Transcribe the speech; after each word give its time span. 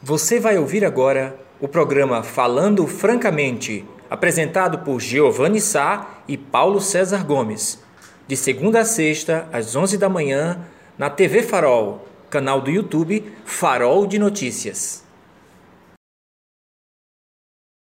Você 0.00 0.38
vai 0.38 0.56
ouvir 0.56 0.84
agora 0.84 1.36
o 1.60 1.66
programa 1.66 2.22
Falando 2.22 2.86
Francamente, 2.86 3.84
apresentado 4.08 4.78
por 4.84 5.00
Giovanni 5.00 5.60
Sá 5.60 6.20
e 6.28 6.36
Paulo 6.36 6.80
César 6.80 7.26
Gomes, 7.26 7.82
de 8.24 8.36
segunda 8.36 8.82
a 8.82 8.84
sexta, 8.84 9.48
às 9.52 9.74
11 9.74 9.98
da 9.98 10.08
manhã, 10.08 10.60
na 10.96 11.10
TV 11.10 11.42
Farol, 11.42 12.06
canal 12.30 12.60
do 12.60 12.70
YouTube 12.70 13.24
Farol 13.44 14.06
de 14.06 14.20
Notícias. 14.20 15.04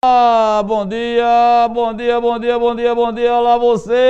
Ah, 0.03 0.63
bom 0.65 0.87
dia, 0.87 1.69
bom 1.71 1.93
dia, 1.93 2.19
bom 2.19 2.39
dia, 2.39 2.57
bom 2.57 2.75
dia, 2.75 2.95
bom 2.95 3.13
dia, 3.13 3.31
olá 3.35 3.59
vocês! 3.59 4.01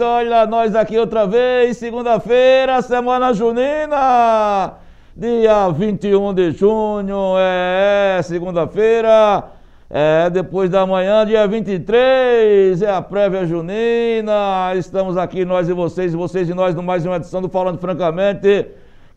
Olha 0.00 0.46
nós 0.46 0.74
aqui 0.74 0.98
outra 0.98 1.26
vez, 1.26 1.76
segunda-feira, 1.76 2.80
semana 2.80 3.34
junina, 3.34 4.78
dia 5.16 5.68
21 5.70 6.34
de 6.34 6.52
junho, 6.52 7.34
é, 7.38 8.20
segunda-feira, 8.22 9.50
é, 9.88 10.30
depois 10.30 10.70
da 10.70 10.86
manhã, 10.86 11.26
dia 11.26 11.46
23, 11.46 12.80
é 12.80 12.90
a 12.90 13.02
prévia 13.02 13.44
junina, 13.44 14.72
estamos 14.76 15.16
aqui 15.16 15.44
nós 15.44 15.68
e 15.68 15.72
vocês, 15.72 16.14
vocês 16.14 16.48
e 16.48 16.54
nós, 16.54 16.74
no 16.74 16.82
mais 16.82 17.04
uma 17.04 17.16
edição 17.16 17.42
do 17.42 17.48
Falando 17.48 17.78
Francamente, 17.78 18.68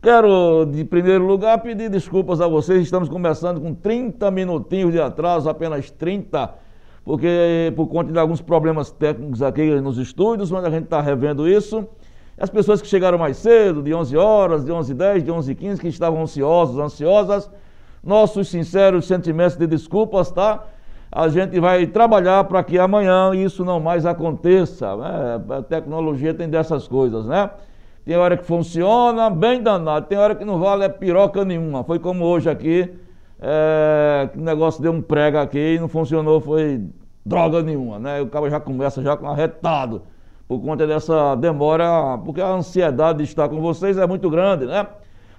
Quero, 0.04 0.66
de 0.66 0.84
primeiro 0.84 1.26
lugar, 1.26 1.62
pedir 1.62 1.90
desculpas 1.90 2.42
a 2.42 2.48
vocês. 2.48 2.82
Estamos 2.82 3.08
começando 3.08 3.62
com 3.62 3.74
30 3.74 4.30
minutinhos 4.32 4.92
de 4.92 5.00
atraso, 5.00 5.50
apenas 5.50 5.90
30, 5.92 6.54
porque 7.06 7.72
por 7.74 7.88
conta 7.88 8.12
de 8.12 8.20
alguns 8.20 8.42
problemas 8.42 8.92
técnicos 8.92 9.42
aqui 9.42 9.80
nos 9.80 9.98
estúdios, 9.98 10.52
mas 10.52 10.66
a 10.66 10.70
gente 10.70 10.84
está 10.84 11.00
revendo 11.00 11.48
isso. 11.48 11.88
As 12.38 12.50
pessoas 12.50 12.82
que 12.82 12.88
chegaram 12.88 13.18
mais 13.18 13.38
cedo, 13.38 13.82
de 13.84 13.94
11 13.94 14.18
horas, 14.18 14.66
de 14.66 14.72
11 14.72 14.92
h 14.92 14.98
10, 14.98 15.24
de 15.24 15.32
11 15.32 15.52
h 15.52 15.60
15, 15.60 15.82
que 15.82 15.88
estavam 15.88 16.22
ansiosos, 16.22 16.80
ansiosas, 16.80 17.50
nossos 18.04 18.50
sinceros 18.50 19.06
sentimentos 19.06 19.56
de 19.56 19.68
desculpas, 19.68 20.32
tá? 20.32 20.64
A 21.12 21.28
gente 21.28 21.60
vai 21.60 21.86
trabalhar 21.86 22.44
para 22.46 22.64
que 22.64 22.80
amanhã 22.80 23.36
isso 23.36 23.64
não 23.64 23.80
mais 23.80 24.04
aconteça. 24.04 24.96
Né? 24.96 25.42
A 25.58 25.62
tecnologia 25.62 26.34
tem 26.34 26.50
dessas 26.50 26.88
coisas, 26.88 27.28
né? 27.28 27.52
Tem 28.04 28.18
hora 28.18 28.36
que 28.36 28.44
funciona, 28.44 29.30
bem 29.30 29.62
danado. 29.62 30.08
Tem 30.08 30.18
hora 30.18 30.34
que 30.34 30.44
não 30.44 30.60
vale 30.60 30.84
é 30.84 30.90
piroca 30.90 31.46
nenhuma. 31.46 31.84
Foi 31.84 32.00
como 32.00 32.26
hoje 32.26 32.50
aqui, 32.50 32.92
é, 33.40 34.28
o 34.36 34.42
negócio 34.42 34.82
deu 34.82 34.92
um 34.92 35.02
prega 35.02 35.40
aqui 35.40 35.76
e 35.76 35.80
não 35.80 35.88
funcionou, 35.88 36.42
foi 36.42 36.84
droga 37.24 37.62
nenhuma, 37.62 38.00
né? 38.00 38.20
O 38.20 38.28
cara 38.28 38.50
já 38.50 38.60
começa 38.60 39.02
já 39.04 39.16
com 39.16 39.28
arretado 39.28 40.02
por 40.54 40.62
conta 40.62 40.86
dessa 40.86 41.34
demora, 41.36 42.18
porque 42.24 42.40
a 42.40 42.48
ansiedade 42.48 43.20
de 43.20 43.24
estar 43.24 43.50
com 43.50 43.60
vocês 43.60 43.98
é 43.98 44.06
muito 44.06 44.30
grande, 44.30 44.68
né? 44.68 44.86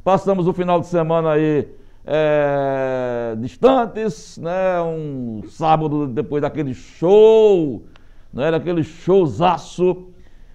Passamos 0.02 0.48
o 0.48 0.52
final 0.52 0.80
de 0.80 0.86
semana 0.86 1.32
aí 1.32 1.68
é, 2.04 3.36
distantes, 3.38 4.36
né? 4.38 4.80
Um 4.82 5.42
sábado 5.48 6.08
depois 6.08 6.42
daquele 6.42 6.74
show, 6.74 7.84
né? 8.32 8.50
Daquele 8.50 8.82
showzaço 8.82 10.08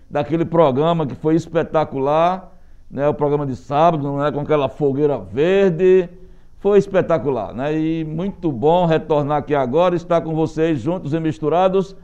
daquele 0.09 0.43
programa 0.43 1.05
que 1.05 1.15
foi 1.15 1.35
espetacular, 1.35 2.51
né? 2.91 3.07
O 3.07 3.13
programa 3.13 3.45
de 3.45 3.55
sábado, 3.55 4.03
não 4.03 4.25
é 4.25 4.29
com 4.29 4.41
aquela 4.41 4.67
fogueira 4.67 5.17
verde, 5.19 6.09
foi 6.57 6.79
espetacular, 6.79 7.53
né? 7.53 7.79
E 7.79 8.03
muito 8.03 8.51
bom 8.51 8.85
retornar 8.85 9.37
aqui 9.37 9.55
agora, 9.55 9.95
estar 9.95 10.19
com 10.19 10.35
vocês 10.35 10.81
juntos 10.81 11.13
e 11.13 11.19
misturados, 11.19 11.95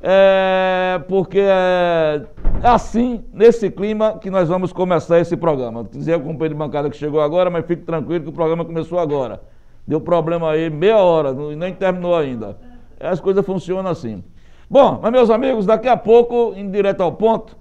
é, 0.00 1.02
porque 1.08 1.40
é 1.40 2.26
assim, 2.62 3.24
nesse 3.32 3.70
clima, 3.70 4.18
que 4.18 4.30
nós 4.30 4.48
vamos 4.48 4.72
começar 4.72 5.18
esse 5.20 5.36
programa. 5.36 5.84
Dizer 5.84 6.14
ao 6.14 6.20
companheiro 6.20 6.54
de 6.54 6.58
bancada 6.58 6.90
que 6.90 6.96
chegou 6.96 7.20
agora, 7.20 7.50
mas 7.50 7.66
fique 7.66 7.82
tranquilo 7.82 8.24
que 8.24 8.30
o 8.30 8.32
programa 8.32 8.64
começou 8.64 8.98
agora. 8.98 9.40
Deu 9.86 10.00
problema 10.00 10.50
aí, 10.50 10.68
meia 10.68 10.98
hora, 10.98 11.32
nem 11.32 11.72
terminou 11.72 12.16
ainda. 12.16 12.56
As 12.98 13.20
coisas 13.20 13.44
funcionam 13.44 13.90
assim. 13.90 14.22
Bom, 14.68 14.98
mas 15.00 15.12
meus 15.12 15.30
amigos, 15.30 15.64
daqui 15.64 15.86
a 15.86 15.96
pouco, 15.96 16.52
em 16.56 16.68
direto 16.68 17.00
ao 17.02 17.12
ponto, 17.12 17.56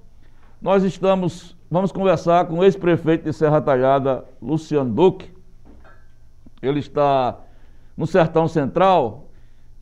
nós 0.60 0.84
estamos, 0.84 1.56
vamos 1.70 1.92
conversar 1.92 2.46
com 2.46 2.60
o 2.60 2.64
ex-prefeito 2.64 3.26
de 3.26 3.34
Serra 3.34 3.62
Talhada, 3.62 4.26
Luciano 4.42 4.92
Duque. 4.92 5.32
Ele 6.62 6.80
está 6.80 7.38
no 7.96 8.08
Sertão 8.08 8.48
Central, 8.48 9.25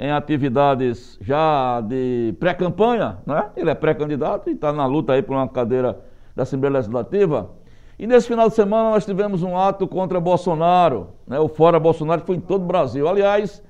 em 0.04 0.12
atividades 0.12 1.18
já 1.22 1.80
de 1.80 2.36
pré-campanha, 2.38 3.20
né? 3.26 3.52
Ele 3.56 3.70
é 3.70 3.74
pré-candidato 3.74 4.50
e 4.50 4.54
está 4.54 4.74
na 4.74 4.86
luta 4.86 5.14
aí 5.14 5.22
por 5.22 5.34
uma 5.34 5.48
cadeira 5.48 5.98
da 6.36 6.44
Assembleia 6.44 6.74
Legislativa. 6.74 7.52
E 7.98 8.06
nesse 8.06 8.28
final 8.28 8.50
de 8.50 8.56
semana 8.56 8.90
nós 8.90 9.06
tivemos 9.06 9.44
um 9.44 9.58
ato 9.58 9.88
contra 9.88 10.20
Bolsonaro, 10.20 11.12
né? 11.26 11.40
o 11.40 11.48
Fora 11.48 11.80
Bolsonaro, 11.80 12.20
que 12.20 12.28
foi 12.28 12.36
em 12.36 12.42
todo 12.42 12.64
o 12.64 12.66
Brasil. 12.66 13.08
Aliás, 13.08 13.64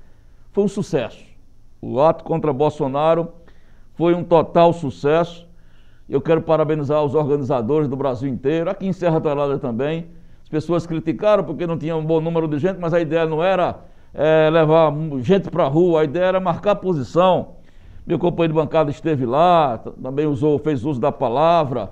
foi 0.50 0.64
um 0.64 0.68
sucesso. 0.68 1.24
O 1.80 2.00
ato 2.00 2.24
contra 2.24 2.52
Bolsonaro 2.52 3.28
foi 3.94 4.12
um 4.12 4.24
total 4.24 4.72
sucesso. 4.72 5.46
Eu 6.08 6.20
quero 6.20 6.42
parabenizar 6.42 7.00
os 7.04 7.14
organizadores 7.14 7.86
do 7.86 7.94
Brasil 7.94 8.28
inteiro, 8.28 8.68
aqui 8.68 8.88
em 8.88 8.92
Serra 8.92 9.20
Talhada 9.20 9.56
também. 9.60 10.08
As 10.42 10.48
pessoas 10.48 10.84
criticaram 10.84 11.44
porque 11.44 11.64
não 11.64 11.78
tinha 11.78 11.94
um 11.94 12.04
bom 12.04 12.20
número 12.20 12.48
de 12.48 12.58
gente, 12.58 12.80
mas 12.80 12.92
a 12.92 13.00
ideia 13.00 13.24
não 13.24 13.40
era 13.40 13.78
é, 14.14 14.48
levar 14.50 14.92
gente 15.20 15.50
para 15.50 15.64
a 15.64 15.68
rua, 15.68 16.02
a 16.02 16.04
ideia 16.04 16.26
era 16.26 16.40
marcar 16.40 16.76
posição. 16.76 17.56
Meu 18.06 18.18
companheiro 18.18 18.52
de 18.52 18.60
bancada 18.60 18.90
esteve 18.90 19.26
lá, 19.26 19.78
também 20.02 20.26
usou, 20.26 20.58
fez 20.58 20.84
uso 20.84 21.00
da 21.00 21.10
palavra. 21.10 21.90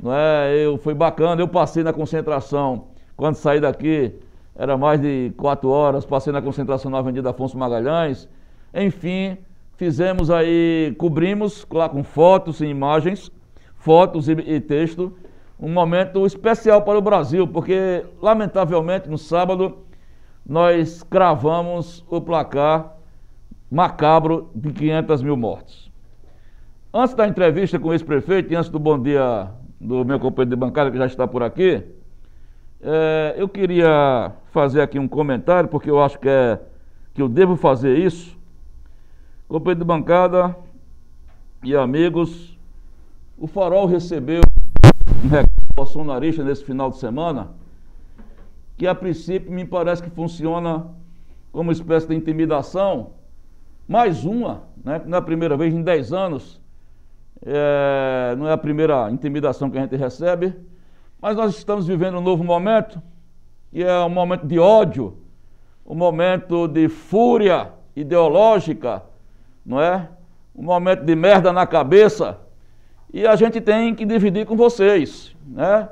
Não 0.00 0.12
é? 0.12 0.54
Eu, 0.56 0.78
foi 0.78 0.94
bacana, 0.94 1.40
eu 1.40 1.48
passei 1.48 1.82
na 1.82 1.92
concentração, 1.92 2.88
quando 3.16 3.34
saí 3.34 3.60
daqui, 3.60 4.14
era 4.54 4.76
mais 4.76 5.00
de 5.00 5.32
quatro 5.36 5.70
horas, 5.70 6.04
passei 6.04 6.32
na 6.32 6.42
concentração 6.42 6.90
na 6.90 6.98
Avenida 6.98 7.30
Afonso 7.30 7.58
Magalhães. 7.58 8.28
Enfim, 8.74 9.38
Fizemos 9.76 10.30
aí, 10.30 10.94
cobrimos 10.96 11.66
lá 11.70 11.86
com 11.86 12.02
fotos 12.02 12.62
e 12.62 12.64
imagens, 12.64 13.30
fotos 13.76 14.26
e, 14.26 14.32
e 14.32 14.58
texto, 14.58 15.12
um 15.60 15.68
momento 15.68 16.24
especial 16.24 16.80
para 16.80 16.98
o 16.98 17.02
Brasil, 17.02 17.46
porque 17.46 18.02
lamentavelmente 18.22 19.06
no 19.06 19.18
sábado 19.18 19.76
nós 20.48 21.02
cravamos 21.02 22.04
o 22.08 22.20
placar 22.20 22.94
macabro 23.70 24.50
de 24.54 24.72
500 24.72 25.22
mil 25.22 25.36
mortes. 25.36 25.90
Antes 26.94 27.14
da 27.14 27.26
entrevista 27.26 27.78
com 27.78 27.88
o 27.88 27.92
ex-prefeito 27.92 28.52
e 28.52 28.56
antes 28.56 28.70
do 28.70 28.78
bom 28.78 29.00
dia 29.00 29.50
do 29.80 30.04
meu 30.04 30.18
companheiro 30.18 30.50
de 30.50 30.56
bancada 30.56 30.90
que 30.90 30.96
já 30.96 31.06
está 31.06 31.26
por 31.26 31.42
aqui, 31.42 31.82
é, 32.80 33.34
eu 33.36 33.48
queria 33.48 34.32
fazer 34.52 34.80
aqui 34.80 34.98
um 34.98 35.08
comentário, 35.08 35.68
porque 35.68 35.90
eu 35.90 36.02
acho 36.02 36.18
que, 36.18 36.28
é, 36.28 36.60
que 37.12 37.20
eu 37.20 37.28
devo 37.28 37.56
fazer 37.56 37.98
isso, 37.98 38.36
Companheiro 39.48 39.78
de 39.78 39.86
bancada 39.86 40.56
e 41.62 41.76
amigos, 41.76 42.58
o 43.38 43.46
Farol 43.46 43.86
recebeu 43.86 44.40
um 45.24 45.28
recado 45.28 45.52
bolsonarista 45.76 46.42
nesse 46.42 46.64
final 46.64 46.90
de 46.90 46.98
semana, 46.98 47.50
que 48.76 48.86
a 48.86 48.94
princípio 48.94 49.50
me 49.50 49.64
parece 49.64 50.02
que 50.02 50.10
funciona 50.10 50.86
como 51.50 51.72
espécie 51.72 52.06
de 52.06 52.14
intimidação, 52.14 53.12
mais 53.88 54.24
uma, 54.24 54.64
né? 54.84 55.00
não 55.06 55.16
é 55.16 55.20
a 55.20 55.22
primeira 55.22 55.56
vez 55.56 55.72
em 55.72 55.82
10 55.82 56.12
anos, 56.12 56.60
é, 57.44 58.34
não 58.36 58.48
é 58.48 58.52
a 58.52 58.58
primeira 58.58 59.10
intimidação 59.10 59.70
que 59.70 59.78
a 59.78 59.80
gente 59.80 59.96
recebe, 59.96 60.54
mas 61.20 61.36
nós 61.36 61.56
estamos 61.56 61.86
vivendo 61.86 62.18
um 62.18 62.20
novo 62.20 62.44
momento, 62.44 63.00
que 63.72 63.82
é 63.82 63.98
um 64.00 64.10
momento 64.10 64.46
de 64.46 64.58
ódio, 64.58 65.16
um 65.86 65.94
momento 65.94 66.68
de 66.68 66.88
fúria 66.88 67.72
ideológica, 67.94 69.02
não 69.64 69.80
é? 69.80 70.08
Um 70.54 70.64
momento 70.64 71.04
de 71.04 71.14
merda 71.14 71.52
na 71.52 71.66
cabeça. 71.66 72.38
E 73.12 73.26
a 73.26 73.36
gente 73.36 73.60
tem 73.60 73.94
que 73.94 74.04
dividir 74.04 74.44
com 74.44 74.56
vocês, 74.56 75.34
né? 75.46 75.88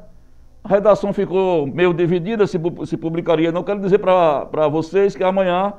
A 0.64 0.68
redação 0.68 1.12
ficou 1.12 1.66
meio 1.66 1.92
dividida 1.92 2.46
se, 2.46 2.58
se 2.86 2.96
publicaria. 2.96 3.52
Não 3.52 3.62
quero 3.62 3.80
dizer 3.80 3.98
para 3.98 4.66
vocês 4.68 5.14
que 5.14 5.22
amanhã 5.22 5.74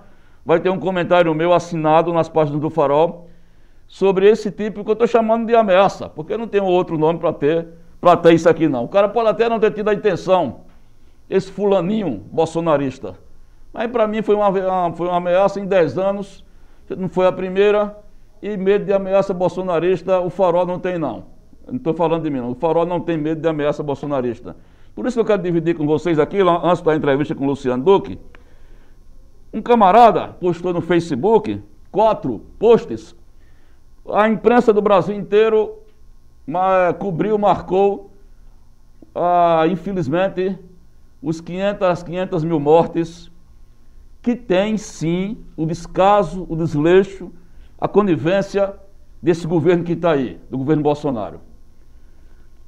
vai 0.45 0.59
ter 0.59 0.69
um 0.69 0.79
comentário 0.79 1.33
meu 1.33 1.51
assinado 1.53 2.13
nas 2.13 2.29
páginas 2.29 2.61
do 2.61 2.69
Farol 2.69 3.27
sobre 3.87 4.29
esse 4.29 4.51
tipo 4.51 4.83
que 4.83 4.89
eu 4.89 4.93
estou 4.93 5.07
chamando 5.07 5.47
de 5.47 5.55
ameaça, 5.55 6.07
porque 6.07 6.37
não 6.37 6.47
tem 6.47 6.61
outro 6.61 6.97
nome 6.97 7.17
para 7.17 7.33
ter, 7.33 7.67
para 7.99 8.15
ter 8.15 8.33
isso 8.33 8.47
aqui 8.47 8.67
não. 8.67 8.83
O 8.83 8.87
cara 8.87 9.09
pode 9.09 9.29
até 9.29 9.49
não 9.49 9.59
ter 9.59 9.71
tido 9.73 9.89
a 9.89 9.93
intenção, 9.93 10.61
esse 11.27 11.51
fulaninho 11.51 12.23
bolsonarista. 12.31 13.15
Mas 13.73 13.89
para 13.89 14.07
mim 14.07 14.21
foi 14.21 14.35
uma, 14.35 14.93
foi 14.93 15.07
uma 15.07 15.17
ameaça 15.17 15.59
em 15.59 15.65
10 15.65 15.97
anos 15.97 16.45
não 16.95 17.09
foi 17.09 17.25
a 17.25 17.31
primeira, 17.31 17.97
e 18.41 18.55
medo 18.57 18.85
de 18.85 18.93
ameaça 18.93 19.33
bolsonarista 19.33 20.19
o 20.19 20.29
farol 20.29 20.65
não 20.65 20.77
tem 20.77 20.99
não. 20.99 21.25
Não 21.67 21.77
estou 21.77 21.95
falando 21.95 22.21
de 22.21 22.29
mim, 22.29 22.37
não. 22.37 22.51
O 22.51 22.55
farol 22.55 22.85
não 22.85 22.99
tem 22.99 23.17
medo 23.17 23.41
de 23.41 23.47
ameaça 23.47 23.81
bolsonarista. 23.81 24.55
Por 24.95 25.05
isso 25.05 25.17
que 25.17 25.19
eu 25.19 25.25
quero 25.25 25.43
dividir 25.43 25.75
com 25.75 25.85
vocês 25.85 26.17
aqui, 26.17 26.37
antes 26.39 26.81
da 26.81 26.95
entrevista 26.95 27.35
com 27.35 27.43
o 27.43 27.47
Luciano 27.47 27.83
Duque, 27.83 28.17
um 29.53 29.61
camarada 29.61 30.29
postou 30.39 30.73
no 30.73 30.79
Facebook 30.81 31.61
quatro 31.91 32.39
posts. 32.57 33.13
A 34.09 34.29
imprensa 34.29 34.71
do 34.71 34.81
Brasil 34.81 35.13
inteiro 35.13 35.79
cobriu, 36.97 37.37
marcou, 37.37 38.11
ah, 39.13 39.65
infelizmente, 39.69 40.57
os 41.21 41.41
500, 41.41 41.81
as 41.81 42.03
500 42.03 42.43
mil 42.43 42.59
mortes 42.59 43.31
que 44.21 44.35
tem 44.35 44.77
sim 44.77 45.37
o 45.57 45.65
descaso, 45.65 46.45
o 46.49 46.55
desleixo, 46.55 47.31
a 47.79 47.87
conivência 47.87 48.73
desse 49.21 49.45
governo 49.45 49.83
que 49.83 49.93
está 49.93 50.11
aí, 50.11 50.39
do 50.49 50.57
governo 50.57 50.83
Bolsonaro. 50.83 51.41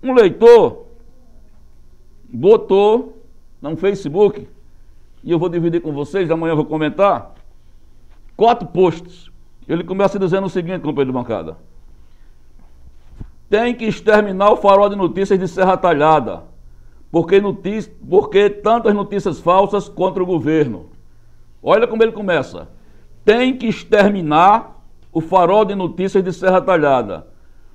Um 0.04 0.14
leitor 0.14 0.87
botou 2.30 3.22
no 3.62 3.76
Facebook, 3.76 4.48
e 5.24 5.32
eu 5.32 5.40
vou 5.40 5.50
dividir 5.50 5.82
com 5.82 5.92
vocês, 5.92 6.30
amanhã 6.30 6.52
eu 6.52 6.58
vou 6.58 6.66
comentar, 6.66 7.34
quatro 8.36 8.68
posts. 8.68 9.32
Ele 9.68 9.84
começa 9.84 10.18
dizendo 10.18 10.46
o 10.46 10.50
seguinte, 10.50 10.80
companheiro 10.80 11.12
de 11.12 11.18
bancada. 11.18 11.58
Tem 13.50 13.74
que 13.74 13.86
exterminar 13.86 14.52
o 14.52 14.58
farol 14.58 14.90
de 14.90 14.96
notícias 14.96 15.40
de 15.40 15.48
Serra 15.48 15.76
Talhada, 15.76 16.44
porque, 17.12 17.42
porque 18.10 18.50
tantas 18.50 18.94
notícias 18.94 19.40
falsas 19.40 19.90
contra 19.90 20.22
o 20.22 20.26
governo. 20.26 20.88
Olha 21.62 21.88
como 21.88 22.04
ele 22.04 22.12
começa. 22.12 22.70
Tem 23.26 23.58
que 23.58 23.68
exterminar 23.68 24.78
o 25.12 25.20
farol 25.20 25.66
de 25.66 25.76
notícias 25.76 26.24
de 26.24 26.32
Serra 26.32 26.62
Talhada, 26.62 27.28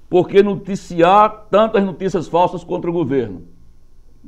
porque 0.09 0.43
noticiar 0.43 1.49
tantas 1.51 1.83
notícias 1.85 2.29
falsas 2.29 2.63
contra 2.63 2.89
o 2.89 2.93
governo. 2.93 3.52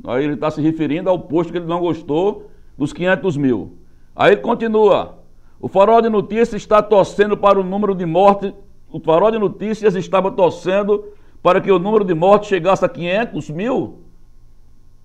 Aí 0.03 0.23
ele 0.23 0.33
está 0.33 0.51
se 0.51 0.61
referindo 0.61 1.09
ao 1.09 1.19
posto 1.19 1.51
que 1.51 1.57
ele 1.57 1.67
não 1.67 1.79
gostou 1.79 2.49
dos 2.77 2.91
500 2.91 3.37
mil. 3.37 3.77
Aí 4.15 4.33
ele 4.33 4.41
continua. 4.41 5.19
O 5.59 5.67
farol 5.67 6.01
de 6.01 6.09
notícias 6.09 6.61
está 6.61 6.81
torcendo 6.81 7.37
para 7.37 7.59
o 7.59 7.63
número 7.63 7.95
de 7.95 8.05
mortes. 8.05 8.53
O 8.91 8.99
farol 8.99 9.31
de 9.31 9.39
notícias 9.39 9.95
estava 9.95 10.31
torcendo 10.31 11.05
para 11.41 11.61
que 11.61 11.71
o 11.71 11.79
número 11.79 12.03
de 12.03 12.13
mortes 12.13 12.49
chegasse 12.49 12.83
a 12.83 12.89
500 12.89 13.49
mil. 13.49 13.99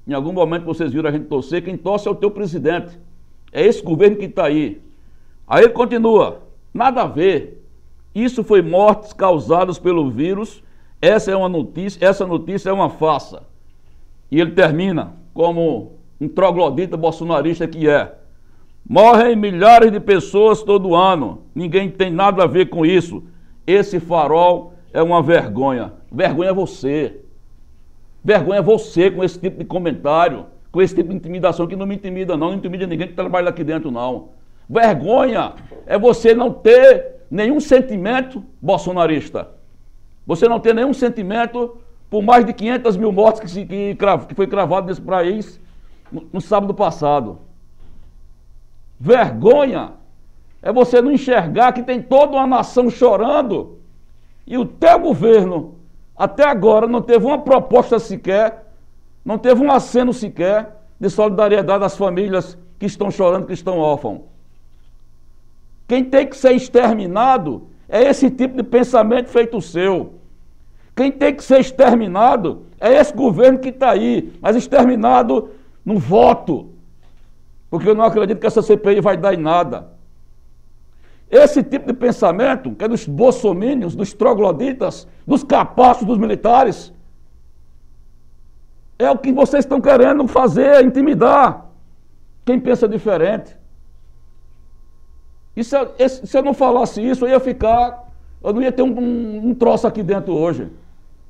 Em 0.06 0.12
algum 0.12 0.32
momento 0.32 0.64
vocês 0.64 0.92
viram 0.92 1.08
a 1.08 1.12
gente 1.12 1.26
torcer. 1.26 1.62
Quem 1.62 1.76
torce 1.76 2.08
é 2.08 2.10
o 2.10 2.14
teu 2.14 2.30
presidente. 2.30 2.98
É 3.52 3.64
esse 3.64 3.82
governo 3.82 4.16
que 4.16 4.24
está 4.24 4.46
aí. 4.46 4.80
Aí 5.46 5.64
ele 5.64 5.72
continua. 5.72 6.42
Nada 6.72 7.02
a 7.02 7.06
ver. 7.06 7.64
Isso 8.14 8.42
foi 8.42 8.62
mortes 8.62 9.12
causadas 9.12 9.78
pelo 9.78 10.10
vírus. 10.10 10.62
Essa 11.00 11.30
é 11.30 11.36
uma 11.36 11.48
notícia. 11.48 12.04
Essa 12.04 12.26
notícia 12.26 12.70
é 12.70 12.72
uma 12.72 12.90
farsa. 12.90 13.49
E 14.30 14.40
ele 14.40 14.52
termina 14.52 15.14
como 15.34 15.98
um 16.20 16.28
troglodita 16.28 16.96
bolsonarista 16.96 17.66
que 17.66 17.88
é. 17.88 18.14
Morrem 18.88 19.36
milhares 19.36 19.90
de 19.90 20.00
pessoas 20.00 20.62
todo 20.62 20.94
ano. 20.94 21.42
Ninguém 21.54 21.90
tem 21.90 22.10
nada 22.10 22.44
a 22.44 22.46
ver 22.46 22.68
com 22.70 22.84
isso. 22.84 23.22
Esse 23.66 24.00
farol 24.00 24.74
é 24.92 25.02
uma 25.02 25.22
vergonha. 25.22 25.92
Vergonha 26.10 26.50
é 26.50 26.54
você. 26.54 27.20
Vergonha 28.22 28.58
é 28.58 28.62
você 28.62 29.10
com 29.10 29.24
esse 29.24 29.38
tipo 29.38 29.58
de 29.58 29.64
comentário, 29.64 30.46
com 30.70 30.82
esse 30.82 30.94
tipo 30.94 31.08
de 31.08 31.16
intimidação 31.16 31.66
que 31.66 31.76
não 31.76 31.86
me 31.86 31.94
intimida, 31.94 32.36
não. 32.36 32.48
Não 32.48 32.56
intimida 32.56 32.86
ninguém 32.86 33.08
que 33.08 33.14
trabalha 33.14 33.48
aqui 33.48 33.64
dentro, 33.64 33.90
não. 33.90 34.30
Vergonha 34.68 35.54
é 35.86 35.98
você 35.98 36.34
não 36.34 36.52
ter 36.52 37.24
nenhum 37.30 37.60
sentimento 37.60 38.42
bolsonarista. 38.60 39.48
Você 40.26 40.48
não 40.48 40.60
ter 40.60 40.74
nenhum 40.74 40.92
sentimento 40.92 41.78
por 42.10 42.22
mais 42.22 42.44
de 42.44 42.52
500 42.52 42.96
mil 42.96 43.12
mortes 43.12 43.40
que, 43.40 43.48
se, 43.48 43.64
que, 43.64 43.96
que 44.28 44.34
foi 44.34 44.48
cravado 44.48 44.88
nesse 44.88 45.00
país 45.00 45.60
no, 46.10 46.26
no 46.32 46.40
sábado 46.40 46.74
passado. 46.74 47.38
Vergonha 48.98 49.92
é 50.60 50.72
você 50.72 51.00
não 51.00 51.12
enxergar 51.12 51.72
que 51.72 51.82
tem 51.82 52.02
toda 52.02 52.32
uma 52.32 52.46
nação 52.46 52.90
chorando 52.90 53.78
e 54.46 54.58
o 54.58 54.66
teu 54.66 54.98
governo 54.98 55.76
até 56.16 56.44
agora 56.44 56.86
não 56.86 57.00
teve 57.00 57.24
uma 57.24 57.38
proposta 57.38 57.98
sequer, 57.98 58.66
não 59.24 59.38
teve 59.38 59.62
um 59.62 59.70
aceno 59.70 60.12
sequer 60.12 60.76
de 60.98 61.08
solidariedade 61.08 61.84
às 61.84 61.96
famílias 61.96 62.58
que 62.78 62.84
estão 62.84 63.10
chorando, 63.10 63.46
que 63.46 63.54
estão 63.54 63.78
órfãos. 63.78 64.22
Quem 65.88 66.04
tem 66.04 66.26
que 66.26 66.36
ser 66.36 66.52
exterminado 66.52 67.68
é 67.88 68.02
esse 68.02 68.30
tipo 68.30 68.56
de 68.56 68.62
pensamento 68.62 69.28
feito 69.28 69.60
seu. 69.60 70.19
Quem 71.00 71.10
tem 71.10 71.34
que 71.34 71.42
ser 71.42 71.60
exterminado 71.60 72.66
é 72.78 72.92
esse 72.92 73.14
governo 73.14 73.58
que 73.58 73.70
está 73.70 73.92
aí, 73.92 74.34
mas 74.38 74.54
exterminado 74.54 75.48
no 75.82 75.98
voto. 75.98 76.74
Porque 77.70 77.88
eu 77.88 77.94
não 77.94 78.04
acredito 78.04 78.38
que 78.38 78.46
essa 78.46 78.60
CPI 78.60 79.00
vai 79.00 79.16
dar 79.16 79.32
em 79.32 79.38
nada. 79.38 79.92
Esse 81.30 81.62
tipo 81.62 81.86
de 81.86 81.94
pensamento, 81.94 82.74
que 82.74 82.84
é 82.84 82.88
dos 82.88 83.06
bolsomínios, 83.06 83.96
dos 83.96 84.12
trogloditas, 84.12 85.08
dos 85.26 85.42
capaços 85.42 86.06
dos 86.06 86.18
militares, 86.18 86.92
é 88.98 89.10
o 89.10 89.16
que 89.16 89.32
vocês 89.32 89.64
estão 89.64 89.80
querendo 89.80 90.28
fazer, 90.28 90.84
intimidar 90.84 91.64
quem 92.44 92.60
pensa 92.60 92.86
diferente. 92.86 93.56
E 95.56 95.64
se 95.64 95.74
eu, 95.74 95.94
se 96.06 96.36
eu 96.36 96.42
não 96.42 96.52
falasse 96.52 97.00
isso, 97.00 97.24
eu 97.24 97.30
ia 97.30 97.40
ficar, 97.40 98.06
eu 98.44 98.52
não 98.52 98.60
ia 98.60 98.70
ter 98.70 98.82
um, 98.82 99.00
um, 99.00 99.48
um 99.48 99.54
troço 99.54 99.86
aqui 99.86 100.02
dentro 100.02 100.34
hoje. 100.34 100.70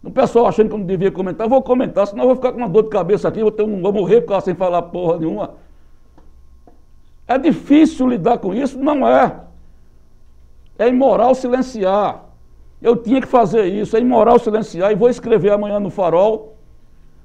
O 0.02 0.10
pessoal 0.10 0.46
achando 0.46 0.68
que 0.68 0.74
eu 0.74 0.78
não 0.78 0.86
devia 0.86 1.10
comentar, 1.10 1.46
vou 1.46 1.62
comentar, 1.62 2.06
senão 2.06 2.22
eu 2.22 2.28
vou 2.28 2.36
ficar 2.36 2.52
com 2.52 2.58
uma 2.58 2.68
dor 2.68 2.84
de 2.84 2.88
cabeça 2.88 3.28
aqui, 3.28 3.42
vou, 3.42 3.52
ter 3.52 3.62
um, 3.62 3.82
vou 3.82 3.92
morrer 3.92 4.22
por 4.22 4.40
sem 4.40 4.54
falar 4.54 4.82
porra 4.82 5.18
nenhuma. 5.18 5.54
É 7.28 7.36
difícil 7.38 8.08
lidar 8.08 8.38
com 8.38 8.54
isso? 8.54 8.78
Não 8.78 9.06
é. 9.06 9.40
É 10.78 10.88
imoral 10.88 11.34
silenciar. 11.34 12.24
Eu 12.80 12.96
tinha 12.96 13.20
que 13.20 13.26
fazer 13.26 13.66
isso, 13.66 13.94
é 13.94 14.00
imoral 14.00 14.38
silenciar 14.38 14.90
e 14.90 14.94
vou 14.94 15.10
escrever 15.10 15.52
amanhã 15.52 15.78
no 15.78 15.90
farol, 15.90 16.56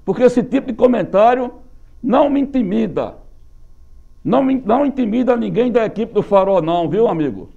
porque 0.04 0.24
esse 0.24 0.44
tipo 0.44 0.68
de 0.68 0.74
comentário 0.74 1.54
não 2.04 2.30
me 2.30 2.42
intimida. 2.42 3.16
Não, 4.22 4.44
me, 4.44 4.62
não 4.66 4.86
intimida 4.86 5.38
ninguém 5.38 5.72
da 5.72 5.86
equipe 5.86 6.14
do 6.14 6.22
farol, 6.22 6.62
não, 6.62 6.90
viu, 6.90 7.08
amigo? 7.08 7.50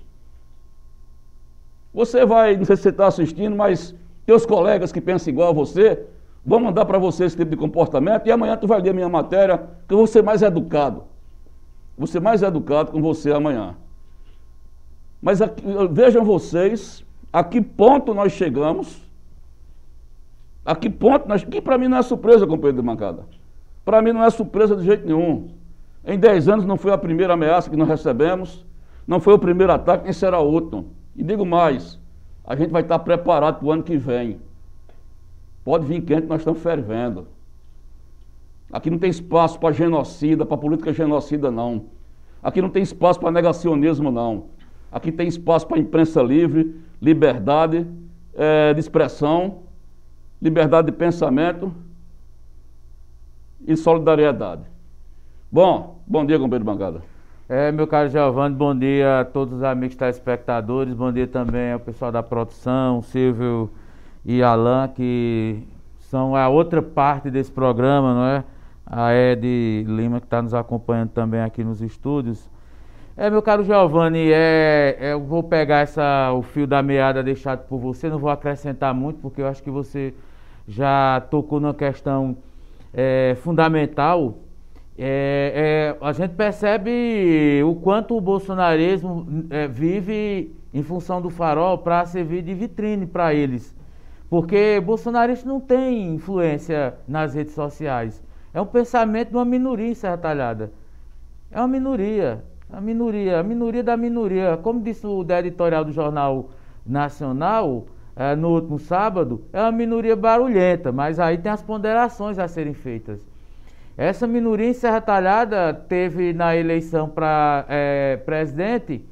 Você 1.93 2.25
vai, 2.25 2.57
não 2.57 2.65
sei 2.65 2.77
se 2.77 2.83
você 2.83 2.89
está 2.91 3.09
assistindo, 3.09 3.57
mas 3.57 3.95
teus 4.29 4.45
colegas 4.45 4.93
que 4.93 5.01
pensam 5.01 5.33
igual 5.33 5.49
a 5.49 5.53
você, 5.53 6.05
vão 6.45 6.61
mandar 6.61 6.85
para 6.85 6.99
você 6.99 7.25
esse 7.25 7.35
tipo 7.35 7.51
de 7.51 7.57
comportamento 7.57 8.27
e 8.27 8.31
amanhã 8.31 8.59
tu 8.59 8.67
vai 8.67 8.79
ler 8.79 8.93
minha 8.93 9.09
matéria, 9.09 9.57
que 9.89 9.95
eu 9.95 9.97
vou 9.97 10.07
ser 10.07 10.23
mais 10.23 10.43
educado. 10.43 11.05
Vou 11.97 12.07
ser 12.07 12.21
mais 12.21 12.43
educado 12.43 12.93
com 12.93 13.01
você 13.01 13.33
amanhã. 13.33 13.75
Mas 15.23 15.41
aqui, 15.41 15.65
vejam 15.91 16.27
vocês 16.27 17.03
a 17.33 17.43
que 17.43 17.63
ponto 17.63 18.13
nós 18.13 18.33
chegamos, 18.33 19.01
a 20.63 20.77
que 20.77 20.91
ponto 20.91 21.27
nós. 21.27 21.43
Que 21.43 21.63
para 21.63 21.79
mim 21.79 21.89
não 21.89 21.97
é 21.97 22.03
surpresa, 22.03 22.47
companheiro 22.47 22.83
de 22.83 22.87
bancada. 22.87 23.25
Para 23.83 24.03
mim 24.03 24.13
não 24.13 24.23
é 24.23 24.29
surpresa 24.29 24.77
de 24.77 24.85
jeito 24.85 25.07
nenhum. 25.07 25.49
Em 26.05 26.19
10 26.19 26.51
anos 26.51 26.67
não 26.67 26.77
foi 26.77 26.93
a 26.93 26.99
primeira 26.99 27.33
ameaça 27.33 27.71
que 27.71 27.77
nós 27.77 27.89
recebemos, 27.89 28.67
não 29.07 29.21
foi 29.21 29.33
o 29.33 29.39
primeiro 29.39 29.73
ataque, 29.73 30.05
nem 30.05 30.13
será 30.13 30.39
o 30.39 30.53
último. 30.53 30.93
E 31.17 31.23
digo 31.23 31.47
mais, 31.47 31.99
a 32.49 32.57
gente 32.57 32.71
vai 32.71 32.81
estar 32.81 32.99
preparado 33.01 33.59
para 33.59 33.67
o 33.67 33.71
ano 33.71 33.83
que 33.83 33.99
vem. 33.99 34.41
Pode 35.63 35.85
vir 35.85 36.01
quente, 36.01 36.27
nós 36.27 36.41
estamos 36.41 36.63
fervendo. 36.63 37.29
Aqui 38.73 38.89
não 38.89 38.99
tem 38.99 39.11
espaço 39.11 39.61
para 39.61 39.71
genocida, 39.75 40.47
para 40.47 40.57
política 40.57 40.91
genocida, 40.91 41.51
não. 41.51 41.85
Aqui 42.43 42.63
não 42.63 42.71
tem 42.71 42.83
espaço 42.83 43.21
para 43.21 43.31
negacionismo, 43.31 44.11
não. 44.11 44.47
Aqui 44.91 45.13
tem 45.13 45.29
espaço 45.29 45.67
para 45.67 45.79
imprensa 45.79 46.23
livre, 46.23 46.75
liberdade 47.03 47.87
é, 48.33 48.73
de 48.73 48.81
expressão, 48.81 49.65
liberdade 50.41 50.91
de 50.91 50.97
pensamento 50.97 51.71
e 53.67 53.77
solidariedade. 53.77 54.63
Bom, 55.53 56.01
bom 56.07 56.25
dia, 56.25 56.39
companheiro 56.39 56.65
de 56.65 56.71
bancada. 56.71 57.03
É, 57.51 57.73
meu 57.73 57.87
caro 57.87 58.11
Giovanni, 58.11 58.55
bom 58.55 58.77
dia 58.79 59.21
a 59.21 59.25
todos 59.25 59.55
os 59.55 59.63
amigos 59.63 59.97
telespectadores, 59.97 60.93
bom 60.93 61.11
dia 61.11 61.27
também 61.27 61.73
ao 61.73 61.81
pessoal 61.81 62.13
da 62.13 62.23
produção, 62.23 63.01
Silvio 63.01 63.71
e 64.23 64.43
Alain, 64.43 64.89
que 64.89 65.67
são 66.11 66.37
a 66.37 66.47
outra 66.51 66.83
parte 66.83 67.31
desse 67.31 67.51
programa, 67.51 68.13
não 68.13 68.25
é? 68.27 68.45
A 68.85 69.15
Ed 69.15 69.87
Lima, 69.89 70.21
que 70.21 70.27
está 70.27 70.43
nos 70.43 70.53
acompanhando 70.53 71.09
também 71.09 71.41
aqui 71.41 71.65
nos 71.65 71.81
estúdios. 71.81 72.51
É, 73.17 73.31
meu 73.31 73.41
caro 73.41 73.65
Giovanni, 73.65 74.31
é, 74.31 74.99
é, 75.01 75.13
eu 75.15 75.21
vou 75.21 75.43
pegar 75.43 75.79
essa, 75.79 76.31
o 76.35 76.43
fio 76.43 76.67
da 76.67 76.83
meada 76.83 77.23
deixado 77.23 77.67
por 77.67 77.79
você, 77.79 78.11
não 78.11 78.19
vou 78.19 78.29
acrescentar 78.29 78.93
muito, 78.93 79.21
porque 79.21 79.41
eu 79.41 79.47
acho 79.47 79.63
que 79.63 79.71
você 79.71 80.13
já 80.67 81.23
tocou 81.31 81.61
numa 81.61 81.73
questão 81.73 82.37
é, 82.93 83.39
fundamental 83.43 84.37
é, 85.01 85.95
é, 86.01 86.05
a 86.05 86.13
gente 86.13 86.35
percebe 86.35 87.63
o 87.65 87.77
quanto 87.77 88.17
o 88.17 88.21
bolsonarismo 88.21 89.47
é, 89.49 89.69
vive 89.69 90.53
em 90.75 90.83
função 90.83 91.23
do 91.23 91.31
farol 91.31 91.79
para 91.79 92.05
servir 92.05 92.43
de 92.43 92.53
vitrine 92.53 93.07
para 93.07 93.33
eles. 93.33 93.73
Porque 94.29 94.81
bolsonarista 94.81 95.49
não 95.49 95.61
tem 95.61 96.15
influência 96.15 96.97
nas 97.07 97.33
redes 97.33 97.55
sociais. 97.55 98.21
É 98.53 98.61
um 98.61 98.67
pensamento 98.67 99.31
de 99.31 99.37
uma 99.37 99.45
minoria 99.45 99.89
em 99.89 99.95
Serra 99.95 100.19
Talhada. 100.19 100.73
É 101.51 101.61
uma 101.61 101.69
minoria. 101.69 102.45
A 102.71 102.81
minoria, 102.81 103.39
a 103.39 103.43
minoria 103.43 103.85
da 103.85 103.97
minoria. 103.97 104.59
Como 104.61 104.81
disse 104.81 105.07
o 105.07 105.25
editorial 105.31 105.85
do 105.85 105.93
Jornal 105.93 106.51
Nacional, 106.85 107.87
é, 108.17 108.35
no 108.35 108.49
último 108.49 108.81
sábado, 108.81 109.45
é 109.53 109.61
uma 109.61 109.71
minoria 109.71 110.17
barulhenta, 110.17 110.91
mas 110.91 111.21
aí 111.21 111.39
tem 111.39 111.53
as 111.53 111.63
ponderações 111.63 112.37
a 112.37 112.49
serem 112.49 112.75
feitas. 112.75 113.28
Essa 113.99 114.29
minoria 114.29 114.69
em 114.69 114.75
Serra 114.75 115.01
Talhada 115.01 115.75
teve 115.75 116.33
na 116.33 116.55
eleição 116.55 117.09
para 117.09 117.67
é, 117.69 118.17
presidente 118.19 119.05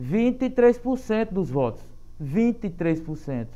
23% 0.00 1.32
dos 1.32 1.50
votos. 1.50 1.82
23%. 2.22 3.48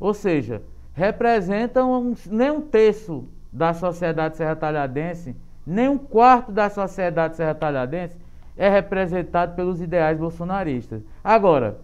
Ou 0.00 0.12
seja, 0.12 0.62
representam 0.94 1.92
um, 1.92 2.14
nem 2.28 2.50
um 2.50 2.60
terço 2.60 3.28
da 3.52 3.72
sociedade 3.72 4.36
serra-talhadense, 4.36 5.36
nem 5.64 5.88
um 5.88 5.96
quarto 5.96 6.50
da 6.50 6.68
sociedade 6.68 7.36
serra-talhadense 7.36 8.16
é 8.56 8.68
representado 8.68 9.54
pelos 9.54 9.80
ideais 9.80 10.18
bolsonaristas. 10.18 11.02
Agora, 11.22 11.78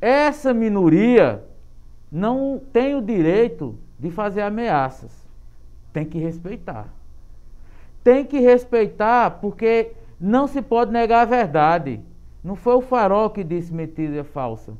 essa 0.00 0.54
minoria 0.54 1.44
não 2.10 2.58
tem 2.72 2.94
o 2.94 3.02
direito 3.02 3.78
de 3.98 4.10
fazer 4.10 4.40
ameaças. 4.40 5.12
Tem 5.92 6.06
que 6.06 6.18
respeitar. 6.18 6.88
Tem 8.04 8.24
que 8.24 8.38
respeitar 8.38 9.40
porque 9.40 9.92
não 10.20 10.46
se 10.46 10.62
pode 10.62 10.92
negar 10.92 11.22
a 11.22 11.24
verdade. 11.24 12.00
Não 12.42 12.54
foi 12.54 12.74
o 12.74 12.82
Farol 12.82 13.30
que 13.30 13.42
disse 13.42 13.72
mentira 13.72 14.22
falsa. 14.22 14.74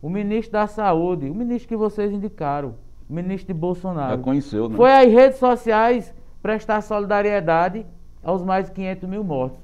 O 0.00 0.08
ministro 0.08 0.52
da 0.52 0.66
Saúde, 0.66 1.28
o 1.28 1.34
ministro 1.34 1.68
que 1.68 1.76
vocês 1.76 2.10
indicaram, 2.10 2.74
o 3.08 3.12
ministro 3.12 3.52
de 3.52 3.60
Bolsonaro. 3.60 4.16
Já 4.16 4.22
conheceu, 4.22 4.68
né? 4.68 4.76
Foi 4.76 4.90
às 4.90 5.12
redes 5.12 5.38
sociais 5.38 6.14
prestar 6.42 6.80
solidariedade 6.80 7.84
aos 8.22 8.42
mais 8.42 8.66
de 8.66 8.72
500 8.72 9.08
mil 9.08 9.22
mortos. 9.22 9.58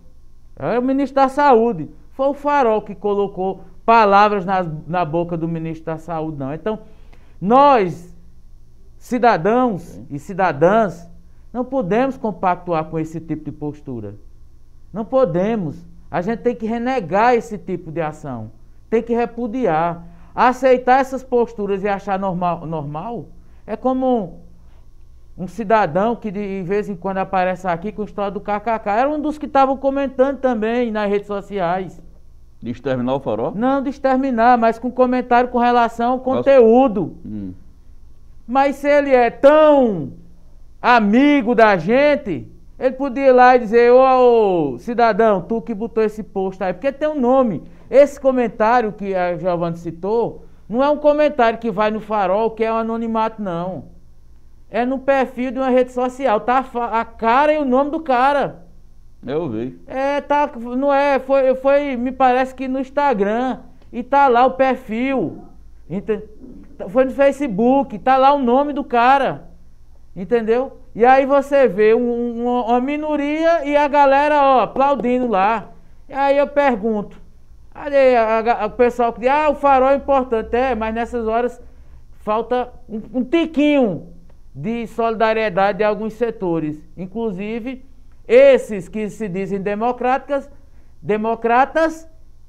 Era 0.54 0.78
o 0.78 0.82
ministro 0.82 1.16
da 1.16 1.28
Saúde. 1.28 1.88
Foi 2.12 2.28
o 2.28 2.34
Farol 2.34 2.82
que 2.82 2.94
colocou 2.94 3.62
palavras 3.84 4.44
na, 4.44 4.62
na 4.86 5.04
boca 5.04 5.36
do 5.36 5.48
ministro 5.48 5.86
da 5.86 5.96
Saúde, 5.96 6.38
não. 6.38 6.52
Então, 6.52 6.80
nós, 7.40 8.14
cidadãos 8.98 9.82
Sim. 9.82 10.06
e 10.10 10.18
cidadãs, 10.18 11.08
não 11.56 11.64
podemos 11.64 12.18
compactuar 12.18 12.84
com 12.84 12.98
esse 12.98 13.18
tipo 13.18 13.46
de 13.46 13.50
postura. 13.50 14.14
Não 14.92 15.06
podemos. 15.06 15.74
A 16.10 16.20
gente 16.20 16.40
tem 16.40 16.54
que 16.54 16.66
renegar 16.66 17.32
esse 17.32 17.56
tipo 17.56 17.90
de 17.90 18.02
ação. 18.02 18.50
Tem 18.90 19.02
que 19.02 19.14
repudiar. 19.14 20.04
Aceitar 20.34 21.00
essas 21.00 21.24
posturas 21.24 21.82
e 21.82 21.88
achar 21.88 22.18
normal, 22.18 22.66
normal 22.66 23.28
é 23.66 23.74
como 23.74 24.42
um 25.36 25.48
cidadão 25.48 26.14
que 26.14 26.30
de 26.30 26.62
vez 26.62 26.90
em 26.90 26.94
quando 26.94 27.18
aparece 27.18 27.66
aqui 27.66 27.90
com 27.90 28.02
a 28.02 28.04
história 28.04 28.30
do 28.30 28.40
KKK. 28.40 28.90
Era 28.90 29.08
um 29.08 29.18
dos 29.18 29.38
que 29.38 29.46
estavam 29.46 29.78
comentando 29.78 30.38
também 30.38 30.90
nas 30.90 31.08
redes 31.08 31.26
sociais. 31.26 31.98
De 32.60 32.70
exterminar 32.70 33.14
o 33.14 33.20
farol? 33.20 33.54
Não 33.54 33.82
de 33.82 33.88
exterminar, 33.88 34.58
mas 34.58 34.78
com 34.78 34.90
comentário 34.90 35.48
com 35.48 35.58
relação 35.58 36.12
ao 36.12 36.20
conteúdo. 36.20 37.16
Hum. 37.24 37.54
Mas 38.46 38.76
se 38.76 38.88
ele 38.90 39.14
é 39.14 39.30
tão 39.30 40.12
amigo 40.94 41.52
da 41.52 41.76
gente, 41.76 42.48
ele 42.78 42.94
podia 42.94 43.26
ir 43.26 43.32
lá 43.32 43.56
e 43.56 43.58
dizer, 43.58 43.90
ô 43.90 44.78
cidadão, 44.78 45.40
tu 45.40 45.60
que 45.60 45.74
botou 45.74 46.04
esse 46.04 46.22
post 46.22 46.62
aí, 46.62 46.72
porque 46.72 46.92
tem 46.92 47.08
um 47.08 47.18
nome. 47.18 47.64
Esse 47.90 48.20
comentário 48.20 48.92
que 48.92 49.12
a 49.12 49.36
Giovanni 49.36 49.78
citou, 49.78 50.44
não 50.68 50.84
é 50.84 50.88
um 50.88 50.96
comentário 50.96 51.58
que 51.58 51.72
vai 51.72 51.90
no 51.90 51.98
farol, 51.98 52.52
que 52.52 52.62
é 52.62 52.72
um 52.72 52.76
anonimato, 52.76 53.42
não. 53.42 53.96
É 54.70 54.86
no 54.86 55.00
perfil 55.00 55.50
de 55.50 55.58
uma 55.58 55.70
rede 55.70 55.92
social. 55.92 56.40
Tá 56.40 56.64
a 56.92 57.04
cara 57.04 57.52
e 57.52 57.58
o 57.58 57.64
nome 57.64 57.90
do 57.90 58.00
cara. 58.00 58.66
Eu 59.24 59.48
vi. 59.48 59.80
É, 59.86 60.20
tá. 60.20 60.50
Não 60.76 60.92
é. 60.92 61.20
Foi, 61.20 61.54
foi 61.54 61.96
me 61.96 62.10
parece 62.10 62.54
que 62.54 62.66
no 62.66 62.80
Instagram. 62.80 63.60
E 63.92 64.02
tá 64.02 64.26
lá 64.26 64.44
o 64.44 64.52
perfil. 64.52 65.44
Foi 66.88 67.04
no 67.04 67.12
Facebook. 67.12 67.96
Tá 68.00 68.16
lá 68.16 68.32
o 68.32 68.42
nome 68.42 68.72
do 68.72 68.82
cara. 68.82 69.48
Entendeu? 70.16 70.78
E 70.94 71.04
aí 71.04 71.26
você 71.26 71.68
vê 71.68 71.94
um, 71.94 72.42
uma, 72.42 72.64
uma 72.64 72.80
minoria 72.80 73.66
e 73.66 73.76
a 73.76 73.86
galera, 73.86 74.40
ó, 74.40 74.60
aplaudindo 74.60 75.28
lá. 75.28 75.72
E 76.08 76.14
aí 76.14 76.38
eu 76.38 76.48
pergunto. 76.48 77.20
Aí 77.74 78.16
a, 78.16 78.62
a, 78.62 78.66
o 78.66 78.70
pessoal 78.70 79.12
que 79.12 79.20
diz, 79.20 79.28
ah, 79.28 79.50
o 79.50 79.54
farol 79.54 79.90
é 79.90 79.96
importante. 79.96 80.56
É, 80.56 80.74
mas 80.74 80.94
nessas 80.94 81.28
horas 81.28 81.60
falta 82.20 82.72
um, 82.88 83.18
um 83.18 83.24
tiquinho 83.24 84.08
de 84.54 84.86
solidariedade 84.86 85.78
de 85.78 85.84
alguns 85.84 86.14
setores. 86.14 86.80
Inclusive, 86.96 87.84
esses 88.26 88.88
que 88.88 89.10
se 89.10 89.28
dizem 89.28 89.60
democráticas, 89.60 90.50
democratas 91.02 92.08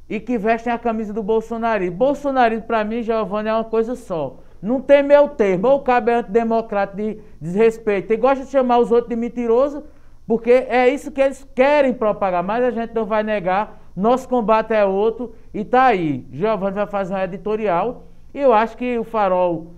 e 0.09 0.21
que 0.21 0.37
vestem 0.37 0.71
a 0.71 0.79
camisa 0.79 1.11
do 1.11 1.21
bolsonarismo. 1.21 1.97
Bolsonarismo, 1.97 2.65
para 2.65 2.85
mim, 2.85 3.03
Giovanni, 3.03 3.49
é 3.49 3.53
uma 3.53 3.65
coisa 3.65 3.93
só. 3.93 4.37
Não 4.61 4.81
tem 4.81 5.03
meu 5.03 5.29
termo. 5.29 5.67
Ou 5.67 5.77
o 5.77 5.81
cabo 5.81 6.09
é 6.09 6.15
antidemocrata 6.15 6.95
de 6.95 7.19
desrespeito 7.39 8.13
e 8.13 8.17
gosta 8.17 8.43
de 8.43 8.51
chamar 8.51 8.79
os 8.79 8.91
outros 8.91 9.09
de 9.09 9.15
mentiroso, 9.15 9.83
porque 10.25 10.51
é 10.51 10.87
isso 10.89 11.11
que 11.11 11.21
eles 11.21 11.47
querem 11.55 11.93
propagar. 11.93 12.43
Mas 12.43 12.63
a 12.63 12.71
gente 12.71 12.93
não 12.93 13.05
vai 13.05 13.23
negar 13.23 13.79
nosso 13.97 14.29
combate 14.29 14.75
é 14.75 14.85
outro 14.85 15.33
e 15.51 15.65
tá 15.65 15.85
aí. 15.85 16.23
Giovanni 16.31 16.75
vai 16.75 16.85
fazer 16.85 17.15
um 17.15 17.17
editorial 17.17 18.03
e 18.31 18.39
eu 18.39 18.53
acho 18.53 18.77
que 18.77 18.99
o 18.99 19.03
farol, 19.03 19.73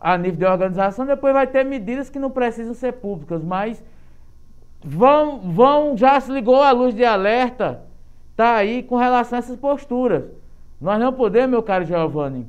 a 0.00 0.16
nível 0.16 0.38
de 0.38 0.46
organização, 0.46 1.04
depois 1.04 1.34
vai 1.34 1.46
ter 1.46 1.66
medidas 1.66 2.08
que 2.08 2.18
não 2.18 2.30
precisam 2.30 2.72
ser 2.72 2.92
públicas, 2.94 3.44
mas 3.44 3.84
vão, 4.82 5.38
vão 5.40 5.94
já 5.98 6.18
se 6.18 6.32
ligou 6.32 6.62
a 6.62 6.72
luz 6.72 6.94
de 6.94 7.04
alerta, 7.04 7.82
tá 8.34 8.54
aí 8.54 8.82
com 8.82 8.96
relação 8.96 9.36
a 9.36 9.40
essas 9.40 9.56
posturas. 9.56 10.24
Nós 10.80 10.98
não 10.98 11.12
podemos, 11.12 11.50
meu 11.50 11.62
caro 11.62 11.84
Giovanni, 11.84 12.48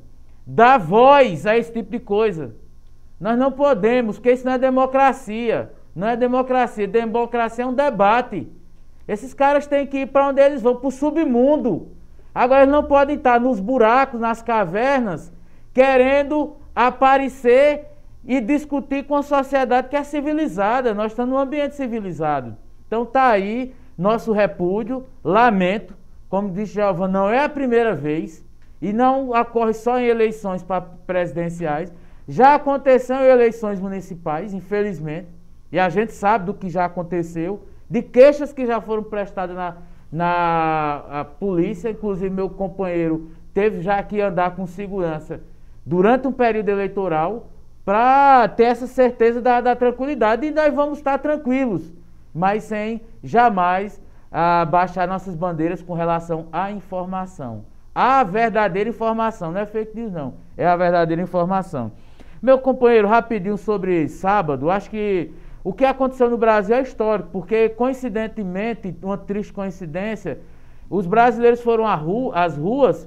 dar 0.50 0.79
voz 0.79 1.46
a 1.46 1.56
esse 1.56 1.72
tipo 1.72 1.91
de 1.91 2.00
coisa. 2.00 2.56
Nós 3.20 3.38
não 3.38 3.51
podemos, 3.51 4.18
porque 4.18 4.32
isso 4.32 4.46
não 4.46 4.53
é 4.53 4.58
democracia. 4.58 5.72
Não 5.96 6.08
é 6.08 6.15
democracia. 6.15 6.88
Democracia 6.88 7.63
é 7.63 7.68
um 7.68 7.74
debate. 7.74 8.48
Esses 9.08 9.34
caras 9.34 9.68
têm 9.68 9.86
que 9.86 10.00
ir 10.00 10.08
para 10.08 10.27
onde 10.27 10.41
eles 10.41 10.62
vão, 10.62 10.75
para 10.75 10.88
o 10.88 10.91
submundo. 10.91 11.89
Agora 12.34 12.63
eles 12.63 12.72
não 12.72 12.84
podem 12.84 13.15
estar 13.15 13.39
nos 13.39 13.60
buracos, 13.60 14.20
nas 14.20 14.41
cavernas, 14.41 15.32
querendo 15.74 16.56
aparecer 16.75 17.86
e 18.25 18.41
discutir 18.41 19.03
com 19.06 19.15
a 19.15 19.24
sociedade 19.24 19.89
que 19.89 19.96
é 19.96 20.03
civilizada. 20.03 20.94
Nós 20.94 21.12
estamos 21.12 21.34
num 21.34 21.39
ambiente 21.39 21.75
civilizado. 21.75 22.58
Então 22.88 23.03
está 23.03 23.27
aí 23.27 23.75
nosso 23.98 24.32
repúdio, 24.32 25.06
lamento, 25.24 25.96
como 26.27 26.50
disse 26.51 26.74
Giovanni, 26.74 27.13
não 27.13 27.29
é 27.29 27.44
a 27.44 27.50
primeira 27.50 27.94
vez 27.94 28.44
e 28.81 28.93
não 28.93 29.29
ocorre 29.29 29.74
só 29.74 30.00
em 30.00 30.05
eleições 30.05 30.65
presidenciais. 31.05 31.91
Já 32.27 32.55
aconteceu 32.55 33.17
em 33.17 33.27
eleições 33.27 33.79
municipais, 33.79 34.53
infelizmente, 34.53 35.27
e 35.71 35.79
a 35.79 35.89
gente 35.89 36.13
sabe 36.13 36.45
do 36.45 36.53
que 36.53 36.69
já 36.69 36.86
aconteceu 36.86 37.63
de 37.89 38.01
queixas 38.01 38.53
que 38.53 38.65
já 38.65 38.79
foram 38.79 39.03
prestadas 39.03 39.55
na, 39.55 39.77
na 40.12 41.25
polícia, 41.39 41.89
inclusive 41.89 42.29
meu 42.29 42.50
companheiro 42.50 43.31
teve 43.53 43.81
já 43.81 44.01
que 44.03 44.21
andar 44.21 44.55
com 44.55 44.65
segurança 44.65 45.41
durante 45.86 46.27
um 46.27 46.31
período 46.31 46.69
eleitoral 46.69 47.48
para 47.83 48.48
ter 48.48 48.63
essa 48.63 48.88
certeza 48.88 49.41
da, 49.41 49.59
da, 49.59 49.75
tranquilidade 49.75 50.45
e 50.45 50.51
nós 50.51 50.74
vamos 50.74 51.00
estar 51.00 51.17
tranquilos, 51.17 51.91
mas 52.33 52.63
sem 52.63 53.01
jamais 53.24 54.01
ah, 54.31 54.65
baixar 54.65 55.07
nossas 55.07 55.36
bandeiras 55.36 55.81
com 55.81 55.93
relação 55.93 56.48
à 56.51 56.71
informação. 56.71 57.65
A 58.01 58.24
verdadeira 58.24 58.89
informação, 58.89 59.51
não 59.51 59.60
é 59.60 59.65
fake 59.65 59.94
news 59.94 60.13
não, 60.13 60.36
é 60.56 60.65
a 60.65 60.77
verdadeira 60.77 61.22
informação. 61.22 61.91
Meu 62.41 62.58
companheiro, 62.58 63.10
rapidinho 63.10 63.58
sobre 63.58 64.08
sábado, 64.08 64.72
acho 64.72 64.89
que 64.89 65.34
o 65.65 65.74
que 65.74 65.84
aconteceu 65.84 66.29
no 66.29 66.38
Brasil 66.38 66.77
é 66.77 66.82
histórico, 66.82 67.27
porque 67.29 67.68
coincidentemente, 67.68 68.96
uma 69.03 69.18
triste 69.18 69.51
coincidência, 69.51 70.39
os 70.89 71.06
brasileiros 71.06 71.60
foram 71.60 71.86
às 72.34 72.56
ruas 72.56 73.06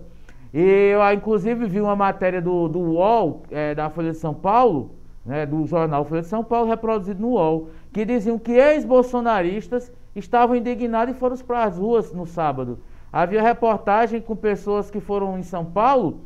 e 0.52 0.60
eu 0.60 1.00
ah, 1.00 1.14
inclusive 1.14 1.64
vi 1.64 1.80
uma 1.80 1.96
matéria 1.96 2.42
do, 2.42 2.68
do 2.68 2.80
UOL, 2.80 3.44
é, 3.50 3.74
da 3.74 3.88
Folha 3.88 4.10
de 4.10 4.18
São 4.18 4.34
Paulo, 4.34 4.90
né, 5.24 5.46
do 5.46 5.66
jornal 5.66 6.04
Folha 6.04 6.20
de 6.20 6.26
São 6.26 6.44
Paulo, 6.44 6.68
reproduzido 6.68 7.18
no 7.18 7.28
UOL, 7.28 7.70
que 7.94 8.04
diziam 8.04 8.38
que 8.38 8.52
ex-bolsonaristas 8.52 9.90
estavam 10.14 10.54
indignados 10.54 11.14
e 11.14 11.18
foram 11.18 11.38
para 11.38 11.64
as 11.64 11.78
ruas 11.78 12.12
no 12.12 12.26
sábado. 12.26 12.78
Havia 13.12 13.42
reportagem 13.42 14.20
com 14.20 14.34
pessoas 14.34 14.90
que 14.90 15.00
foram 15.00 15.38
em 15.38 15.42
São 15.42 15.64
Paulo, 15.64 16.22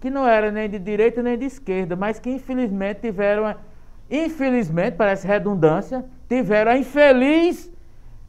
que 0.00 0.10
não 0.10 0.26
eram 0.26 0.50
nem 0.50 0.68
de 0.68 0.78
direita 0.78 1.22
nem 1.22 1.38
de 1.38 1.44
esquerda, 1.44 1.94
mas 1.94 2.18
que 2.18 2.30
infelizmente 2.30 3.00
tiveram 3.00 3.54
infelizmente, 4.10 4.96
parece 4.96 5.26
redundância, 5.26 6.04
tiveram 6.28 6.72
a 6.72 6.78
infeliz 6.78 7.72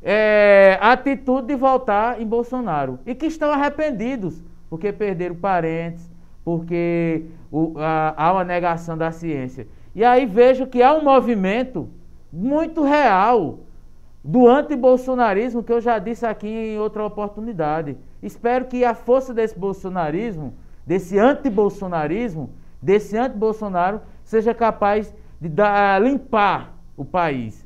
é, 0.01 0.77
atitude 0.81 1.47
de 1.47 1.55
voltar 1.55 2.21
em 2.21 2.25
Bolsonaro. 2.25 2.99
E 3.05 3.13
que 3.13 3.25
estão 3.25 3.51
arrependidos, 3.51 4.43
porque 4.69 4.91
perderam 4.91 5.35
parentes, 5.35 6.09
porque 6.43 7.25
o, 7.51 7.73
a, 7.77 8.13
há 8.15 8.33
uma 8.33 8.43
negação 8.43 8.97
da 8.97 9.11
ciência. 9.11 9.67
E 9.93 10.03
aí 10.03 10.25
vejo 10.25 10.67
que 10.67 10.83
há 10.83 10.93
um 10.93 11.03
movimento 11.03 11.89
muito 12.31 12.83
real 12.83 13.59
do 14.25 14.47
antibolsonarismo, 14.47 15.61
que 15.61 15.71
eu 15.71 15.79
já 15.79 15.99
disse 15.99 16.25
aqui 16.25 16.47
em 16.47 16.79
outra 16.79 17.05
oportunidade. 17.05 17.95
Espero 18.23 18.65
que 18.65 18.83
a 18.83 18.95
força 18.95 19.35
desse 19.35 19.57
bolsonarismo, 19.57 20.55
desse 20.83 21.19
antibolsonarismo, 21.19 22.49
desse 22.81 23.15
anti-Bolsonaro, 23.15 24.01
seja 24.23 24.51
capaz 24.51 25.13
de 25.39 25.47
dar, 25.47 26.01
limpar 26.01 26.73
o 26.97 27.05
país. 27.05 27.63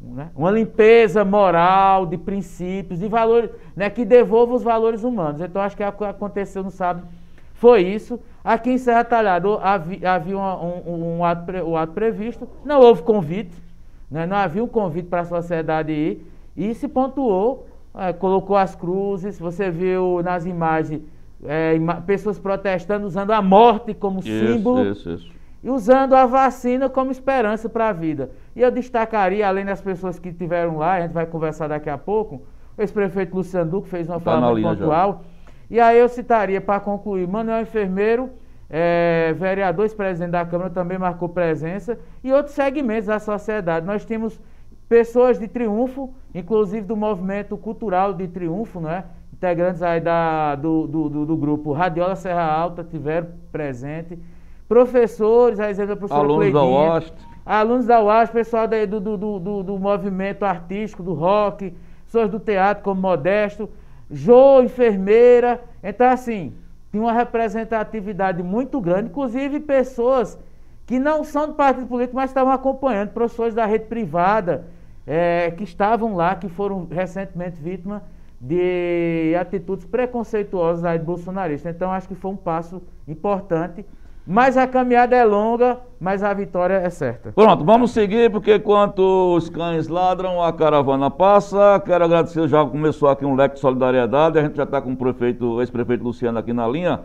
né? 0.00 0.30
uma 0.34 0.50
limpeza 0.50 1.22
moral, 1.22 2.06
de 2.06 2.16
princípios, 2.16 2.98
de 2.98 3.06
valores, 3.06 3.50
né? 3.76 3.90
que 3.90 4.06
devolva 4.06 4.54
os 4.54 4.62
valores 4.62 5.04
humanos. 5.04 5.42
Então 5.42 5.60
acho 5.60 5.76
que 5.76 5.84
o 5.84 5.92
que 5.92 6.04
aconteceu 6.04 6.62
no 6.62 6.70
sábado 6.70 7.06
foi 7.52 7.82
isso. 7.82 8.18
Aqui 8.42 8.70
em 8.70 8.78
Serra 8.78 9.04
Talhada 9.04 9.58
havia, 9.60 10.12
havia 10.12 10.38
um, 10.38 10.40
um, 10.40 11.18
um, 11.18 11.24
ato, 11.24 11.52
um 11.52 11.76
ato 11.76 11.92
previsto, 11.92 12.48
não 12.64 12.80
houve 12.80 13.02
convite, 13.02 13.63
né? 14.10 14.26
não 14.26 14.36
havia 14.36 14.62
um 14.62 14.68
convite 14.68 15.08
para 15.08 15.20
a 15.20 15.24
sociedade 15.24 15.92
ir, 15.92 16.26
e 16.56 16.74
se 16.74 16.86
pontuou, 16.88 17.66
é, 17.96 18.12
colocou 18.12 18.56
as 18.56 18.74
cruzes, 18.74 19.38
você 19.38 19.70
viu 19.70 20.22
nas 20.22 20.46
imagens 20.46 21.02
é, 21.44 21.74
pessoas 22.06 22.38
protestando 22.38 23.06
usando 23.06 23.32
a 23.32 23.42
morte 23.42 23.94
como 23.94 24.20
isso, 24.20 24.28
símbolo. 24.28 24.84
Isso, 24.84 25.10
isso. 25.10 25.34
E 25.62 25.70
usando 25.70 26.14
a 26.14 26.26
vacina 26.26 26.90
como 26.90 27.10
esperança 27.10 27.68
para 27.68 27.88
a 27.88 27.92
vida. 27.92 28.30
E 28.54 28.60
eu 28.60 28.70
destacaria, 28.70 29.48
além 29.48 29.64
das 29.64 29.80
pessoas 29.80 30.18
que 30.18 30.28
estiveram 30.28 30.76
lá, 30.76 30.94
a 30.94 31.00
gente 31.00 31.12
vai 31.12 31.24
conversar 31.24 31.68
daqui 31.68 31.88
a 31.88 31.96
pouco, 31.96 32.42
o 32.76 32.82
ex-prefeito 32.82 33.34
Luciano 33.34 33.70
Duque 33.70 33.88
fez 33.88 34.08
uma 34.08 34.20
tá 34.20 34.32
fala 34.32 34.60
pontual. 34.60 35.22
Já. 35.22 35.34
E 35.70 35.80
aí 35.80 35.98
eu 35.98 36.08
citaria, 36.08 36.60
para 36.60 36.80
concluir, 36.80 37.26
Manuel 37.26 37.62
Enfermeiro, 37.62 38.30
é, 38.76 39.32
vereador, 39.38 39.84
ex-presidente 39.84 40.32
da 40.32 40.44
Câmara, 40.44 40.68
também 40.68 40.98
marcou 40.98 41.28
presença, 41.28 41.96
e 42.24 42.32
outros 42.32 42.56
segmentos 42.56 43.06
da 43.06 43.20
sociedade. 43.20 43.86
Nós 43.86 44.04
temos 44.04 44.40
pessoas 44.88 45.38
de 45.38 45.46
triunfo, 45.46 46.12
inclusive 46.34 46.84
do 46.84 46.96
movimento 46.96 47.56
cultural 47.56 48.12
de 48.12 48.26
triunfo, 48.26 48.80
não 48.80 48.90
é? 48.90 49.04
integrantes 49.32 49.80
aí 49.80 50.00
da, 50.00 50.56
do, 50.56 50.88
do, 50.88 51.08
do, 51.08 51.26
do 51.26 51.36
grupo 51.36 51.70
Radiola 51.70 52.16
Serra 52.16 52.42
Alta 52.42 52.82
tiveram 52.82 53.28
presente, 53.52 54.18
professores, 54.66 55.60
a 55.60 55.70
exemplo 55.70 55.94
da 55.94 55.96
professora 55.96 56.24
Alunos 56.24 56.50
Cleidinha, 56.50 56.62
da 56.62 56.68
UAST. 56.68 57.14
Alunos 57.46 57.86
da 57.86 58.02
UAST, 58.02 58.32
pessoal 58.32 58.66
daí 58.66 58.86
do, 58.86 58.98
do, 58.98 59.16
do, 59.16 59.62
do, 59.62 59.78
movimento 59.78 60.42
artístico, 60.44 61.00
do 61.00 61.14
rock, 61.14 61.72
pessoas 62.06 62.28
do 62.28 62.40
teatro 62.40 62.82
como 62.82 63.00
Modesto, 63.00 63.70
Jô, 64.10 64.62
enfermeira. 64.62 65.62
Então, 65.80 66.08
assim, 66.08 66.52
tinha 66.94 67.02
uma 67.02 67.12
representatividade 67.12 68.40
muito 68.40 68.80
grande, 68.80 69.08
inclusive 69.08 69.58
pessoas 69.58 70.38
que 70.86 70.96
não 70.96 71.24
são 71.24 71.48
do 71.48 71.54
partido 71.54 71.88
político, 71.88 72.14
mas 72.14 72.30
estavam 72.30 72.52
acompanhando, 72.52 73.08
professores 73.10 73.52
da 73.52 73.66
rede 73.66 73.86
privada, 73.86 74.66
é, 75.04 75.50
que 75.50 75.64
estavam 75.64 76.14
lá, 76.14 76.36
que 76.36 76.48
foram 76.48 76.86
recentemente 76.88 77.60
vítimas 77.60 78.00
de 78.40 79.34
atitudes 79.40 79.84
preconceituosas 79.84 80.84
aí 80.84 80.96
de 80.96 81.04
bolsonaristas. 81.04 81.74
Então, 81.74 81.90
acho 81.90 82.06
que 82.06 82.14
foi 82.14 82.30
um 82.30 82.36
passo 82.36 82.80
importante. 83.08 83.84
Mas 84.26 84.56
a 84.56 84.66
caminhada 84.66 85.14
é 85.14 85.22
longa, 85.22 85.78
mas 86.00 86.22
a 86.22 86.32
vitória 86.32 86.74
é 86.74 86.88
certa. 86.88 87.32
Pronto, 87.32 87.62
vamos 87.62 87.90
seguir, 87.90 88.30
porque 88.30 88.54
enquanto 88.56 89.34
os 89.36 89.50
cães 89.50 89.86
ladram, 89.86 90.42
a 90.42 90.50
caravana 90.50 91.10
passa. 91.10 91.80
Quero 91.84 92.04
agradecer, 92.04 92.48
já 92.48 92.64
começou 92.64 93.10
aqui 93.10 93.26
um 93.26 93.34
leque 93.34 93.56
de 93.56 93.60
solidariedade. 93.60 94.38
A 94.38 94.42
gente 94.42 94.56
já 94.56 94.62
está 94.62 94.80
com 94.80 94.92
o 94.92 94.96
prefeito, 94.96 95.60
ex-prefeito 95.60 96.02
Luciano 96.02 96.38
aqui 96.38 96.54
na 96.54 96.66
linha. 96.66 97.00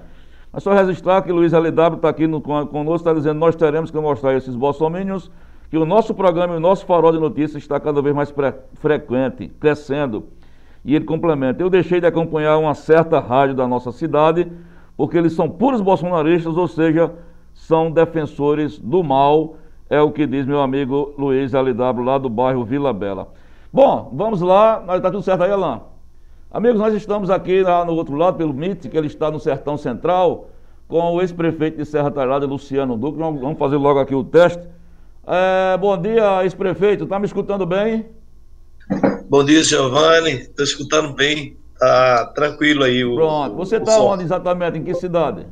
Mas 0.52 0.64
só 0.64 0.74
registrar 0.74 1.22
que 1.22 1.32
Luiz 1.32 1.52
LW 1.52 1.96
está 1.96 2.10
aqui 2.10 2.26
no, 2.26 2.42
conosco, 2.42 2.96
está 2.96 3.14
dizendo 3.14 3.38
nós 3.38 3.56
teremos 3.56 3.92
que 3.92 4.00
mostrar 4.00 4.34
esses 4.36 4.56
bolsominions 4.56 5.30
que 5.70 5.78
o 5.78 5.86
nosso 5.86 6.14
programa 6.16 6.56
e 6.56 6.58
o 6.58 6.60
nosso 6.60 6.86
farol 6.86 7.12
de 7.12 7.20
notícias 7.20 7.62
está 7.62 7.80
cada 7.80 8.02
vez 8.02 8.16
mais 8.16 8.34
frequente, 8.76 9.50
crescendo. 9.60 10.26
E 10.84 10.96
ele 10.96 11.06
complementa: 11.06 11.62
Eu 11.62 11.70
deixei 11.70 12.00
de 12.00 12.08
acompanhar 12.08 12.58
uma 12.58 12.74
certa 12.74 13.20
rádio 13.20 13.56
da 13.56 13.68
nossa 13.68 13.92
cidade, 13.92 14.52
porque 15.00 15.18
eles 15.18 15.32
são 15.32 15.50
puros 15.50 15.80
bolsonaristas, 15.80 16.58
ou 16.58 16.68
seja, 16.68 17.10
são 17.54 17.90
defensores 17.90 18.78
do 18.78 19.02
mal, 19.02 19.56
é 19.90 20.02
o 20.02 20.12
que 20.12 20.28
diz 20.28 20.46
meu 20.46 20.60
amigo 20.60 21.14
Luiz 21.18 21.54
LW, 21.54 22.04
lá 22.04 22.18
do 22.18 22.28
bairro 22.28 22.66
Vila 22.66 22.92
Bela. 22.92 23.32
Bom, 23.72 24.12
vamos 24.14 24.42
lá, 24.42 24.84
está 24.98 25.10
tudo 25.10 25.24
certo 25.24 25.44
aí, 25.44 25.52
Alain? 25.52 25.80
Amigos, 26.52 26.78
nós 26.78 26.94
estamos 26.94 27.30
aqui 27.30 27.64
lá 27.64 27.86
no 27.86 27.94
outro 27.94 28.14
lado, 28.14 28.36
pelo 28.36 28.54
MIT, 28.54 28.90
que 28.90 28.98
ele 28.98 29.08
está 29.08 29.32
no 29.32 29.40
Sertão 29.40 29.78
Central, 29.78 30.50
com 30.86 31.00
o 31.14 31.22
ex-prefeito 31.22 31.78
de 31.78 31.86
Serra 31.86 32.12
Talhada, 32.12 32.46
Luciano 32.46 32.98
Duque. 32.98 33.20
Vamos 33.20 33.58
fazer 33.58 33.78
logo 33.78 34.02
aqui 34.02 34.14
o 34.14 34.26
teste. 34.26 34.68
É, 35.26 35.78
bom 35.78 35.98
dia, 35.98 36.44
ex-prefeito. 36.44 37.06
Está 37.06 37.18
me 37.18 37.26
escutando 37.26 37.66
bem? 37.66 38.06
Bom 39.30 39.46
dia, 39.46 39.64
Giovanni. 39.64 40.32
Estou 40.32 40.66
escutando 40.66 41.14
bem. 41.14 41.56
Tá 41.80 42.26
tranquilo 42.26 42.84
aí. 42.84 43.06
O, 43.06 43.16
Pronto. 43.16 43.56
Você 43.56 43.78
está 43.78 44.00
onde 44.02 44.24
exatamente? 44.24 44.78
Em 44.78 44.84
que 44.84 44.94
cidade? 44.94 45.48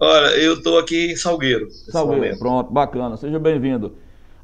Olha, 0.00 0.28
eu 0.36 0.54
estou 0.54 0.78
aqui 0.78 1.10
em 1.10 1.16
Salgueiro. 1.16 1.68
Salgueiro, 1.70 2.38
pronto, 2.38 2.72
bacana. 2.72 3.16
Seja 3.16 3.38
bem-vindo. 3.40 3.94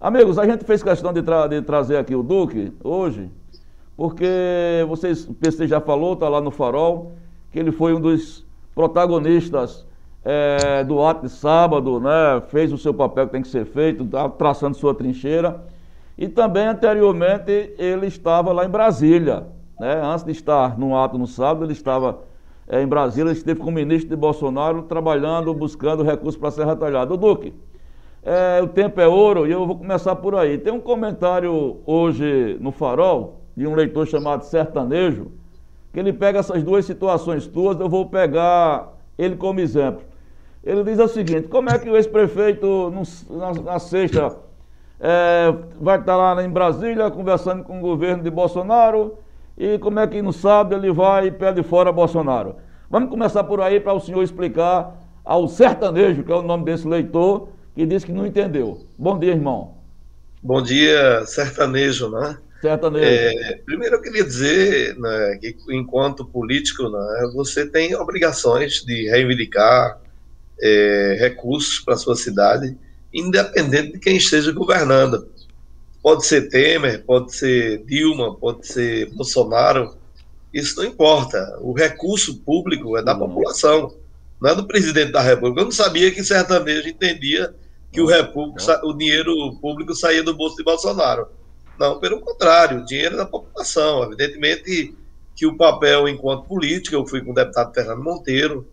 Amigos, 0.01 0.37
a 0.37 0.45
gente 0.45 0.65
fez 0.65 0.83
questão 0.83 1.13
de, 1.13 1.23
tra 1.23 1.47
de, 1.47 1.63
trazer 1.63 1.97
aqui 1.97 2.15
o 2.15 2.23
Duque 2.25 2.73
hoje, 2.83 3.31
porque 3.97 4.85
vocês, 4.89 5.25
o 5.29 5.33
PC 5.33 5.69
já 5.69 5.81
falou, 5.81 6.15
está 6.15 6.29
lá 6.29 6.41
no 6.41 6.51
Farol, 6.51 7.13
que 7.53 7.61
ele 7.61 7.71
foi 7.71 7.95
um 7.95 8.01
dos 8.01 8.45
protagonistas 8.75 9.87
é, 10.25 10.83
do 10.83 11.01
ato 11.01 11.23
de 11.23 11.33
sábado, 11.33 12.01
né? 12.01 12.43
Fez 12.49 12.73
o 12.73 12.77
seu 12.77 12.93
papel 12.93 13.27
que 13.27 13.33
tem 13.33 13.43
que 13.43 13.49
ser 13.49 13.65
feito, 13.65 14.03
está 14.03 14.29
traçando 14.29 14.77
sua 14.77 14.93
trincheira. 14.93 15.63
E 16.19 16.29
também 16.29 16.67
anteriormente 16.67 17.73
ele 17.79 18.09
estava 18.09 18.53
lá 18.53 18.65
em 18.65 18.69
Brasília. 18.69 19.47
Né? 19.85 20.01
Antes 20.03 20.25
de 20.25 20.33
estar 20.33 20.79
no 20.79 20.97
ato 20.97 21.19
no 21.19 21.27
sábado, 21.27 21.67
ele 21.67 21.75
estava 21.75 22.21
é, 22.67 22.81
em 22.81 22.87
Brasília, 22.87 23.29
ele 23.29 23.37
esteve 23.37 23.61
com 23.61 23.69
o 23.69 23.73
ministro 23.73 24.09
de 24.09 24.17
Bolsonaro 24.17 24.85
trabalhando, 24.85 25.53
buscando 25.53 26.03
recursos 26.03 26.41
para 26.41 26.51
Serra 26.51 26.75
Talhada. 26.75 27.13
O 27.13 27.19
Duque, 27.19 27.53
é, 28.23 28.63
o 28.63 28.67
tempo 28.67 28.99
é 28.99 29.07
ouro 29.07 29.47
e 29.47 29.53
eu 29.53 29.67
vou 29.67 29.77
começar 29.77 30.17
por 30.17 30.37
aí. 30.37 30.57
Tem 30.57 30.73
um 30.73 30.81
comentário 30.81 31.77
hoje 31.85 32.57
no 32.63 32.73
Farol 32.73 33.43
de 33.55 33.67
um 33.67 33.75
leitor 33.75 34.07
chamado 34.07 34.43
Sertanejo, 34.45 35.31
que 35.93 36.01
ele 36.01 36.15
pega 36.15 36.39
essas 36.39 36.63
duas 36.63 36.87
situações 36.87 37.47
tuas, 37.47 37.79
eu 37.79 37.89
vou 37.89 38.07
pegar 38.07 38.89
ele 39.19 39.37
como 39.37 39.61
exemplo. 39.61 40.01
Ele 40.65 40.83
diz 40.83 40.99
o 40.99 41.09
seguinte: 41.09 41.47
como 41.49 41.69
é 41.69 41.79
que 41.79 41.91
o 41.91 41.95
ex-prefeito, 41.95 42.91
na, 43.29 43.53
na 43.73 43.79
sexta, 43.79 44.35
é, 44.99 45.55
vai 45.79 46.01
estar 46.01 46.17
lá 46.17 46.43
em 46.43 46.49
Brasília 46.49 47.11
conversando 47.11 47.63
com 47.63 47.77
o 47.77 47.83
governo 47.83 48.23
de 48.23 48.31
Bolsonaro 48.31 49.19
e 49.57 49.79
como 49.79 50.01
é 50.01 50.07
que 50.07 50.21
não 50.21 50.33
sabe, 50.33 50.75
ele 50.75 50.93
vai 50.93 51.29
e 51.29 51.31
pede 51.31 51.63
fora 51.63 51.93
Bolsonaro. 51.93 52.57
Vamos 52.91 53.09
começar 53.09 53.45
por 53.45 53.61
aí 53.61 53.81
para 53.81 53.93
o 53.93 54.01
senhor 54.01 54.23
explicar 54.23 55.01
ao 55.25 55.49
sertanejo, 55.49 56.23
que 56.23 56.33
é 56.33 56.35
o 56.35 56.43
nome 56.43 56.65
desse 56.65 56.87
leitor, 56.87 57.49
que 57.75 57.87
disse 57.87 58.07
que 58.07 58.13
não 58.13 58.27
entendeu. 58.27 58.85
Bom 58.99 59.19
dia, 59.19 59.33
irmão. 59.33 59.75
Bom 60.43 60.63
dia, 60.63 61.25
sertanejo, 61.25 62.11
né? 62.11 62.37
Sertanejo. 62.61 63.05
É, 63.05 63.61
primeiro 63.65 63.97
eu 63.97 64.03
queria 64.03 64.25
dizer 64.25 64.97
né, 64.99 65.39
que 65.41 65.57
enquanto 65.71 66.25
político, 66.25 66.89
né, 66.89 67.31
você 67.35 67.67
tem 67.67 67.95
obrigações 67.95 68.85
de 68.85 69.09
reivindicar 69.09 69.99
é, 70.61 71.17
recursos 71.21 71.79
para 71.81 71.95
a 71.95 71.97
sua 71.97 72.17
cidade 72.17 72.77
independente 73.15 73.93
de 73.93 73.99
quem 74.01 74.17
esteja 74.17 74.51
governando. 74.51 75.29
Pode 76.05 76.27
ser 76.27 76.51
Temer, 76.51 77.03
pode 77.07 77.35
ser 77.35 77.83
Dilma, 77.87 78.37
pode 78.37 78.67
ser 78.67 79.11
Bolsonaro, 79.15 79.97
isso 80.53 80.77
não 80.77 80.85
importa. 80.85 81.57
O 81.63 81.73
recurso 81.73 82.41
público 82.41 82.99
é 82.99 83.03
da 83.03 83.15
população, 83.15 83.97
não 84.39 84.51
é 84.51 84.55
do 84.55 84.67
presidente 84.67 85.13
da 85.13 85.23
República. 85.23 85.63
Eu 85.63 85.65
não 85.65 85.73
sabia 85.73 86.11
que 86.11 86.23
sertanejo 86.23 86.91
entendia 86.91 87.55
que 87.91 88.03
o, 88.03 88.09
o 88.83 88.93
dinheiro 88.93 89.33
público 89.63 89.95
saía 89.95 90.23
do 90.23 90.37
bolso 90.37 90.57
de 90.57 90.63
Bolsonaro. 90.63 91.27
Não, 91.81 91.99
pelo 91.99 92.21
contrário, 92.21 92.83
o 92.83 92.85
dinheiro 92.85 93.15
é 93.15 93.19
da 93.19 93.27
população. 93.27 94.05
Evidentemente 94.05 94.95
que 95.35 95.47
o 95.47 95.57
papel 95.57 96.07
enquanto 96.07 96.45
político, 96.47 96.95
eu 96.95 97.07
fui 97.07 97.23
com 97.23 97.31
o 97.31 97.35
deputado 97.35 97.73
Fernando 97.73 98.05
Monteiro, 98.05 98.69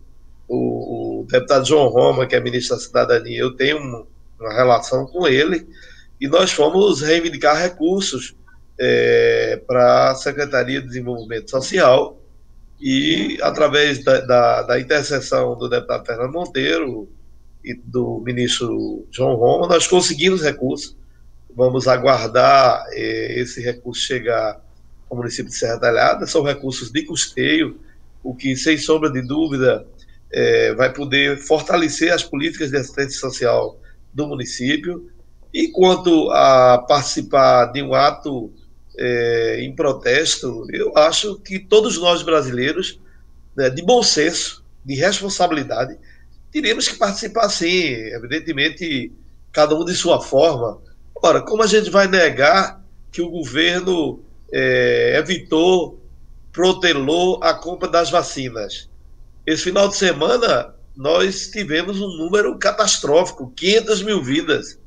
o, 0.46 1.20
o 1.20 1.26
deputado 1.26 1.66
João 1.66 1.88
Roma, 1.88 2.26
que 2.26 2.36
é 2.36 2.40
ministro 2.40 2.76
da 2.76 2.82
Cidadania, 2.82 3.40
eu 3.40 3.56
tenho 3.56 3.78
um, 3.78 4.04
uma 4.38 4.52
relação 4.52 5.06
com 5.06 5.26
ele, 5.26 5.66
e 6.22 6.28
nós 6.28 6.52
fomos 6.52 7.02
reivindicar 7.02 7.60
recursos 7.60 8.36
é, 8.78 9.60
para 9.66 10.12
a 10.12 10.14
Secretaria 10.14 10.80
de 10.80 10.86
Desenvolvimento 10.86 11.50
Social, 11.50 12.16
e 12.80 13.40
através 13.42 14.04
da, 14.04 14.20
da, 14.20 14.62
da 14.62 14.78
intercessão 14.78 15.58
do 15.58 15.68
deputado 15.68 16.06
Fernando 16.06 16.32
Monteiro 16.32 17.08
e 17.64 17.74
do 17.74 18.22
ministro 18.24 19.04
João 19.10 19.34
Roma, 19.34 19.66
nós 19.66 19.88
conseguimos 19.88 20.42
recursos. 20.42 20.96
Vamos 21.56 21.88
aguardar 21.88 22.86
é, 22.90 23.40
esse 23.40 23.60
recurso 23.60 24.02
chegar 24.02 24.64
ao 25.10 25.16
município 25.16 25.50
de 25.50 25.58
Serra 25.58 25.80
Talhada. 25.80 26.24
São 26.28 26.44
recursos 26.44 26.92
de 26.92 27.02
custeio, 27.02 27.80
o 28.22 28.32
que, 28.32 28.54
sem 28.54 28.78
sombra 28.78 29.10
de 29.10 29.22
dúvida, 29.22 29.84
é, 30.32 30.72
vai 30.74 30.92
poder 30.92 31.38
fortalecer 31.38 32.12
as 32.12 32.22
políticas 32.22 32.70
de 32.70 32.76
assistência 32.76 33.18
social 33.18 33.80
do 34.14 34.28
município. 34.28 35.10
E 35.52 35.68
quanto 35.68 36.30
a 36.30 36.78
participar 36.78 37.66
de 37.66 37.82
um 37.82 37.94
ato 37.94 38.50
é, 38.96 39.58
em 39.60 39.74
protesto, 39.74 40.66
eu 40.70 40.96
acho 40.96 41.38
que 41.40 41.58
todos 41.58 41.98
nós 41.98 42.22
brasileiros, 42.22 42.98
né, 43.56 43.68
de 43.68 43.82
bom 43.82 44.02
senso, 44.02 44.64
de 44.84 44.94
responsabilidade, 44.94 45.98
teríamos 46.50 46.88
que 46.88 46.96
participar 46.96 47.48
sim, 47.48 47.88
evidentemente, 48.14 49.12
cada 49.52 49.74
um 49.74 49.84
de 49.84 49.94
sua 49.94 50.20
forma. 50.20 50.80
Ora, 51.14 51.42
como 51.42 51.62
a 51.62 51.66
gente 51.66 51.90
vai 51.90 52.08
negar 52.08 52.82
que 53.10 53.20
o 53.20 53.30
governo 53.30 54.22
é, 54.50 55.16
evitou, 55.18 56.00
protelou 56.52 57.42
a 57.42 57.54
compra 57.54 57.88
das 57.88 58.10
vacinas. 58.10 58.88
Esse 59.46 59.64
final 59.64 59.88
de 59.88 59.96
semana, 59.96 60.74
nós 60.96 61.50
tivemos 61.50 62.00
um 62.00 62.16
número 62.16 62.58
catastrófico 62.58 63.52
500 63.56 64.02
mil 64.02 64.22
vidas. 64.22 64.78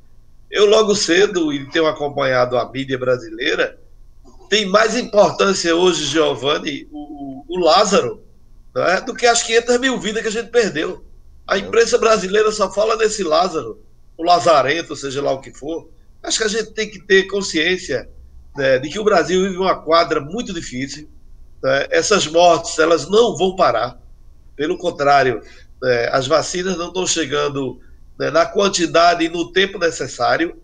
Eu, 0.49 0.65
logo 0.65 0.95
cedo, 0.95 1.51
e 1.51 1.69
tenho 1.69 1.87
acompanhado 1.87 2.57
a 2.57 2.71
mídia 2.71 2.97
brasileira, 2.97 3.79
tem 4.49 4.65
mais 4.65 4.95
importância 4.95 5.75
hoje, 5.75 6.05
Giovanni, 6.05 6.87
o, 6.91 7.43
o 7.47 7.59
Lázaro, 7.59 8.23
é, 8.75 9.01
do 9.01 9.13
que 9.13 9.25
as 9.25 9.41
500 9.41 9.79
mil 9.79 9.99
vidas 9.99 10.21
que 10.21 10.27
a 10.27 10.31
gente 10.31 10.49
perdeu. 10.49 11.03
A 11.47 11.57
imprensa 11.57 11.97
brasileira 11.97 12.51
só 12.51 12.71
fala 12.71 12.95
nesse 12.95 13.23
Lázaro, 13.23 13.81
o 14.17 14.23
Lazarento, 14.23 14.95
seja 14.95 15.21
lá 15.21 15.31
o 15.31 15.41
que 15.41 15.51
for. 15.51 15.89
Acho 16.23 16.39
que 16.39 16.43
a 16.43 16.49
gente 16.49 16.71
tem 16.71 16.89
que 16.89 16.99
ter 16.99 17.23
consciência 17.27 18.09
né, 18.55 18.79
de 18.79 18.89
que 18.89 18.99
o 18.99 19.03
Brasil 19.03 19.43
vive 19.43 19.57
uma 19.57 19.75
quadra 19.75 20.19
muito 20.19 20.53
difícil. 20.53 21.09
Né? 21.61 21.87
Essas 21.91 22.27
mortes, 22.27 22.79
elas 22.79 23.07
não 23.07 23.35
vão 23.35 23.55
parar. 23.55 23.99
Pelo 24.55 24.77
contrário, 24.77 25.41
né, 25.81 26.09
as 26.11 26.27
vacinas 26.27 26.77
não 26.77 26.87
estão 26.87 27.05
chegando 27.05 27.79
né, 28.17 28.31
na 28.31 28.45
quantidade 28.45 29.25
e 29.25 29.29
no 29.29 29.51
tempo 29.51 29.77
necessário. 29.77 30.59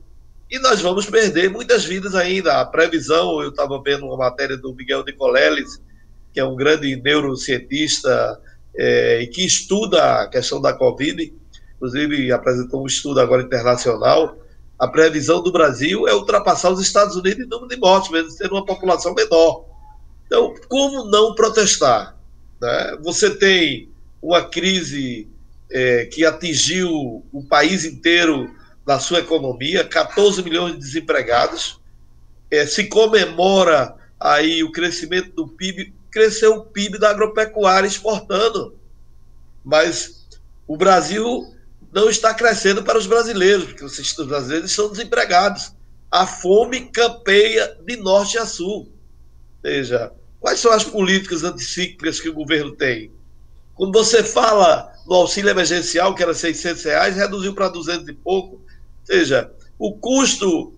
E 0.50 0.60
nós 0.60 0.82
vamos 0.82 1.06
perder 1.06 1.50
muitas 1.50 1.86
vidas 1.86 2.14
ainda. 2.14 2.60
A 2.60 2.66
previsão, 2.66 3.42
eu 3.42 3.50
estava 3.50 3.82
vendo 3.82 4.06
uma 4.06 4.18
matéria 4.18 4.58
do 4.58 4.74
Miguel 4.74 5.04
Nicoleles, 5.06 5.82
que 6.34 6.40
é 6.40 6.46
um 6.46 6.56
grande 6.56 6.96
neurocientista 6.98 8.40
é, 8.76 9.22
e 9.22 9.28
que 9.28 9.46
estuda 9.46 10.22
a 10.22 10.28
questão 10.28 10.62
da 10.62 10.74
Covid, 10.74 11.34
inclusive 11.76 12.32
apresentou 12.32 12.84
um 12.84 12.88
estudo 12.88 13.20
agora 13.20 13.44
internacional. 13.44 14.38
A 14.78 14.88
previsão 14.88 15.42
do 15.42 15.52
Brasil 15.52 16.08
é 16.08 16.14
ultrapassar 16.14 16.72
os 16.72 16.82
Estados 16.82 17.16
Unidos 17.16 17.46
em 17.46 17.50
número 17.50 17.70
de 17.70 17.78
mortes, 17.78 18.12
mesmo 18.12 18.36
tendo 18.38 18.56
uma 18.56 18.66
população 18.66 19.14
menor. 19.14 19.66
Então, 20.26 20.54
como 20.68 21.06
não 21.06 21.36
protestar? 21.36 22.18
Né? 22.62 22.98
Você 23.04 23.36
tem 23.36 23.90
uma 24.22 24.44
crise 24.44 25.30
é, 25.72 26.06
que 26.06 26.26
atingiu 26.26 27.24
o 27.32 27.44
país 27.48 27.86
inteiro 27.86 28.54
na 28.86 29.00
sua 29.00 29.20
economia, 29.20 29.88
14 29.88 30.44
milhões 30.44 30.74
de 30.74 30.80
desempregados, 30.80 31.80
é, 32.50 32.66
se 32.66 32.86
comemora 32.86 33.96
aí 34.20 34.64
o 34.64 34.72
crescimento 34.72 35.32
do 35.32 35.48
PIB, 35.48 35.94
cresceu 36.12 36.56
o 36.56 36.66
PIB 36.66 37.00
da 37.00 37.10
agropecuária 37.10 37.88
exportando. 37.88 38.76
Mas 39.64 40.28
o 40.68 40.76
Brasil 40.76 41.56
não 41.92 42.10
está 42.10 42.34
crescendo 42.34 42.84
para 42.84 42.98
os 42.98 43.08
brasileiros, 43.08 43.66
porque 43.66 43.86
os 43.86 44.12
brasileiros 44.26 44.70
estão 44.70 44.90
desempregados. 44.90 45.74
A 46.10 46.28
fome 46.28 46.90
campeia 46.92 47.78
de 47.86 47.96
norte 47.96 48.38
a 48.38 48.46
sul. 48.46 48.92
Veja, 49.64 50.12
quais 50.40 50.60
são 50.60 50.72
as 50.72 50.84
políticas 50.84 51.44
anticíclicas 51.44 52.20
que 52.20 52.28
o 52.28 52.34
governo 52.34 52.72
tem? 52.72 53.12
Quando 53.76 53.94
você 53.94 54.24
fala 54.24 54.91
no 55.06 55.16
auxílio 55.16 55.50
emergencial, 55.50 56.14
que 56.16 56.24
era 56.24 56.34
600 56.34 56.84
reais, 56.84 57.16
reduziu 57.16 57.54
para 57.54 57.70
200 57.70 58.08
e 58.08 58.14
pouco. 58.14 58.56
Ou 58.56 58.62
seja, 59.06 59.52
o 59.78 59.94
custo 59.94 60.74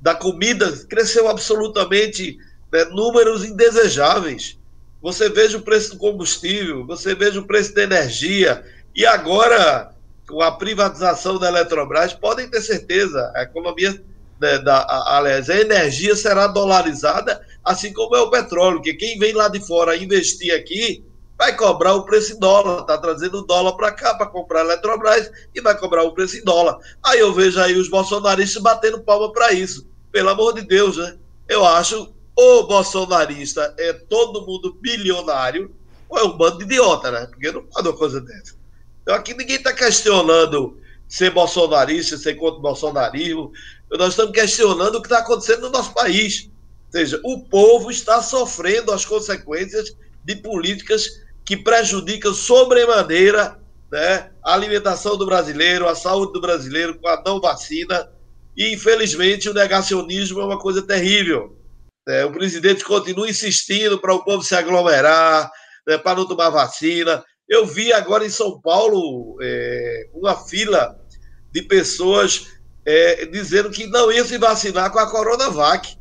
da 0.00 0.14
comida 0.14 0.70
cresceu 0.88 1.28
absolutamente 1.28 2.38
né, 2.72 2.84
números 2.86 3.44
indesejáveis. 3.44 4.58
Você 5.02 5.28
veja 5.28 5.58
o 5.58 5.62
preço 5.62 5.92
do 5.92 5.98
combustível, 5.98 6.86
você 6.86 7.14
veja 7.14 7.40
o 7.40 7.46
preço 7.46 7.74
da 7.74 7.82
energia, 7.82 8.64
e 8.94 9.04
agora, 9.04 9.92
com 10.26 10.40
a 10.40 10.52
privatização 10.52 11.38
da 11.38 11.48
Eletrobras, 11.48 12.12
podem 12.12 12.48
ter 12.48 12.62
certeza, 12.62 13.32
a 13.34 13.42
economia, 13.42 14.02
né, 14.40 14.58
da, 14.58 14.78
a, 14.78 15.18
aliás, 15.18 15.50
a 15.50 15.60
energia 15.60 16.14
será 16.14 16.46
dolarizada, 16.46 17.44
assim 17.64 17.92
como 17.92 18.14
é 18.14 18.20
o 18.20 18.30
petróleo, 18.30 18.80
que 18.80 18.94
quem 18.94 19.18
vem 19.18 19.32
lá 19.32 19.48
de 19.48 19.60
fora 19.60 19.96
investir 19.96 20.54
aqui 20.54 21.04
vai 21.38 21.54
cobrar 21.56 21.94
o 21.94 22.04
preço 22.04 22.34
em 22.34 22.38
dólar, 22.38 22.80
está 22.80 22.98
trazendo 22.98 23.38
o 23.38 23.46
dólar 23.46 23.72
para 23.76 23.92
cá 23.92 24.14
para 24.14 24.26
comprar 24.26 24.60
a 24.60 24.64
Eletrobras 24.64 25.30
e 25.54 25.60
vai 25.60 25.76
cobrar 25.76 26.04
o 26.04 26.12
preço 26.12 26.36
em 26.36 26.44
dólar. 26.44 26.78
Aí 27.02 27.18
eu 27.18 27.32
vejo 27.32 27.60
aí 27.60 27.76
os 27.76 27.88
bolsonaristas 27.88 28.62
batendo 28.62 29.02
palma 29.02 29.32
para 29.32 29.52
isso. 29.52 29.86
Pelo 30.12 30.30
amor 30.30 30.54
de 30.54 30.62
Deus, 30.62 30.96
né? 30.96 31.16
Eu 31.48 31.64
acho 31.64 32.14
ou 32.36 32.66
bolsonarista 32.66 33.74
é 33.78 33.92
todo 33.92 34.44
mundo 34.46 34.76
bilionário, 34.80 35.74
ou 36.08 36.18
é 36.18 36.24
um 36.24 36.36
bando 36.36 36.58
de 36.58 36.64
idiota, 36.64 37.10
né? 37.10 37.26
Porque 37.26 37.50
não 37.50 37.64
pode 37.64 37.88
uma 37.88 37.96
coisa 37.96 38.20
dessa. 38.20 38.54
Então 39.02 39.14
aqui 39.14 39.34
ninguém 39.34 39.56
está 39.56 39.72
questionando 39.72 40.78
ser 41.08 41.30
bolsonarista, 41.30 42.16
ser 42.16 42.34
contra 42.34 42.58
o 42.58 42.62
bolsonarismo. 42.62 43.52
Nós 43.90 44.10
estamos 44.10 44.32
questionando 44.32 44.96
o 44.96 45.00
que 45.00 45.06
está 45.06 45.18
acontecendo 45.18 45.62
no 45.62 45.70
nosso 45.70 45.92
país. 45.92 46.50
Ou 46.86 47.00
seja, 47.00 47.20
o 47.24 47.40
povo 47.44 47.90
está 47.90 48.22
sofrendo 48.22 48.92
as 48.92 49.04
consequências 49.04 49.96
de 50.24 50.36
políticas 50.36 51.22
que 51.44 51.56
prejudicam 51.56 52.32
sobremaneira 52.32 53.58
né, 53.92 54.30
a 54.42 54.54
alimentação 54.54 55.16
do 55.16 55.26
brasileiro, 55.26 55.88
a 55.88 55.94
saúde 55.94 56.32
do 56.32 56.40
brasileiro 56.40 56.98
com 56.98 57.08
a 57.08 57.22
não 57.24 57.40
vacina. 57.40 58.10
E, 58.56 58.72
infelizmente, 58.72 59.48
o 59.48 59.54
negacionismo 59.54 60.40
é 60.40 60.44
uma 60.44 60.58
coisa 60.58 60.82
terrível. 60.82 61.56
É, 62.08 62.24
o 62.24 62.32
presidente 62.32 62.84
continua 62.84 63.28
insistindo 63.28 63.98
para 63.98 64.14
o 64.14 64.24
povo 64.24 64.42
se 64.42 64.54
aglomerar, 64.54 65.50
né, 65.86 65.98
para 65.98 66.18
não 66.18 66.26
tomar 66.26 66.50
vacina. 66.50 67.24
Eu 67.48 67.66
vi 67.66 67.92
agora 67.92 68.24
em 68.24 68.30
São 68.30 68.60
Paulo 68.60 69.36
é, 69.42 70.08
uma 70.14 70.36
fila 70.36 70.98
de 71.52 71.62
pessoas 71.62 72.46
é, 72.86 73.26
dizendo 73.26 73.70
que 73.70 73.86
não 73.86 74.10
ia 74.10 74.24
se 74.24 74.38
vacinar 74.38 74.90
com 74.90 74.98
a 74.98 75.10
Coronavac 75.10 75.96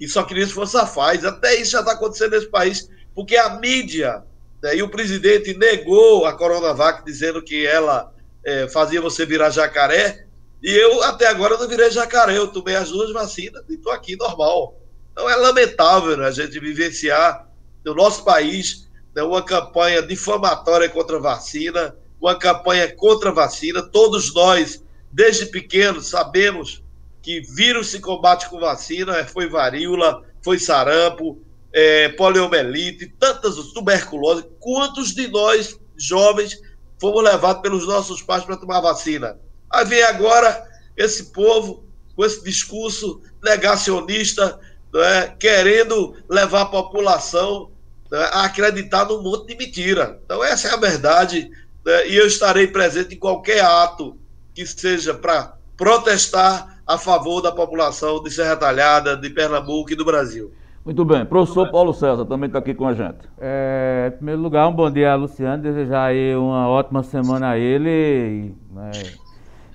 e 0.00 0.08
só 0.08 0.22
queria 0.22 0.46
se 0.46 0.52
fosse 0.52 0.76
a 0.76 0.86
Pfizer. 0.86 1.30
Até 1.30 1.56
isso 1.56 1.72
já 1.72 1.80
está 1.80 1.92
acontecendo 1.92 2.32
nesse 2.32 2.50
país, 2.50 2.88
porque 3.14 3.36
a 3.36 3.58
mídia 3.58 4.22
né, 4.22 4.27
e 4.62 4.82
o 4.82 4.88
presidente 4.88 5.54
negou 5.56 6.26
a 6.26 6.32
Coronavac, 6.32 7.04
dizendo 7.04 7.42
que 7.42 7.66
ela 7.66 8.12
é, 8.44 8.68
fazia 8.68 9.00
você 9.00 9.24
virar 9.24 9.50
jacaré. 9.50 10.26
E 10.62 10.70
eu 10.70 11.02
até 11.04 11.28
agora 11.28 11.56
não 11.56 11.68
virei 11.68 11.90
jacaré, 11.90 12.36
eu 12.36 12.48
tomei 12.48 12.74
as 12.74 12.90
duas 12.90 13.12
vacinas 13.12 13.62
e 13.68 13.74
estou 13.74 13.92
aqui 13.92 14.16
normal. 14.16 14.76
Então 15.12 15.30
é 15.30 15.36
lamentável 15.36 16.16
né, 16.16 16.26
a 16.26 16.30
gente 16.30 16.58
vivenciar 16.58 17.48
no 17.84 17.94
nosso 17.94 18.24
país 18.24 18.88
né, 19.14 19.22
uma 19.22 19.42
campanha 19.42 20.02
difamatória 20.02 20.88
contra 20.88 21.16
a 21.16 21.20
vacina, 21.20 21.94
uma 22.20 22.36
campanha 22.36 22.92
contra 22.94 23.30
a 23.30 23.34
vacina. 23.34 23.82
Todos 23.82 24.34
nós, 24.34 24.82
desde 25.12 25.46
pequenos, 25.46 26.08
sabemos 26.08 26.82
que 27.22 27.40
vírus 27.40 27.88
se 27.88 28.00
combate 28.00 28.48
com 28.48 28.58
vacina, 28.58 29.16
é, 29.18 29.24
foi 29.24 29.48
varíola, 29.48 30.24
foi 30.42 30.58
sarampo, 30.58 31.40
é, 31.78 32.08
poliomielite, 32.08 33.06
tantas 33.20 33.54
tuberculose. 33.72 34.44
Quantos 34.58 35.14
de 35.14 35.28
nós, 35.28 35.78
jovens, 35.96 36.60
fomos 37.00 37.22
levados 37.22 37.62
pelos 37.62 37.86
nossos 37.86 38.20
pais 38.20 38.42
para 38.42 38.56
tomar 38.56 38.80
vacina? 38.80 39.38
Aí 39.70 39.84
vem 39.84 40.02
agora 40.02 40.66
esse 40.96 41.26
povo 41.26 41.84
com 42.16 42.24
esse 42.24 42.42
discurso 42.42 43.22
negacionista 43.40 44.58
né, 44.92 45.36
querendo 45.38 46.16
levar 46.28 46.62
a 46.62 46.66
população 46.66 47.70
né, 48.10 48.18
a 48.32 48.46
acreditar 48.46 49.04
num 49.04 49.22
monte 49.22 49.46
de 49.46 49.56
mentira. 49.56 50.20
Então, 50.24 50.42
essa 50.42 50.66
é 50.66 50.72
a 50.72 50.76
verdade, 50.76 51.48
né, 51.84 52.08
e 52.08 52.16
eu 52.16 52.26
estarei 52.26 52.66
presente 52.66 53.14
em 53.14 53.18
qualquer 53.18 53.62
ato 53.62 54.18
que 54.52 54.66
seja 54.66 55.14
para 55.14 55.54
protestar 55.76 56.82
a 56.84 56.98
favor 56.98 57.40
da 57.40 57.52
população 57.52 58.20
de 58.20 58.32
Serra 58.32 58.56
Talhada, 58.56 59.16
de 59.16 59.30
Pernambuco 59.30 59.92
e 59.92 59.94
do 59.94 60.04
Brasil. 60.04 60.52
Muito 60.84 61.04
bem. 61.04 61.24
Professor 61.26 61.70
Paulo 61.70 61.92
César 61.92 62.24
também 62.24 62.46
está 62.46 62.58
aqui 62.58 62.74
com 62.74 62.86
a 62.86 62.94
gente. 62.94 63.18
É, 63.38 64.10
em 64.12 64.16
primeiro 64.16 64.40
lugar, 64.40 64.68
um 64.68 64.72
bom 64.72 64.90
dia 64.90 65.12
a 65.12 65.16
Luciano, 65.16 65.62
desejar 65.62 66.06
aí 66.06 66.34
uma 66.34 66.68
ótima 66.68 67.02
semana 67.02 67.50
a 67.50 67.58
ele. 67.58 68.54
Né, 68.72 68.90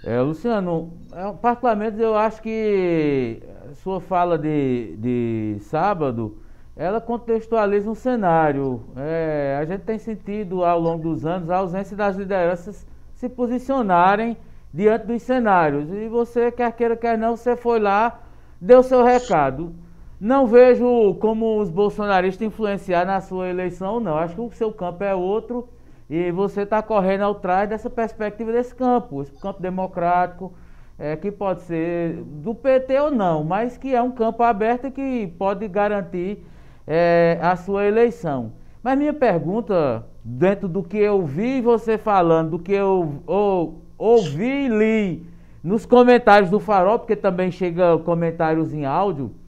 é, 0.04 0.20
Luciano, 0.22 0.92
é, 1.14 1.32
particularmente 1.34 2.02
eu 2.02 2.16
acho 2.16 2.42
que 2.42 3.42
sua 3.76 4.00
fala 4.00 4.38
de, 4.38 4.96
de 4.98 5.58
sábado, 5.62 6.38
ela 6.76 7.00
contextualiza 7.00 7.90
um 7.90 7.96
cenário. 7.96 8.82
É, 8.98 9.58
a 9.60 9.66
gente 9.66 9.82
tem 9.82 10.00
sentido 10.00 10.64
ao 10.64 10.80
longo 10.80 11.04
dos 11.04 11.26
anos 11.26 11.50
a 11.50 11.58
ausência 11.58 11.96
das 11.96 12.16
lideranças 12.16 12.86
se 13.14 13.30
posicionarem 13.30 14.36
diante 14.74 15.06
dos 15.06 15.22
cenários. 15.22 15.92
E 15.92 16.08
você, 16.08 16.52
quer 16.52 16.72
queira, 16.74 16.98
quer 16.98 17.18
não, 17.18 17.36
você 17.36 17.56
foi 17.56 17.80
lá, 17.80 18.20
deu 18.60 18.82
seu 18.82 19.04
recado. 19.04 19.74
Não 20.24 20.48
vejo 20.48 21.16
como 21.16 21.60
os 21.60 21.70
bolsonaristas 21.70 22.48
influenciar 22.48 23.04
na 23.04 23.20
sua 23.20 23.50
eleição, 23.50 24.00
não. 24.00 24.16
Acho 24.16 24.36
que 24.36 24.40
o 24.40 24.52
seu 24.52 24.72
campo 24.72 25.04
é 25.04 25.14
outro 25.14 25.68
e 26.10 26.32
você 26.32 26.62
está 26.62 26.82
correndo 26.82 27.26
atrás 27.26 27.68
dessa 27.68 27.90
perspectiva 27.90 28.50
desse 28.54 28.74
campo, 28.74 29.22
esse 29.22 29.38
campo 29.42 29.62
democrático, 29.62 30.54
é, 30.98 31.18
que 31.18 31.30
pode 31.30 31.64
ser 31.64 32.24
do 32.24 32.56
PT 32.56 32.98
ou 33.02 33.12
não, 33.12 33.44
mas 33.44 33.76
que 33.76 33.94
é 33.94 34.02
um 34.02 34.12
campo 34.12 34.42
aberto 34.44 34.90
que 34.90 35.28
pode 35.38 35.68
garantir 35.68 36.46
é, 36.88 37.38
a 37.42 37.58
sua 37.58 37.86
eleição. 37.86 38.54
Mas 38.82 38.98
minha 38.98 39.14
pergunta, 39.14 40.08
dentro 40.24 40.70
do 40.70 40.82
que 40.82 41.00
eu 41.00 41.26
vi 41.26 41.60
você 41.60 41.98
falando, 41.98 42.52
do 42.52 42.60
que 42.60 42.72
eu 42.72 43.22
ou, 43.28 43.82
ouvi 43.98 44.68
e 44.68 44.70
li 44.70 45.28
nos 45.62 45.86
comentários 45.86 46.50
do 46.50 46.62
Farol, 46.62 47.00
porque 47.00 47.18
também 47.18 47.52
chega 47.52 47.98
comentários 47.98 48.74
em 48.74 48.86
áudio, 48.86 49.43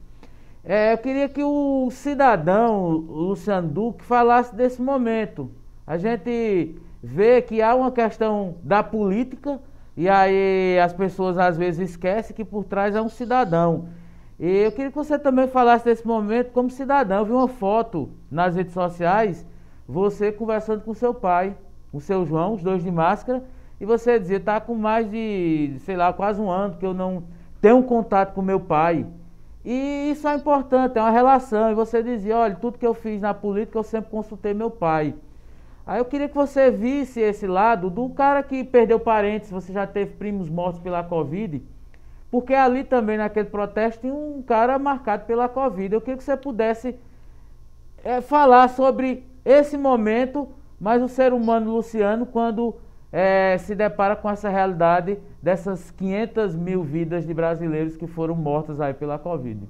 É, 0.68 0.92
eu 0.92 0.98
queria 0.98 1.28
que 1.28 1.44
o 1.44 1.88
cidadão, 1.92 2.86
o 2.86 3.28
Luciano 3.28 3.68
Duque, 3.68 4.04
falasse 4.04 4.52
desse 4.52 4.82
momento. 4.82 5.48
A 5.86 5.96
gente 5.96 6.74
vê 7.00 7.40
que 7.40 7.62
há 7.62 7.72
uma 7.72 7.92
questão 7.92 8.56
da 8.64 8.82
política 8.82 9.60
e 9.96 10.08
aí 10.08 10.76
as 10.80 10.92
pessoas 10.92 11.38
às 11.38 11.56
vezes 11.56 11.90
esquecem 11.90 12.34
que 12.34 12.44
por 12.44 12.64
trás 12.64 12.96
é 12.96 13.00
um 13.00 13.08
cidadão. 13.08 13.90
E 14.40 14.64
eu 14.64 14.72
queria 14.72 14.90
que 14.90 14.96
você 14.96 15.16
também 15.16 15.46
falasse 15.46 15.84
desse 15.84 16.04
momento 16.04 16.50
como 16.50 16.68
cidadão. 16.68 17.18
Eu 17.18 17.26
vi 17.26 17.32
uma 17.32 17.46
foto 17.46 18.10
nas 18.28 18.56
redes 18.56 18.74
sociais, 18.74 19.46
você 19.86 20.32
conversando 20.32 20.82
com 20.82 20.92
seu 20.94 21.14
pai, 21.14 21.56
com 21.92 22.00
seu 22.00 22.26
João, 22.26 22.54
os 22.54 22.62
dois 22.64 22.82
de 22.82 22.90
máscara, 22.90 23.44
e 23.80 23.86
você 23.86 24.18
dizia, 24.18 24.40
tá 24.40 24.60
com 24.60 24.74
mais 24.74 25.08
de, 25.08 25.76
sei 25.84 25.96
lá, 25.96 26.12
quase 26.12 26.40
um 26.40 26.50
ano 26.50 26.76
que 26.76 26.84
eu 26.84 26.92
não 26.92 27.22
tenho 27.60 27.80
contato 27.84 28.34
com 28.34 28.42
meu 28.42 28.58
pai. 28.58 29.06
E 29.68 30.12
isso 30.12 30.28
é 30.28 30.34
importante, 30.36 30.96
é 30.96 31.02
uma 31.02 31.10
relação. 31.10 31.72
E 31.72 31.74
você 31.74 32.00
dizia, 32.00 32.38
olha, 32.38 32.54
tudo 32.54 32.78
que 32.78 32.86
eu 32.86 32.94
fiz 32.94 33.20
na 33.20 33.34
política 33.34 33.76
eu 33.76 33.82
sempre 33.82 34.12
consultei 34.12 34.54
meu 34.54 34.70
pai. 34.70 35.12
Aí 35.84 35.98
eu 35.98 36.04
queria 36.04 36.28
que 36.28 36.34
você 36.36 36.70
visse 36.70 37.20
esse 37.20 37.48
lado 37.48 37.90
do 37.90 38.08
cara 38.10 38.44
que 38.44 38.62
perdeu 38.62 39.00
parentes, 39.00 39.50
você 39.50 39.72
já 39.72 39.84
teve 39.84 40.12
primos 40.12 40.48
mortos 40.48 40.80
pela 40.80 41.02
Covid, 41.02 41.60
porque 42.30 42.54
ali 42.54 42.84
também 42.84 43.18
naquele 43.18 43.48
protesto 43.48 44.02
tinha 44.02 44.14
um 44.14 44.40
cara 44.40 44.78
marcado 44.78 45.24
pela 45.24 45.48
Covid. 45.48 45.92
Eu 45.92 46.00
queria 46.00 46.16
que 46.16 46.24
você 46.24 46.36
pudesse 46.36 46.96
é, 48.04 48.20
falar 48.20 48.68
sobre 48.68 49.24
esse 49.44 49.76
momento, 49.76 50.48
mas 50.80 51.02
o 51.02 51.08
ser 51.08 51.32
humano 51.32 51.72
Luciano, 51.72 52.24
quando 52.24 52.76
é, 53.18 53.56
se 53.56 53.74
depara 53.74 54.14
com 54.14 54.28
essa 54.28 54.50
realidade 54.50 55.16
dessas 55.42 55.90
500 55.90 56.54
mil 56.54 56.84
vidas 56.84 57.26
de 57.26 57.32
brasileiros 57.32 57.96
que 57.96 58.06
foram 58.06 58.34
mortas 58.34 58.78
aí 58.78 58.92
pela 58.92 59.18
Covid. 59.18 59.66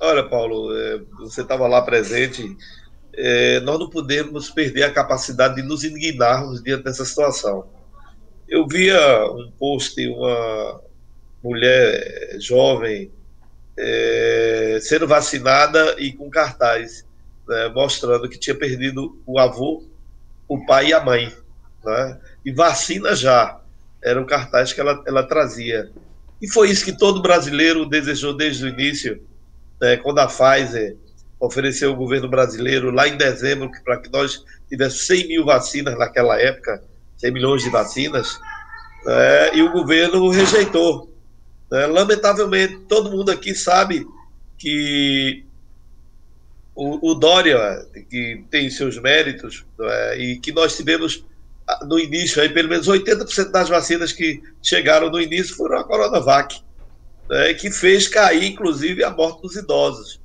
Olha, 0.00 0.28
Paulo, 0.28 0.76
é, 0.76 1.00
você 1.20 1.42
estava 1.42 1.68
lá 1.68 1.80
presente 1.82 2.56
é, 3.12 3.60
nós 3.60 3.78
não 3.78 3.88
podemos 3.88 4.50
perder 4.50 4.84
a 4.84 4.92
capacidade 4.92 5.56
de 5.56 5.62
nos 5.62 5.84
indignarmos 5.84 6.60
diante 6.62 6.84
dessa 6.84 7.04
situação. 7.04 7.68
Eu 8.48 8.66
via 8.66 8.98
um 9.30 9.52
post, 9.56 10.04
uma 10.08 10.80
mulher 11.42 12.36
jovem 12.40 13.12
é, 13.78 14.78
sendo 14.80 15.06
vacinada 15.06 15.96
e 15.98 16.12
com 16.12 16.28
cartaz 16.28 17.04
né, 17.46 17.68
mostrando 17.68 18.28
que 18.28 18.38
tinha 18.38 18.56
perdido 18.56 19.20
o 19.24 19.38
avô, 19.38 19.84
o 20.48 20.66
pai 20.66 20.88
e 20.88 20.92
a 20.92 21.04
mãe. 21.04 21.32
Né? 21.84 22.20
E 22.44 22.52
vacina 22.52 23.14
já, 23.14 23.60
era 24.02 24.20
o 24.20 24.26
cartaz 24.26 24.72
que 24.72 24.80
ela, 24.80 25.02
ela 25.06 25.22
trazia. 25.22 25.90
E 26.40 26.48
foi 26.48 26.70
isso 26.70 26.84
que 26.84 26.96
todo 26.96 27.20
brasileiro 27.20 27.84
desejou 27.86 28.34
desde 28.34 28.64
o 28.64 28.68
início, 28.68 29.22
né, 29.80 29.96
quando 29.98 30.18
a 30.20 30.26
Pfizer 30.26 30.96
ofereceu 31.38 31.90
ao 31.90 31.96
governo 31.96 32.28
brasileiro 32.28 32.90
lá 32.90 33.08
em 33.08 33.16
dezembro 33.16 33.70
para 33.84 33.98
que 33.98 34.10
nós 34.10 34.44
tivéssemos 34.68 35.06
100 35.06 35.28
mil 35.28 35.44
vacinas 35.44 35.98
naquela 35.98 36.40
época, 36.40 36.82
100 37.18 37.32
milhões 37.32 37.62
de 37.62 37.70
vacinas, 37.70 38.38
é, 39.06 39.56
e 39.56 39.62
o 39.62 39.72
governo 39.72 40.28
rejeitou. 40.28 41.10
É, 41.72 41.86
lamentavelmente, 41.86 42.80
todo 42.88 43.10
mundo 43.10 43.30
aqui 43.30 43.54
sabe 43.54 44.06
que 44.58 45.44
o, 46.74 47.10
o 47.10 47.14
Dória, 47.14 47.86
que 48.10 48.44
tem 48.50 48.68
seus 48.70 48.98
méritos, 48.98 49.64
é, 49.80 50.18
e 50.18 50.38
que 50.38 50.52
nós 50.52 50.76
tivemos 50.76 51.24
no 51.86 51.98
início, 51.98 52.40
aí, 52.40 52.48
pelo 52.48 52.68
menos 52.68 52.88
80% 52.88 53.50
das 53.50 53.68
vacinas 53.68 54.12
que 54.12 54.42
chegaram 54.62 55.10
no 55.10 55.20
início 55.20 55.54
foram 55.56 55.78
a 55.78 55.84
Coronavac, 55.84 56.60
né, 57.28 57.54
que 57.54 57.70
fez 57.70 58.08
cair, 58.08 58.44
inclusive, 58.44 59.04
a 59.04 59.10
morte 59.10 59.42
dos 59.42 59.56
idosos 59.56 60.20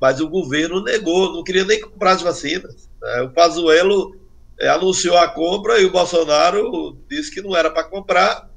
mas 0.00 0.20
o 0.20 0.28
governo 0.28 0.82
negou, 0.82 1.32
não 1.32 1.42
queria 1.42 1.64
nem 1.64 1.80
comprar 1.80 2.12
as 2.12 2.22
vacinas. 2.22 2.88
Né? 3.00 3.22
O 3.22 3.30
Pazuello 3.30 4.16
é, 4.58 4.68
anunciou 4.68 5.16
a 5.16 5.28
compra 5.28 5.80
e 5.80 5.84
o 5.84 5.90
Bolsonaro 5.90 6.96
disse 7.08 7.32
que 7.32 7.42
não 7.42 7.56
era 7.56 7.70
para 7.70 7.84
comprar, 7.84 8.48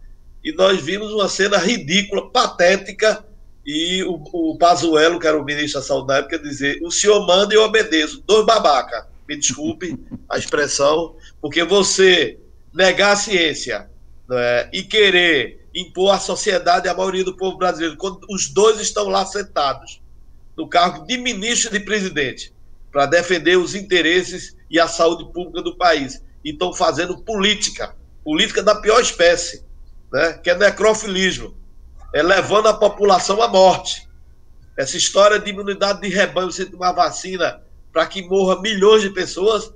e 0.43 0.51
nós 0.53 0.81
vimos 0.81 1.11
uma 1.11 1.27
cena 1.27 1.57
ridícula, 1.57 2.29
patética, 2.29 3.25
e 3.65 4.03
o, 4.03 4.21
o 4.33 4.57
Pazuello, 4.57 5.19
que 5.19 5.27
era 5.27 5.39
o 5.39 5.43
ministro 5.43 5.79
da 5.79 5.85
Saúde 5.85 6.07
na 6.07 6.17
época, 6.17 6.39
dizer, 6.39 6.79
o 6.81 6.89
senhor 6.89 7.25
manda 7.27 7.53
e 7.53 7.57
eu 7.57 7.63
obedeço, 7.63 8.23
dois 8.25 8.45
babaca, 8.45 9.07
me 9.27 9.35
desculpe 9.35 9.97
a 10.29 10.37
expressão, 10.37 11.15
porque 11.41 11.63
você 11.63 12.39
negar 12.73 13.13
a 13.13 13.15
ciência 13.15 13.89
né, 14.27 14.69
e 14.71 14.83
querer 14.83 15.67
impor 15.73 16.13
à 16.13 16.19
sociedade 16.19 16.89
a 16.89 16.93
maioria 16.93 17.23
do 17.23 17.35
povo 17.35 17.57
brasileiro, 17.57 17.97
quando 17.97 18.25
os 18.29 18.49
dois 18.49 18.79
estão 18.79 19.07
lá 19.07 19.25
sentados, 19.25 20.01
no 20.57 20.67
cargo 20.67 21.05
de 21.05 21.17
ministro 21.17 21.73
e 21.73 21.79
de 21.79 21.85
presidente, 21.85 22.53
para 22.91 23.05
defender 23.05 23.57
os 23.57 23.75
interesses 23.75 24.55
e 24.69 24.79
a 24.79 24.87
saúde 24.87 25.31
pública 25.31 25.61
do 25.61 25.77
país. 25.77 26.21
E 26.43 26.51
estão 26.51 26.73
fazendo 26.73 27.17
política, 27.19 27.95
política 28.23 28.63
da 28.63 28.75
pior 28.75 28.99
espécie, 28.99 29.63
né? 30.11 30.33
que 30.33 30.49
é 30.49 30.57
necrofilismo, 30.57 31.55
é 32.13 32.21
levando 32.21 32.67
a 32.67 32.73
população 32.73 33.41
à 33.41 33.47
morte. 33.47 34.07
Essa 34.77 34.97
história 34.97 35.39
de 35.39 35.49
imunidade 35.49 36.01
de 36.01 36.09
rebanho, 36.09 36.51
você 36.51 36.65
tomar 36.65 36.93
vacina 36.93 37.61
para 37.91 38.05
que 38.05 38.21
morra 38.21 38.61
milhões 38.61 39.01
de 39.01 39.09
pessoas, 39.09 39.71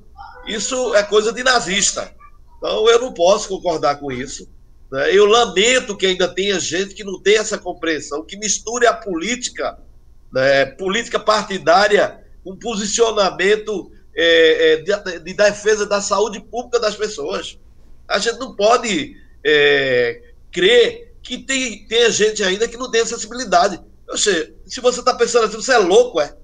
isso 0.47 0.95
é 0.95 1.03
coisa 1.03 1.31
de 1.31 1.43
nazista. 1.43 2.13
Então 2.57 2.89
eu 2.89 2.99
não 2.99 3.13
posso 3.13 3.49
concordar 3.49 3.99
com 3.99 4.11
isso. 4.11 4.49
Né? 4.91 5.15
Eu 5.15 5.25
lamento 5.25 5.97
que 5.97 6.05
ainda 6.05 6.27
tenha 6.27 6.59
gente 6.59 6.93
que 6.93 7.03
não 7.03 7.21
tem 7.21 7.37
essa 7.37 7.57
compreensão, 7.57 8.23
que 8.23 8.37
misture 8.37 8.87
a 8.87 8.93
política 8.93 9.77
né, 10.33 10.65
política 10.65 11.19
partidária, 11.19 12.19
um 12.43 12.57
posicionamento 12.57 13.91
é, 14.15 14.73
é, 14.73 14.77
de, 14.77 15.19
de, 15.19 15.33
defesa 15.33 15.85
da 15.85 16.01
saúde 16.01 16.39
pública 16.39 16.79
das 16.79 16.95
pessoas. 16.95 17.59
A 18.07 18.17
gente 18.17 18.39
não 18.39 18.55
pode 18.55 19.15
é, 19.45 20.21
crer 20.51 21.13
que 21.21 21.37
tem, 21.37 21.87
tem 21.87 22.11
gente 22.11 22.43
ainda 22.43 22.67
que 22.67 22.77
não 22.77 22.89
tem 22.89 23.01
acessibilidade. 23.01 23.79
Ou 24.09 24.17
seja, 24.17 24.51
se 24.65 24.81
você 24.81 24.99
está 24.99 25.13
pensando 25.13 25.45
assim, 25.45 25.55
você 25.55 25.73
é 25.73 25.77
louco, 25.77 26.19
é? 26.19 26.35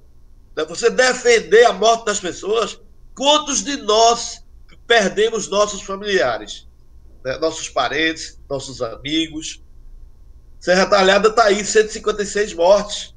Né, 0.56 0.64
você 0.66 0.90
defender 0.92 1.66
a 1.66 1.74
morte 1.74 2.06
das 2.06 2.20
pessoas, 2.20 2.80
quantos 3.20 3.62
de 3.62 3.76
nós 3.76 4.42
perdemos 4.88 5.50
nossos 5.50 5.82
familiares? 5.82 6.66
Né? 7.22 7.38
Nossos 7.38 7.68
parentes, 7.68 8.40
nossos 8.50 8.82
amigos. 8.82 9.62
Serra 10.58 10.86
Talhada 10.86 11.28
está 11.28 11.44
aí, 11.44 11.66
156 11.66 12.54
mortes. 12.54 13.14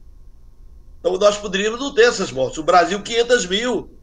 Então 0.99 1.17
nós 1.19 1.39
poderíamos 1.39 1.79
não 1.79 1.95
ter 1.95 2.03
essas 2.03 2.33
mortes. 2.33 2.59
O 2.59 2.65
Brasil, 2.65 3.01
500 3.01 3.47
mil. 3.47 3.97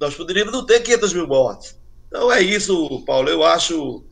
Nós 0.00 0.16
poderíamos 0.16 0.52
não 0.52 0.66
ter 0.66 0.80
500 0.80 1.12
mil 1.12 1.28
mortes. 1.28 1.78
Então 2.08 2.32
é 2.32 2.42
isso, 2.42 3.04
Paulo. 3.06 3.28
Eu 3.28 3.44
acho 3.44 4.04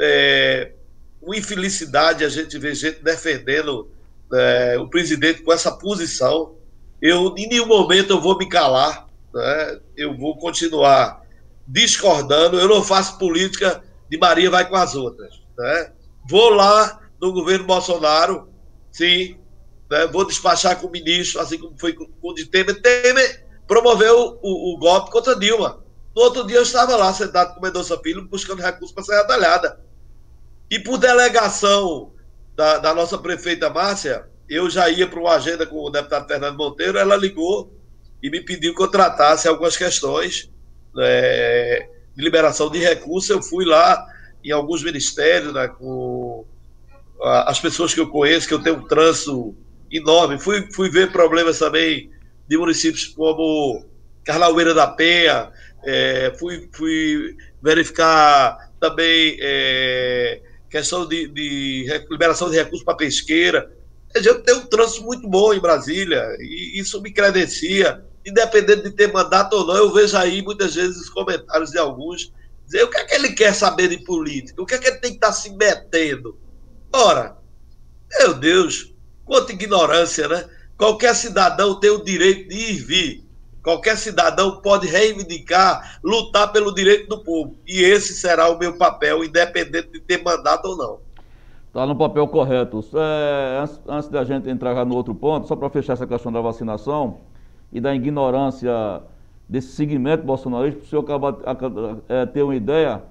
é, 0.00 0.72
uma 1.20 1.36
infelicidade 1.36 2.24
a 2.24 2.28
gente 2.30 2.58
ver 2.58 2.74
gente 2.74 3.02
defendendo 3.02 3.90
é, 4.32 4.78
o 4.78 4.88
presidente 4.88 5.42
com 5.42 5.52
essa 5.52 5.70
posição. 5.72 6.54
Eu, 7.02 7.34
em 7.36 7.46
nenhum 7.48 7.66
momento, 7.66 8.14
eu 8.14 8.20
vou 8.20 8.38
me 8.38 8.48
calar. 8.48 9.05
Né? 9.36 9.80
Eu 9.94 10.16
vou 10.16 10.38
continuar 10.38 11.20
discordando. 11.68 12.58
Eu 12.58 12.68
não 12.68 12.82
faço 12.82 13.18
política 13.18 13.82
de 14.08 14.16
Maria 14.16 14.50
vai 14.50 14.66
com 14.66 14.76
as 14.76 14.94
outras. 14.94 15.42
Né? 15.58 15.92
Vou 16.28 16.48
lá 16.50 17.00
no 17.20 17.32
governo 17.32 17.66
Bolsonaro, 17.66 18.48
sim, 18.90 19.36
né? 19.90 20.06
vou 20.06 20.26
despachar 20.26 20.80
com 20.80 20.86
o 20.86 20.90
ministro, 20.90 21.40
assim 21.40 21.58
como 21.58 21.78
foi 21.78 21.92
com 21.92 22.08
o 22.22 22.32
de 22.32 22.46
Temer. 22.46 22.80
Temer 22.80 23.44
promoveu 23.66 24.38
o, 24.42 24.74
o, 24.74 24.78
golpe 24.78 25.10
contra 25.10 25.38
Dilma. 25.38 25.84
No 26.14 26.22
outro 26.22 26.46
dia 26.46 26.56
eu 26.56 26.62
estava 26.62 26.96
lá 26.96 27.12
sentado 27.12 27.52
com 27.52 27.60
o 27.60 27.62
Mendonça 27.62 27.98
Filho 27.98 28.26
buscando 28.26 28.62
recursos 28.62 28.92
para 28.92 29.04
ser 29.04 29.26
Talhada. 29.26 29.78
E 30.70 30.78
por 30.78 30.96
delegação 30.96 32.12
da, 32.54 32.78
da, 32.78 32.94
nossa 32.94 33.18
prefeita 33.18 33.68
Márcia, 33.68 34.26
eu 34.48 34.70
já 34.70 34.88
ia 34.88 35.06
para 35.06 35.20
uma 35.20 35.34
agenda 35.34 35.66
com 35.66 35.76
o 35.76 35.90
deputado 35.90 36.26
Fernando 36.26 36.56
Monteiro, 36.56 36.98
ela 36.98 37.16
ligou 37.16 37.75
e 38.26 38.30
me 38.30 38.40
pediu 38.40 38.74
que 38.74 38.82
eu 38.82 38.88
tratasse 38.88 39.46
algumas 39.46 39.76
questões 39.76 40.50
né, 40.92 41.78
de 42.14 42.24
liberação 42.24 42.68
de 42.68 42.80
recursos. 42.80 43.30
Eu 43.30 43.40
fui 43.40 43.64
lá 43.64 44.04
em 44.42 44.50
alguns 44.50 44.82
ministérios, 44.82 45.54
né, 45.54 45.68
com 45.68 46.44
as 47.22 47.60
pessoas 47.60 47.94
que 47.94 48.00
eu 48.00 48.08
conheço, 48.08 48.48
que 48.48 48.54
eu 48.54 48.62
tenho 48.62 48.78
um 48.78 48.84
trânsito 48.88 49.54
enorme. 49.92 50.40
Fui, 50.40 50.68
fui 50.72 50.90
ver 50.90 51.12
problemas 51.12 51.60
também 51.60 52.10
de 52.48 52.58
municípios 52.58 53.06
como 53.06 53.84
Carlaueira 54.24 54.74
da 54.74 54.88
Penha, 54.88 55.52
é, 55.84 56.34
fui, 56.36 56.68
fui 56.72 57.36
verificar 57.62 58.72
também 58.80 59.36
é, 59.40 60.40
questão 60.68 61.06
de, 61.06 61.28
de, 61.28 61.86
liberação 62.10 62.50
de 62.50 62.56
recursos 62.56 62.84
para 62.84 62.96
pesqueira. 62.96 63.70
Gente 64.16 64.42
tem 64.42 64.54
um 64.56 64.66
trânsito 64.66 65.04
muito 65.04 65.28
bom 65.28 65.54
em 65.54 65.60
Brasília 65.60 66.36
e 66.40 66.80
isso 66.80 67.00
me 67.00 67.12
credencia, 67.12 68.04
independente 68.26 68.82
de 68.82 68.90
ter 68.90 69.12
mandato 69.12 69.54
ou 69.54 69.66
não. 69.66 69.76
Eu 69.76 69.92
vejo 69.92 70.16
aí 70.16 70.42
muitas 70.42 70.74
vezes 70.74 71.02
os 71.02 71.08
comentários 71.08 71.70
de 71.70 71.78
alguns 71.78 72.32
dizer 72.66 72.82
o 72.82 72.90
que 72.90 72.98
é 72.98 73.04
que 73.04 73.14
ele 73.14 73.32
quer 73.32 73.54
saber 73.54 73.88
de 73.88 73.98
política, 73.98 74.60
o 74.60 74.66
que 74.66 74.74
é 74.74 74.78
que 74.78 74.88
ele 74.88 74.98
tem 74.98 75.12
que 75.12 75.16
estar 75.18 75.32
se 75.32 75.50
metendo. 75.50 76.36
Ora, 76.92 77.36
meu 78.18 78.34
Deus, 78.34 78.92
quanta 79.24 79.52
ignorância, 79.52 80.26
né? 80.28 80.44
Qualquer 80.76 81.14
cidadão 81.14 81.78
tem 81.78 81.90
o 81.90 82.04
direito 82.04 82.48
de 82.48 82.54
ir 82.54 82.70
e 82.70 82.74
vir. 82.74 83.26
Qualquer 83.62 83.96
cidadão 83.96 84.60
pode 84.60 84.86
reivindicar, 84.86 85.98
lutar 86.02 86.52
pelo 86.52 86.74
direito 86.74 87.08
do 87.08 87.22
povo. 87.24 87.56
E 87.66 87.80
esse 87.82 88.14
será 88.14 88.48
o 88.48 88.58
meu 88.58 88.76
papel, 88.76 89.24
independente 89.24 89.88
de 89.90 90.00
ter 90.00 90.22
mandato 90.22 90.66
ou 90.66 90.76
não. 90.76 91.00
Está 91.66 91.84
no 91.84 91.96
papel 91.96 92.28
correto. 92.28 92.84
É, 92.94 93.60
antes, 93.60 93.80
antes 93.88 94.08
da 94.08 94.22
gente 94.24 94.48
entrar 94.48 94.84
no 94.84 94.94
outro 94.94 95.14
ponto, 95.14 95.48
só 95.48 95.56
para 95.56 95.68
fechar 95.68 95.94
essa 95.94 96.06
questão 96.06 96.32
da 96.32 96.40
vacinação 96.40 97.20
e 97.72 97.80
da 97.80 97.94
ignorância 97.94 99.02
desse 99.48 99.68
segmento 99.68 100.24
bolsonarista, 100.24 100.80
para 100.80 100.86
o 100.86 100.88
senhor 100.88 101.02
acabar, 101.44 101.98
é, 102.08 102.26
ter 102.26 102.42
uma 102.42 102.54
ideia, 102.54 103.02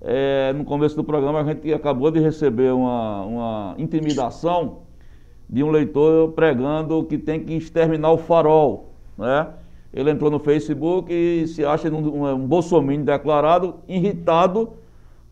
é, 0.00 0.52
no 0.52 0.64
começo 0.64 0.94
do 0.94 1.02
programa 1.02 1.40
a 1.40 1.44
gente 1.44 1.72
acabou 1.72 2.10
de 2.10 2.20
receber 2.20 2.72
uma, 2.72 3.22
uma 3.22 3.74
intimidação 3.78 4.80
de 5.48 5.64
um 5.64 5.70
leitor 5.70 6.32
pregando 6.32 7.02
que 7.04 7.16
tem 7.18 7.40
que 7.40 7.54
exterminar 7.54 8.12
o 8.12 8.18
farol, 8.18 8.92
né? 9.16 9.48
Ele 9.92 10.10
entrou 10.10 10.30
no 10.30 10.38
Facebook 10.38 11.10
e 11.10 11.46
se 11.46 11.64
acha 11.64 11.90
um, 11.90 12.34
um 12.34 13.02
declarado, 13.02 13.76
irritado 13.88 14.74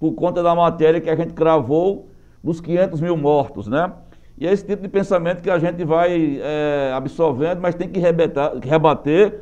por 0.00 0.12
conta 0.12 0.42
da 0.42 0.54
matéria 0.54 1.00
que 1.00 1.10
a 1.10 1.14
gente 1.14 1.34
cravou 1.34 2.08
dos 2.42 2.60
500 2.60 3.00
mil 3.00 3.16
mortos, 3.16 3.66
né? 3.66 3.92
E 4.38 4.46
é 4.46 4.52
esse 4.52 4.66
tipo 4.66 4.82
de 4.82 4.88
pensamento 4.88 5.40
que 5.40 5.50
a 5.50 5.58
gente 5.58 5.82
vai 5.84 6.40
é, 6.42 6.92
absorvendo, 6.94 7.60
mas 7.60 7.74
tem 7.74 7.88
que 7.88 7.98
rebater, 7.98 8.58
rebater 8.62 9.40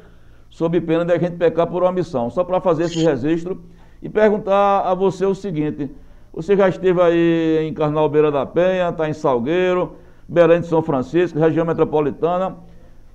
sob 0.48 0.80
pena 0.80 1.04
de 1.04 1.12
a 1.12 1.18
gente 1.18 1.37
pecar 1.37 1.66
por 1.66 1.83
omissão. 1.83 2.30
Só 2.30 2.44
para 2.44 2.61
fazer 2.61 2.85
esse 2.85 3.02
registro 3.02 3.61
e 4.00 4.09
perguntar 4.09 4.83
a 4.83 4.94
você 4.94 5.26
o 5.26 5.35
seguinte: 5.35 5.90
você 6.33 6.57
já 6.57 6.68
esteve 6.68 7.00
aí 7.00 7.66
em 7.66 7.74
Carnal 7.74 8.09
Beira 8.09 8.30
da 8.30 8.46
Penha, 8.46 8.90
está 8.90 9.09
em 9.09 9.12
Salgueiro, 9.12 9.96
Belém 10.28 10.61
de 10.61 10.68
São 10.68 10.80
Francisco, 10.80 11.38
região 11.38 11.66
metropolitana. 11.66 12.57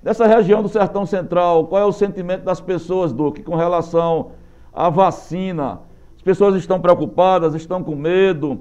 Nessa 0.02 0.26
região 0.26 0.62
do 0.62 0.68
Sertão 0.68 1.04
Central, 1.04 1.66
qual 1.66 1.82
é 1.82 1.84
o 1.84 1.92
sentimento 1.92 2.44
das 2.44 2.60
pessoas, 2.60 3.12
Duque, 3.12 3.42
com 3.42 3.54
relação 3.54 4.32
à 4.72 4.88
vacina? 4.88 5.80
As 6.16 6.22
pessoas 6.22 6.54
estão 6.56 6.80
preocupadas, 6.80 7.54
estão 7.54 7.82
com 7.82 7.94
medo, 7.94 8.60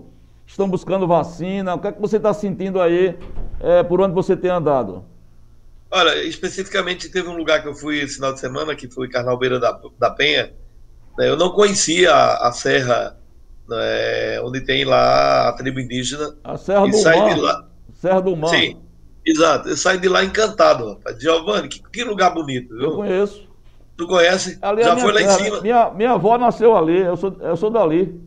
estão 0.49 0.67
buscando 0.67 1.07
vacina. 1.07 1.75
O 1.75 1.79
que 1.79 1.87
é 1.87 1.91
que 1.91 2.01
você 2.01 2.17
está 2.17 2.33
sentindo 2.33 2.81
aí 2.81 3.17
é, 3.59 3.83
por 3.83 4.01
onde 4.01 4.13
você 4.13 4.35
tem 4.35 4.49
andado? 4.49 5.05
Olha, 5.91 6.23
especificamente 6.23 7.09
teve 7.09 7.27
um 7.27 7.37
lugar 7.37 7.61
que 7.61 7.67
eu 7.67 7.73
fui 7.73 7.99
esse 7.99 8.15
final 8.15 8.33
de 8.33 8.39
semana, 8.39 8.75
que 8.75 8.87
foi 8.89 9.09
Carnalbeira 9.09 9.59
da, 9.59 9.79
da 9.97 10.09
Penha. 10.09 10.53
Né, 11.17 11.29
eu 11.29 11.37
não 11.37 11.51
conhecia 11.51 12.13
a, 12.13 12.49
a 12.49 12.51
serra 12.51 13.17
né, 13.67 14.41
onde 14.41 14.61
tem 14.61 14.83
lá 14.85 15.49
a 15.49 15.53
tribo 15.53 15.79
indígena. 15.79 16.35
A 16.43 16.57
Serra 16.57 16.87
do 16.87 17.03
Mar. 17.03 17.65
Serra 17.93 18.21
do 18.21 18.35
Mar. 18.35 18.49
Sim. 18.49 18.77
Exato, 19.25 19.69
eu 19.69 19.77
saí 19.77 19.99
de 19.99 20.07
lá 20.07 20.23
encantado, 20.23 20.89
rapaz. 20.89 21.21
Giovanni, 21.21 21.67
que, 21.67 21.81
que 21.91 22.03
lugar 22.03 22.33
bonito, 22.33 22.73
viu? 22.73 22.89
Eu 22.89 22.95
conheço. 22.95 23.47
Tu 23.95 24.07
conhece? 24.07 24.57
Ali 24.61 24.81
é 24.81 24.85
Já 24.85 24.97
foi 24.97 25.11
lá 25.11 25.21
em 25.21 25.29
cima? 25.29 25.61
Minha, 25.61 25.91
minha 25.91 26.11
avó 26.11 26.37
nasceu 26.37 26.75
ali, 26.75 27.01
eu 27.01 27.17
sou, 27.17 27.35
eu 27.41 27.55
sou 27.57 27.69
dali. 27.69 28.19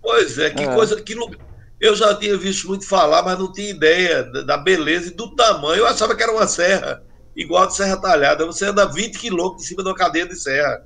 Pois 0.00 0.38
é, 0.38 0.50
que 0.50 0.62
é. 0.62 0.74
coisa, 0.74 1.00
que 1.00 1.14
lugar. 1.14 1.47
Eu 1.80 1.94
já 1.94 2.14
tinha 2.14 2.36
visto 2.36 2.68
muito 2.68 2.86
falar, 2.86 3.22
mas 3.22 3.38
não 3.38 3.52
tinha 3.52 3.70
ideia 3.70 4.24
da 4.24 4.56
beleza 4.56 5.08
e 5.08 5.14
do 5.14 5.34
tamanho. 5.34 5.80
Eu 5.80 5.86
achava 5.86 6.14
que 6.16 6.22
era 6.22 6.32
uma 6.32 6.46
serra, 6.46 7.02
igual 7.36 7.64
a 7.64 7.66
de 7.66 7.76
Serra 7.76 7.96
Talhada. 7.96 8.46
Você 8.46 8.66
anda 8.66 8.86
20 8.86 9.18
quilômetros 9.18 9.64
em 9.64 9.68
cima 9.68 9.82
de 9.82 9.88
uma 9.88 9.94
cadeia 9.94 10.26
de 10.26 10.36
serra. 10.36 10.84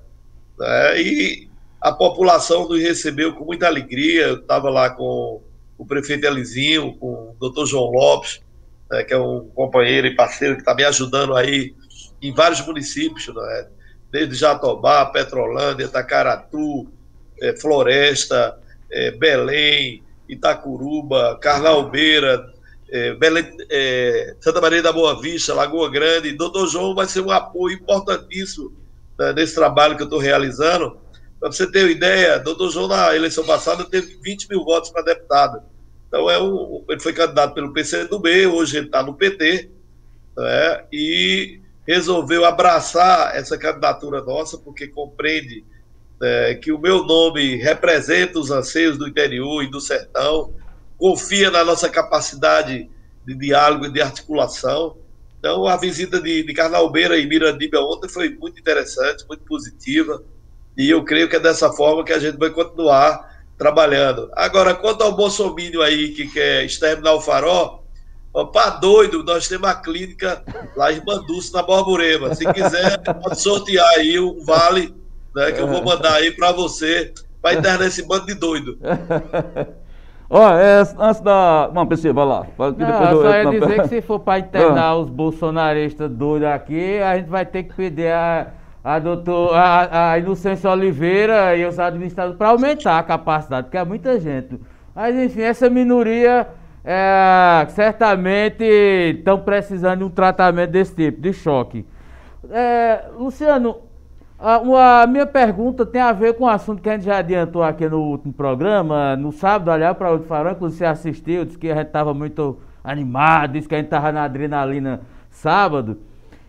Né? 0.59 1.03
E 1.03 1.49
a 1.81 1.93
população 1.93 2.69
nos 2.69 2.81
recebeu 2.81 3.35
com 3.35 3.45
muita 3.45 3.67
alegria. 3.67 4.27
Eu 4.29 4.41
estava 4.41 4.69
lá 4.69 4.91
com 4.91 5.43
o 5.83 5.87
prefeito 5.87 6.27
Elizinho, 6.27 6.95
com 6.99 7.31
o 7.31 7.37
doutor 7.41 7.67
João 7.67 7.91
Lopes, 7.91 8.41
né, 8.91 9.03
que 9.03 9.13
é 9.13 9.19
um 9.19 9.49
companheiro 9.49 10.07
e 10.07 10.15
parceiro 10.15 10.55
que 10.55 10.61
está 10.61 10.75
me 10.75 10.85
ajudando 10.85 11.35
aí 11.35 11.75
em 12.21 12.33
vários 12.33 12.61
municípios, 12.65 13.27
né, 13.35 13.67
desde 14.13 14.37
Jatobá, 14.37 15.07
Petrolândia, 15.07 15.87
Itacaratu, 15.87 16.87
é, 17.41 17.57
Floresta, 17.57 18.57
é, 18.93 19.11
Belém, 19.11 20.05
Itacuruba, 20.33 21.39
Carnalbeira, 21.41 22.53
é, 22.91 23.15
Belém, 23.15 23.57
é, 23.71 24.35
Santa 24.41 24.61
Maria 24.61 24.83
da 24.83 24.93
Boa 24.93 25.21
Vista, 25.21 25.55
Lagoa 25.55 25.91
Grande. 25.91 26.33
Doutor 26.33 26.67
João 26.69 26.95
vai 26.95 27.07
ser 27.07 27.21
um 27.21 27.31
apoio 27.31 27.77
importantíssimo 27.77 28.73
né, 29.19 29.33
nesse 29.33 29.55
trabalho 29.55 29.97
que 29.97 30.03
eu 30.03 30.07
estou 30.07 30.19
realizando. 30.19 30.99
Para 31.41 31.51
você 31.51 31.67
ter 31.71 31.85
uma 31.85 31.91
ideia, 31.91 32.39
doutor 32.39 32.71
João, 32.71 32.89
na 32.89 33.17
eleição 33.17 33.45
passada, 33.45 33.85
teve 33.85 34.19
20 34.23 34.49
mil 34.49 34.65
votos 34.65 34.91
para 34.91 35.03
deputado. 35.03 35.63
Então, 36.07 36.31
é 36.31 36.41
um, 36.41 36.85
ele 36.89 37.01
foi 37.01 37.13
candidato 37.13 37.55
pelo 37.55 37.73
PCdoB, 37.73 38.47
hoje 38.47 38.77
ele 38.77 38.87
está 38.87 39.03
no 39.03 39.15
PT, 39.15 39.71
né, 40.37 40.85
e 40.93 41.61
resolveu 41.87 42.45
abraçar 42.45 43.35
essa 43.35 43.59
candidatura 43.59 44.23
nossa, 44.23 44.59
porque 44.59 44.87
compreende 44.87 45.65
é, 46.23 46.55
que 46.55 46.71
o 46.73 46.79
meu 46.79 47.05
nome 47.05 47.57
representa 47.57 48.39
os 48.39 48.51
anseios 48.51 48.97
do 48.97 49.09
interior 49.09 49.63
e 49.63 49.71
do 49.71 49.81
sertão, 49.81 50.55
confia 50.97 51.51
na 51.51 51.65
nossa 51.65 51.89
capacidade 51.89 52.89
de 53.27 53.35
diálogo 53.35 53.87
e 53.87 53.93
de 53.93 54.01
articulação. 54.01 54.97
Então, 55.39 55.67
a 55.67 55.77
visita 55.77 56.21
de, 56.21 56.45
de 56.45 56.55
Carnalbeira 56.55 57.19
e 57.19 57.27
Mirandiba 57.27 57.81
ontem 57.81 58.09
foi 58.09 58.31
muito 58.31 58.61
interessante, 58.61 59.27
muito 59.29 59.45
positiva, 59.45 60.23
e 60.79 60.89
eu 60.89 61.05
creio 61.05 61.29
que 61.29 61.37
é 61.37 61.41
dessa 61.41 61.73
forma 61.73 62.05
que 62.05 62.13
a 62.13 62.19
gente 62.19 62.39
vai 62.39 62.51
continuar 62.51 63.31
trabalhando. 63.59 64.31
Agora, 64.35 64.75
quanto 64.75 65.03
ao 65.03 65.15
Bolsonaro 65.15 65.83
aí 65.83 66.13
que 66.13 66.29
quer 66.29 66.65
exterminar 66.65 67.15
o 67.15 67.21
farol, 67.21 67.83
Opa, 68.35 68.71
doido, 68.71 69.23
nós 69.23 69.47
temos 69.47 69.69
uma 69.69 69.75
clínica 69.75 70.43
lá 70.75 70.91
em 70.91 71.05
Banduço, 71.05 71.53
na 71.53 71.63
Borborema. 71.63 72.35
Se 72.35 72.51
quiser, 72.51 72.99
pode 73.21 73.39
sortear 73.39 73.87
aí 73.91 74.19
um 74.19 74.43
vale, 74.43 74.95
né, 75.35 75.53
que 75.53 75.61
eu 75.61 75.67
vou 75.67 75.85
mandar 75.85 76.15
aí 76.15 76.31
para 76.31 76.53
você, 76.53 77.13
para 77.41 77.55
internar 77.55 77.87
esse 77.87 78.07
bando 78.07 78.27
de 78.27 78.35
doido. 78.35 78.79
Ó, 80.29 80.51
é, 80.57 80.81
antes 80.99 81.21
da. 81.21 81.71
Não, 81.75 81.87
PC, 81.87 82.11
vai 82.11 82.25
lá. 82.25 82.47
Não, 82.59 83.23
só 83.23 83.35
ia 83.35 83.51
dizer 83.51 83.83
que 83.83 83.89
se 83.89 84.01
for 84.01 84.21
para 84.21 84.39
internar 84.39 84.87
ah. 84.87 84.97
os 84.97 85.11
bolsonaristas 85.11 86.11
doidos 86.11 86.49
aqui, 86.49 86.99
a 87.01 87.19
gente 87.19 87.29
vai 87.29 87.45
ter 87.45 87.65
que 87.65 87.75
pedir 87.75 88.11
a 88.13 88.47
a, 88.85 88.99
doutor, 88.99 89.55
a, 89.55 90.13
a 90.13 90.19
Inocência 90.19 90.69
Oliveira 90.71 91.57
e 91.57 91.65
os 91.65 91.79
administradores 91.79 92.37
para 92.37 92.49
aumentar 92.49 92.99
a 92.99 93.03
capacidade, 93.03 93.65
porque 93.65 93.79
é 93.79 93.85
muita 93.85 94.19
gente. 94.19 94.59
Mas 94.95 95.15
enfim, 95.15 95.43
essa 95.43 95.71
minoria 95.71 96.49
é, 96.85 97.67
certamente 97.71 98.65
estão 98.65 99.39
precisando 99.39 99.99
de 99.99 100.05
um 100.05 100.11
tratamento 100.11 100.71
desse 100.71 100.95
tipo, 100.95 101.21
de 101.21 101.33
choque. 101.33 101.87
É, 102.51 103.05
Luciano, 103.17 103.77
a, 104.43 105.03
a, 105.03 105.07
minha 105.07 105.25
pergunta 105.25 105.87
tem 105.87 106.01
a 106.01 106.13
ver 106.13 106.35
com 106.35 106.45
o 106.45 106.49
assunto 106.49 106.83
que 106.83 106.89
a 106.89 106.95
gente 106.95 107.05
já 107.05 107.19
adiantou 107.19 107.63
aqui 107.63 107.89
no 107.89 108.01
último 108.01 108.33
programa, 108.33 109.15
no 109.17 109.31
sábado, 109.31 109.71
aliás, 109.71 109.97
para 109.97 110.13
o 110.13 110.19
Farão, 110.25 110.55
que 110.55 110.61
você 110.61 110.85
assistiu, 110.85 111.45
disse 111.45 111.57
que 111.57 111.71
a 111.71 111.77
gente 111.77 111.87
estava 111.87 112.13
muito 112.13 112.59
animado, 112.83 113.53
disse 113.53 113.69
que 113.69 113.75
a 113.75 113.79
gente 113.79 113.87
estava 113.87 114.11
na 114.11 114.25
adrenalina 114.25 115.01
sábado. 115.31 115.99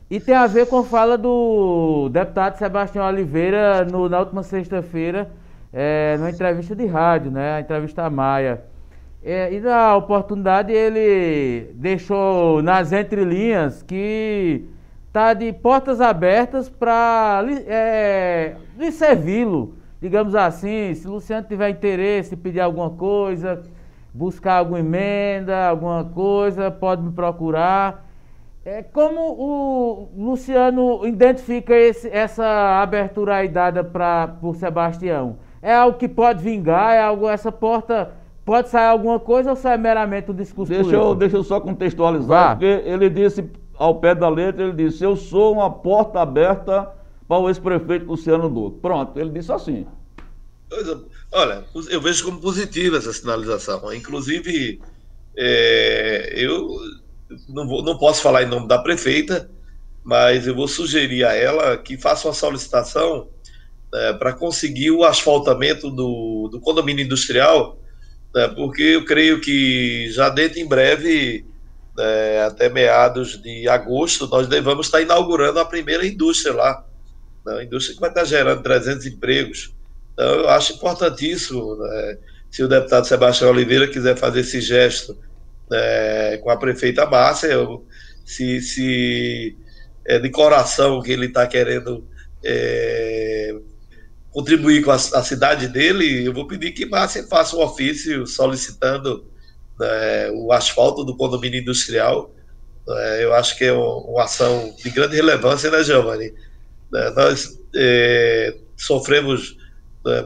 E 0.09 0.19
tem 0.19 0.33
a 0.35 0.47
ver 0.47 0.67
com 0.67 0.79
a 0.79 0.83
fala 0.83 1.17
do 1.17 2.09
deputado 2.09 2.57
Sebastião 2.57 3.05
Oliveira 3.07 3.85
no, 3.85 4.09
na 4.09 4.19
última 4.19 4.41
sexta-feira, 4.41 5.29
é, 5.71 6.15
numa 6.17 6.31
entrevista 6.31 6.75
de 6.75 6.85
rádio, 6.85 7.31
né? 7.31 7.57
A 7.57 7.59
entrevista 7.61 8.03
à 8.03 8.09
Maia. 8.09 8.63
É, 9.23 9.53
e 9.53 9.59
na 9.59 9.95
oportunidade 9.95 10.73
ele 10.73 11.71
deixou 11.75 12.61
nas 12.61 12.91
entrelinhas 12.91 13.81
que 13.81 14.67
está 15.13 15.35
de 15.35 15.53
portas 15.53 16.01
abertas 16.01 16.67
para 16.67 17.45
é, 17.67 18.55
lhe 18.75 18.91
servi-lo, 18.91 19.75
digamos 20.01 20.33
assim. 20.33 20.91
Se 20.95 21.07
Luciano 21.07 21.45
tiver 21.47 21.69
interesse, 21.69 22.35
pedir 22.35 22.61
alguma 22.61 22.89
coisa, 22.89 23.61
buscar 24.11 24.55
alguma 24.55 24.79
emenda, 24.79 25.67
alguma 25.67 26.03
coisa, 26.03 26.71
pode 26.71 27.03
me 27.03 27.11
procurar. 27.11 28.09
É, 28.65 28.81
como 28.81 29.21
o 29.21 30.09
Luciano 30.17 31.05
identifica 31.05 31.75
esse, 31.75 32.09
essa 32.09 32.81
abertura 32.81 33.35
aí 33.35 33.47
dada 33.47 33.83
pra, 33.83 34.27
por 34.41 34.55
Sebastião? 34.55 35.37
É 35.61 35.75
algo 35.75 35.99
que 35.99 36.07
pode 36.07 36.43
vingar? 36.43 36.95
É 36.95 37.03
algo, 37.03 37.29
essa 37.29 37.51
porta 37.51 38.13
pode 38.43 38.69
sair 38.69 38.87
alguma 38.87 39.19
coisa 39.19 39.51
ou 39.51 39.55
só 39.55 39.69
é 39.69 39.77
meramente 39.77 40.31
um 40.31 40.33
discurso 40.33 40.73
deixa 40.73 40.95
eu, 40.95 41.13
deixa 41.13 41.37
eu 41.37 41.43
só 41.43 41.59
contextualizar, 41.61 42.49
Vá. 42.49 42.55
porque 42.55 42.81
ele 42.85 43.09
disse, 43.09 43.49
ao 43.77 43.99
pé 43.99 44.13
da 44.13 44.29
letra, 44.29 44.63
ele 44.63 44.73
disse, 44.73 45.03
eu 45.03 45.15
sou 45.15 45.53
uma 45.53 45.69
porta 45.69 46.19
aberta 46.19 46.89
para 47.27 47.37
o 47.37 47.49
ex-prefeito 47.49 48.05
Luciano 48.05 48.49
Duque. 48.49 48.79
Pronto, 48.79 49.19
ele 49.19 49.29
disse 49.29 49.51
assim. 49.51 49.85
Olha, 51.31 51.63
eu 51.89 52.01
vejo 52.01 52.25
como 52.25 52.39
positiva 52.39 52.97
essa 52.97 53.13
sinalização. 53.13 53.93
Inclusive, 53.93 54.81
é, 55.37 56.33
eu 56.35 56.67
não, 57.49 57.67
vou, 57.67 57.83
não 57.83 57.97
posso 57.97 58.21
falar 58.21 58.43
em 58.43 58.47
nome 58.47 58.67
da 58.67 58.79
prefeita, 58.79 59.49
mas 60.03 60.47
eu 60.47 60.55
vou 60.55 60.67
sugerir 60.67 61.23
a 61.23 61.33
ela 61.33 61.77
que 61.77 61.97
faça 61.97 62.27
uma 62.27 62.33
solicitação 62.33 63.27
é, 63.93 64.13
para 64.13 64.33
conseguir 64.33 64.91
o 64.91 65.03
asfaltamento 65.03 65.89
do, 65.89 66.49
do 66.51 66.59
condomínio 66.59 67.05
industrial, 67.05 67.79
né, 68.33 68.47
porque 68.49 68.81
eu 68.81 69.05
creio 69.05 69.39
que 69.39 70.09
já 70.11 70.29
dentro 70.29 70.59
em 70.59 70.67
breve 70.67 71.45
né, 71.95 72.43
até 72.45 72.69
meados 72.69 73.41
de 73.41 73.67
agosto, 73.67 74.27
nós 74.27 74.47
devemos 74.47 74.87
estar 74.87 75.01
inaugurando 75.01 75.59
a 75.59 75.65
primeira 75.65 76.05
indústria 76.05 76.53
lá. 76.53 76.85
Né, 77.45 77.63
indústria 77.63 77.95
que 77.95 78.01
vai 78.01 78.09
estar 78.09 78.25
gerando 78.25 78.63
300 78.63 79.05
empregos. 79.05 79.73
Então, 80.13 80.25
eu 80.25 80.49
acho 80.49 80.73
importantíssimo, 80.73 81.75
né, 81.75 82.17
se 82.49 82.63
o 82.63 82.67
deputado 82.67 83.07
Sebastião 83.07 83.49
Oliveira 83.49 83.87
quiser 83.87 84.15
fazer 84.15 84.41
esse 84.41 84.61
gesto 84.61 85.17
né, 85.69 86.37
com 86.37 86.49
a 86.49 86.57
prefeita 86.57 87.05
Márcia, 87.05 87.47
eu, 87.47 87.85
se, 88.25 88.61
se 88.61 89.57
é 90.05 90.19
de 90.19 90.29
coração 90.29 91.01
que 91.01 91.11
ele 91.11 91.27
está 91.27 91.47
querendo 91.47 92.07
é, 92.43 93.55
contribuir 94.31 94.83
com 94.83 94.91
a, 94.91 94.95
a, 94.95 95.23
cidade 95.23 95.67
dele, 95.67 96.25
eu 96.25 96.33
vou 96.33 96.47
pedir 96.47 96.71
que 96.71 96.85
Márcia 96.85 97.23
faça 97.23 97.55
um 97.55 97.61
ofício 97.61 98.25
solicitando 98.27 99.25
né, 99.79 100.31
o 100.31 100.51
asfalto 100.51 101.03
do 101.03 101.15
condomínio 101.15 101.61
industrial. 101.61 102.31
Né, 102.87 103.23
eu 103.23 103.33
acho 103.33 103.57
que 103.57 103.65
é 103.65 103.73
uma 103.73 104.23
ação 104.23 104.73
de 104.77 104.89
grande 104.89 105.15
relevância, 105.15 105.71
né, 105.71 105.83
Giovanni? 105.83 106.33
Né, 106.91 107.09
nós 107.15 107.59
é, 107.75 108.55
sofremos 108.77 109.57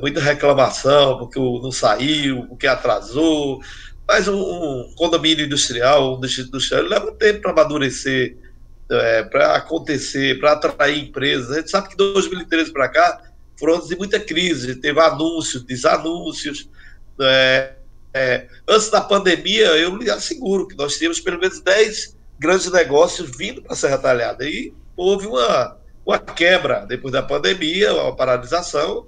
muita 0.01 0.19
reclamação 0.19 1.19
porque 1.19 1.39
não 1.39 1.71
saiu, 1.71 2.47
porque 2.47 2.65
atrasou, 2.65 3.59
mas 4.07 4.27
um, 4.27 4.39
um 4.39 4.93
condomínio 4.95 5.45
industrial, 5.45 6.17
um 6.17 6.19
distrito 6.21 6.47
industrial, 6.47 6.83
leva 6.83 7.11
tempo 7.11 7.41
para 7.41 7.51
amadurecer, 7.51 8.37
é, 8.89 9.23
para 9.23 9.55
acontecer, 9.55 10.39
para 10.39 10.53
atrair 10.53 11.03
empresas. 11.03 11.51
A 11.51 11.59
gente 11.59 11.69
sabe 11.69 11.89
que 11.89 11.95
2013 11.97 12.71
para 12.71 12.87
cá 12.87 13.21
foram 13.59 13.75
anos 13.75 13.89
de 13.89 13.97
muita 13.97 14.19
crise, 14.19 14.75
teve 14.75 14.99
anúncios, 15.01 15.63
desanúncios. 15.63 16.69
É, 17.19 17.73
é, 18.13 18.47
antes 18.67 18.89
da 18.89 19.01
pandemia, 19.01 19.67
eu 19.77 19.95
lhe 19.95 20.09
asseguro 20.09 20.67
que 20.67 20.75
nós 20.75 20.97
tínhamos 20.97 21.19
pelo 21.19 21.39
menos 21.39 21.61
10 21.61 22.17
grandes 22.39 22.71
negócios 22.71 23.31
vindo 23.37 23.61
para 23.61 23.73
a 23.73 23.75
Serra 23.75 23.97
Talhada. 23.97 24.47
E 24.47 24.73
houve 24.95 25.27
uma, 25.27 25.77
uma 26.05 26.19
quebra 26.19 26.85
depois 26.85 27.11
da 27.11 27.21
pandemia, 27.21 27.93
uma 27.93 28.15
paralisação, 28.15 29.07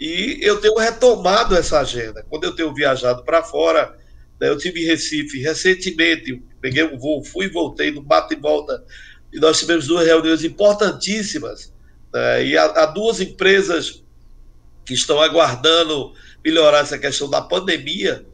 e 0.00 0.38
eu 0.42 0.60
tenho 0.60 0.76
retomado 0.76 1.56
essa 1.56 1.80
agenda. 1.80 2.24
Quando 2.28 2.44
eu 2.44 2.54
tenho 2.54 2.74
viajado 2.74 3.24
para 3.24 3.42
fora, 3.42 3.96
né, 4.40 4.48
eu 4.48 4.58
tive 4.58 4.82
em 4.82 4.86
Recife 4.86 5.40
recentemente, 5.40 6.42
peguei 6.60 6.84
um 6.84 6.98
voo, 6.98 7.24
fui 7.24 7.46
e 7.46 7.50
voltei 7.50 7.90
no 7.90 8.02
bate 8.02 8.34
e 8.34 8.36
volta, 8.36 8.82
e 9.32 9.38
nós 9.38 9.58
tivemos 9.58 9.86
duas 9.86 10.06
reuniões 10.06 10.42
importantíssimas 10.42 11.72
né? 12.12 12.44
E 12.44 12.56
há, 12.56 12.64
há 12.64 12.86
duas 12.86 13.20
empresas 13.20 14.04
que 14.84 14.94
estão 14.94 15.20
aguardando 15.20 16.12
melhorar 16.44 16.80
essa 16.80 16.98
questão 16.98 17.28
da 17.28 17.40
pandemia, 17.40 18.24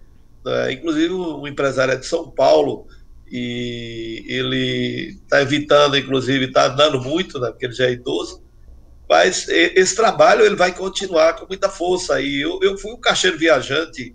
né? 0.44 0.72
inclusive 0.72 1.12
um 1.12 1.46
empresário 1.46 1.94
é 1.94 1.96
de 1.96 2.06
São 2.06 2.30
Paulo, 2.30 2.86
e 3.30 4.24
ele 4.26 5.18
está 5.22 5.42
evitando, 5.42 5.96
inclusive, 5.96 6.46
está 6.46 6.66
andando 6.66 7.00
muito, 7.00 7.38
né, 7.38 7.50
porque 7.50 7.66
ele 7.66 7.74
já 7.74 7.84
é 7.84 7.92
idoso, 7.92 8.42
mas 9.08 9.48
esse 9.48 9.94
trabalho 9.94 10.44
ele 10.44 10.56
vai 10.56 10.74
continuar 10.74 11.34
com 11.34 11.46
muita 11.46 11.68
força. 11.68 12.20
E 12.20 12.42
eu, 12.42 12.58
eu 12.62 12.76
fui 12.76 12.92
um 12.92 13.00
caixeiro 13.00 13.38
viajante 13.38 14.14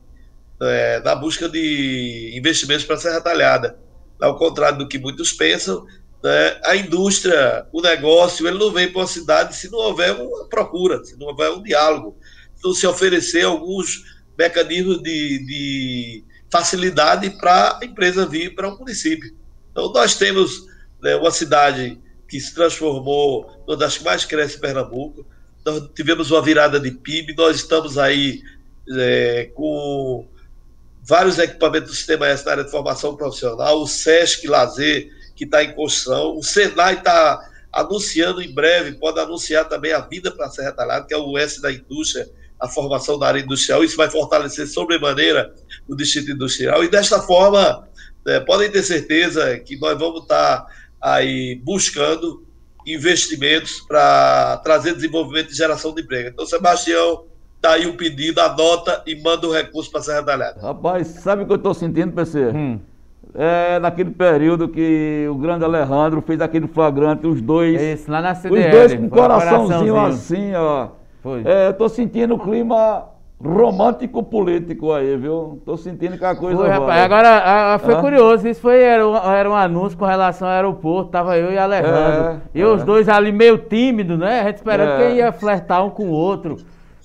né, 0.59 0.99
na 0.99 1.15
busca 1.15 1.49
de 1.49 2.31
investimentos 2.35 2.85
para 2.85 2.97
Serra 2.97 3.21
Talhada. 3.21 3.77
Ao 4.21 4.37
contrário 4.37 4.77
do 4.77 4.87
que 4.87 4.99
muitos 4.99 5.33
pensam, 5.33 5.83
né, 6.23 6.59
a 6.63 6.75
indústria, 6.75 7.65
o 7.73 7.81
negócio, 7.81 8.47
ele 8.47 8.59
não 8.59 8.71
vem 8.71 8.91
para 8.91 9.01
uma 9.01 9.07
cidade 9.07 9.55
se 9.55 9.69
não 9.71 9.79
houver 9.79 10.13
uma 10.13 10.47
procura, 10.47 11.03
se 11.03 11.17
não 11.17 11.27
houver 11.27 11.49
um 11.49 11.63
diálogo, 11.63 12.15
se 12.63 12.67
não 12.67 12.73
se 12.73 12.87
oferecer 12.87 13.43
alguns 13.43 14.03
mecanismos 14.37 15.01
de, 15.03 15.45
de 15.45 16.23
facilidade 16.49 17.29
para 17.31 17.79
a 17.81 17.85
empresa 17.85 18.25
vir 18.25 18.55
para 18.55 18.69
um 18.69 18.77
município. 18.77 19.35
Então, 19.71 19.91
nós 19.91 20.15
temos 20.15 20.65
né, 21.01 21.15
uma 21.15 21.31
cidade 21.31 21.99
que 22.27 22.39
se 22.39 22.53
transformou 22.53 23.63
uma 23.67 23.75
das 23.75 23.97
que 23.97 24.03
mais 24.03 24.23
cresce 24.23 24.57
em 24.57 24.61
Pernambuco, 24.61 25.25
nós 25.65 25.89
tivemos 25.95 26.31
uma 26.31 26.41
virada 26.41 26.79
de 26.79 26.91
PIB, 26.91 27.35
nós 27.35 27.57
estamos 27.57 27.97
aí 27.97 28.41
é, 28.97 29.49
com 29.53 30.27
vários 31.03 31.37
equipamentos 31.37 31.91
do 31.91 31.95
Sistema 31.95 32.27
S 32.27 32.45
na 32.45 32.51
área 32.51 32.63
de 32.63 32.71
formação 32.71 33.15
profissional, 33.15 33.81
o 33.81 33.87
SESC 33.87 34.47
Lazer, 34.47 35.09
que 35.35 35.45
está 35.45 35.63
em 35.63 35.73
construção. 35.73 36.37
O 36.37 36.43
Senai 36.43 36.95
está 36.95 37.49
anunciando 37.71 38.41
em 38.41 38.53
breve, 38.53 38.93
pode 38.93 39.19
anunciar 39.19 39.67
também 39.67 39.93
a 39.93 39.99
vida 39.99 40.31
para 40.31 40.45
a 40.45 40.49
Serra 40.49 40.71
Talhada, 40.71 41.05
que 41.05 41.13
é 41.13 41.17
o 41.17 41.37
S 41.37 41.61
da 41.61 41.71
indústria, 41.71 42.29
a 42.63 42.67
formação 42.67 43.19
da 43.19 43.27
área 43.27 43.41
industrial. 43.41 43.83
Isso 43.83 43.97
vai 43.97 44.09
fortalecer 44.09 44.67
sobremaneira 44.67 45.53
o 45.87 45.95
distrito 45.95 46.31
industrial. 46.31 46.83
E 46.83 46.87
desta 46.89 47.21
forma, 47.21 47.87
né, 48.25 48.39
podem 48.39 48.71
ter 48.71 48.83
certeza 48.83 49.59
que 49.59 49.77
nós 49.79 49.99
vamos 49.99 50.21
estar 50.21 50.65
aí 51.01 51.59
buscando 51.63 52.43
investimentos 52.85 53.81
para 53.81 54.57
trazer 54.63 54.95
desenvolvimento 54.95 55.51
e 55.51 55.55
geração 55.55 55.93
de 55.93 56.01
emprego. 56.01 56.29
Então, 56.29 56.45
Sebastião, 56.45 57.25
tá 57.61 57.73
aí 57.73 57.85
o 57.85 57.97
pedido, 57.97 58.39
anota 58.39 59.03
e 59.05 59.21
manda 59.21 59.45
o 59.47 59.51
recurso 59.51 59.91
para 59.91 59.99
a 59.99 60.03
Serra 60.03 60.23
Talhada. 60.23 60.61
Rapaz, 60.61 61.07
sabe 61.07 61.43
o 61.43 61.45
que 61.45 61.51
eu 61.51 61.57
estou 61.57 61.73
sentindo, 61.73 62.13
PC? 62.13 62.47
Hum 62.47 62.79
é, 63.35 63.79
naquele 63.79 64.11
período 64.11 64.67
que 64.67 65.27
o 65.29 65.35
grande 65.35 65.63
Alejandro 65.63 66.21
fez 66.21 66.39
aquele 66.39 66.67
flagrante, 66.67 67.25
os 67.25 67.41
dois. 67.41 67.81
Isso, 67.81 68.11
lá 68.11 68.21
na 68.21 68.35
CDL. 68.35 68.65
Os 68.65 68.71
dois 68.71 68.93
com 68.95 69.05
um 69.05 69.09
coraçãozinho, 69.09 69.97
assim, 69.97 70.53
ó. 70.55 70.89
Foi. 71.23 71.41
É, 71.45 71.71
tô 71.71 71.87
sentindo 71.87 72.35
o 72.35 72.39
clima 72.39 73.05
romântico 73.41 74.21
político 74.21 74.91
aí, 74.91 75.15
viu? 75.15 75.61
Tô 75.65 75.77
sentindo 75.77 76.17
que 76.17 76.25
a 76.25 76.35
coisa 76.35 76.57
foi. 76.57 76.69
Rapaz, 76.69 77.01
agora 77.01 77.29
a, 77.29 77.75
a, 77.75 77.79
foi 77.79 77.93
ah? 77.93 78.01
curioso, 78.01 78.45
isso 78.45 78.59
foi, 78.59 78.81
era 78.81 79.07
um, 79.07 79.15
era 79.15 79.49
um 79.49 79.55
anúncio 79.55 79.97
com 79.97 80.05
relação 80.05 80.49
ao 80.49 80.53
aeroporto, 80.53 81.11
tava 81.11 81.37
eu 81.37 81.51
e 81.51 81.57
Alejandro. 81.57 82.25
É, 82.25 82.37
e 82.53 82.61
é. 82.61 82.67
os 82.67 82.83
dois 82.83 83.07
ali 83.07 83.31
meio 83.31 83.57
tímidos, 83.57 84.19
né? 84.19 84.41
A 84.41 84.43
gente 84.47 84.57
esperando 84.57 84.89
é. 84.89 84.97
quem 84.97 85.15
ia 85.17 85.31
flertar 85.31 85.85
um 85.85 85.89
com 85.89 86.07
o 86.07 86.11
outro. 86.11 86.57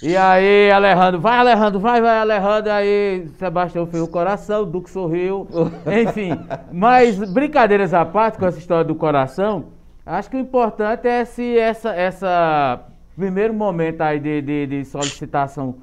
E 0.02 0.16
aí, 0.16 0.70
Alejandro, 0.70 1.20
vai, 1.20 1.38
Alejandro, 1.38 1.78
vai, 1.78 2.00
vai, 2.00 2.18
Alejandro. 2.18 2.72
Aí, 2.72 3.28
Sebastião 3.38 3.86
fez 3.86 4.02
o 4.02 4.08
coração, 4.08 4.62
o 4.62 4.66
Duque 4.66 4.90
sorriu. 4.90 5.46
Enfim, 5.86 6.38
mas 6.72 7.18
brincadeiras 7.32 7.94
à 7.94 8.04
parte 8.04 8.36
com 8.36 8.46
essa 8.46 8.58
história 8.58 8.84
do 8.84 8.96
coração, 8.96 9.66
acho 10.04 10.28
que 10.28 10.36
o 10.36 10.40
importante 10.40 11.06
é 11.06 11.24
se 11.24 11.56
essa, 11.56 11.90
essa 11.90 12.80
primeiro 13.18 13.52
momento 13.52 14.00
aí 14.00 14.18
de, 14.20 14.40
de, 14.40 14.66
de 14.66 14.84
solicitação 14.84 15.76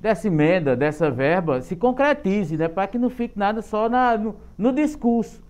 dessa 0.00 0.26
emenda, 0.26 0.74
dessa 0.74 1.10
verba, 1.10 1.60
se 1.60 1.76
concretize, 1.76 2.56
né? 2.56 2.68
Para 2.68 2.86
que 2.88 2.98
não 2.98 3.10
fique 3.10 3.38
nada 3.38 3.62
só 3.62 3.88
na, 3.88 4.16
no, 4.16 4.36
no 4.56 4.72
discurso. 4.72 5.42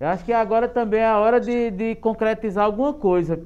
Eu 0.00 0.08
acho 0.08 0.24
que 0.24 0.32
agora 0.32 0.66
também 0.68 1.00
é 1.00 1.06
a 1.06 1.18
hora 1.18 1.40
de, 1.40 1.70
de 1.70 1.94
concretizar 1.96 2.64
alguma 2.64 2.92
coisa. 2.92 3.40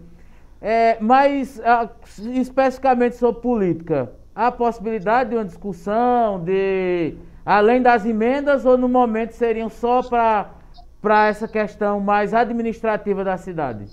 É, 0.60 0.96
mas, 1.00 1.60
a, 1.60 1.88
especificamente 2.34 3.16
sobre 3.16 3.40
política, 3.40 4.12
a 4.34 4.52
possibilidade 4.52 5.30
de 5.30 5.36
uma 5.36 5.44
discussão, 5.44 6.38
de 6.42 7.14
além 7.44 7.82
das 7.82 8.06
emendas, 8.06 8.64
ou 8.64 8.78
no 8.78 8.88
momento 8.88 9.32
seriam 9.32 9.68
só 9.68 10.02
para 10.02 11.26
essa 11.26 11.48
questão 11.48 11.98
mais 11.98 12.32
administrativa 12.32 13.24
da 13.24 13.36
cidade? 13.36 13.86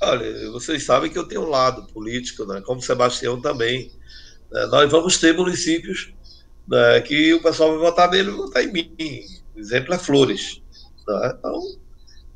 Olha, 0.00 0.50
vocês 0.50 0.84
sabem 0.84 1.10
que 1.10 1.18
eu 1.18 1.26
tenho 1.26 1.42
um 1.42 1.48
lado 1.48 1.86
político, 1.92 2.44
né? 2.46 2.60
como 2.60 2.80
Sebastião 2.80 3.40
também. 3.40 3.90
Né? 4.50 4.66
Nós 4.66 4.90
vamos 4.90 5.18
ter 5.18 5.36
municípios 5.36 6.12
né, 6.68 7.00
que 7.00 7.34
o 7.34 7.42
pessoal 7.42 7.70
vai 7.70 7.78
votar 7.78 8.10
nele 8.10 8.30
e 8.30 8.34
votar 8.34 8.62
em 8.62 8.72
mim. 8.72 9.22
O 9.56 9.58
exemplo 9.58 9.94
é 9.94 9.98
Flores. 9.98 10.60
Né? 11.06 11.34
Então, 11.38 11.60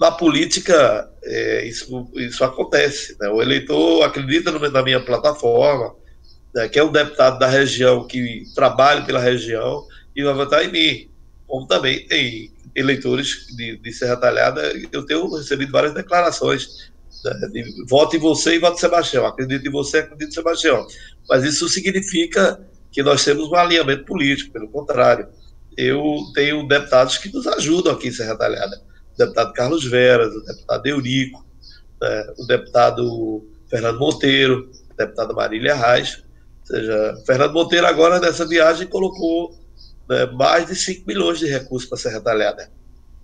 na 0.01 0.11
política, 0.11 1.09
é, 1.23 1.67
isso, 1.67 2.11
isso 2.15 2.43
acontece. 2.43 3.17
Né? 3.21 3.29
O 3.29 3.41
eleitor 3.41 4.03
acredita 4.03 4.51
na 4.51 4.83
minha 4.83 5.01
plataforma, 5.01 5.95
né, 6.55 6.69
que 6.69 6.79
é 6.79 6.85
um 6.85 6.93
deputado 6.93 7.39
da 7.39 7.47
região 7.47 8.07
que 8.07 8.43
trabalha 8.55 9.05
pela 9.05 9.21
região 9.21 9.87
e 10.15 10.23
vai 10.25 10.35
votar 10.35 10.65
em 10.65 10.73
mim. 10.73 11.11
Como 11.47 11.67
também 11.67 12.07
tem 12.07 12.53
eleitores 12.75 13.47
de, 13.57 13.77
de 13.77 13.93
Serra 13.93 14.17
Talhada, 14.17 14.73
eu 14.91 15.05
tenho 15.05 15.29
recebido 15.35 15.71
várias 15.71 15.95
declarações 15.95 16.67
de 16.67 16.92
voto 17.89 18.17
em 18.17 18.19
você 18.19 18.57
e 18.57 18.59
voto 18.59 18.77
em 18.77 18.81
Sebastião, 18.81 19.27
acredito 19.27 19.67
em 19.67 19.71
você, 19.71 19.99
acredito 19.99 20.31
em 20.31 20.35
Sebastião. 20.35 20.87
Mas 21.29 21.45
isso 21.45 21.69
significa 21.69 22.61
que 22.91 23.03
nós 23.03 23.25
temos 23.25 23.49
um 23.49 23.55
alinhamento 23.55 24.05
político, 24.05 24.53
pelo 24.53 24.69
contrário. 24.69 25.29
Eu 25.77 26.19
tenho 26.35 26.67
deputados 26.67 27.17
que 27.19 27.33
nos 27.33 27.47
ajudam 27.47 27.93
aqui 27.93 28.09
em 28.09 28.13
Serra 28.13 28.37
Talhada. 28.37 28.83
O 29.15 29.19
deputado 29.19 29.53
Carlos 29.53 29.85
Veras, 29.85 30.35
o 30.35 30.45
deputado 30.45 30.87
Eurico, 30.87 31.47
né, 32.01 32.35
o 32.37 32.47
deputado 32.47 33.47
Fernando 33.69 33.99
Monteiro, 33.99 34.71
deputada 34.97 35.33
Marília 35.33 35.75
Reis, 35.75 36.23
ou 36.61 36.77
seja, 36.77 37.17
Fernando 37.27 37.53
Monteiro 37.53 37.87
agora 37.87 38.21
nessa 38.21 38.47
viagem 38.47 38.87
colocou 38.87 39.59
né, 40.09 40.27
mais 40.27 40.67
de 40.67 40.77
5 40.77 41.07
milhões 41.07 41.39
de 41.39 41.47
recursos 41.47 41.89
para 41.89 41.99
ser 41.99 42.11
retalhada. 42.11 42.71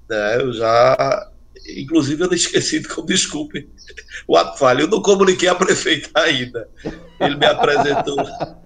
Né, 0.08 0.40
eu 0.40 0.52
já 0.52 1.30
Inclusive, 1.76 2.24
eu 2.24 2.32
esqueci, 2.32 2.82
como 2.82 3.06
desculpe, 3.06 3.68
o 4.26 4.36
ato 4.36 4.58
falho. 4.58 4.82
Eu 4.82 4.88
não 4.88 5.02
comuniquei 5.02 5.48
a 5.48 5.54
prefeita 5.54 6.08
ainda. 6.14 6.68
Ele 7.20 7.36
me 7.36 7.46
apresentou. 7.46 8.16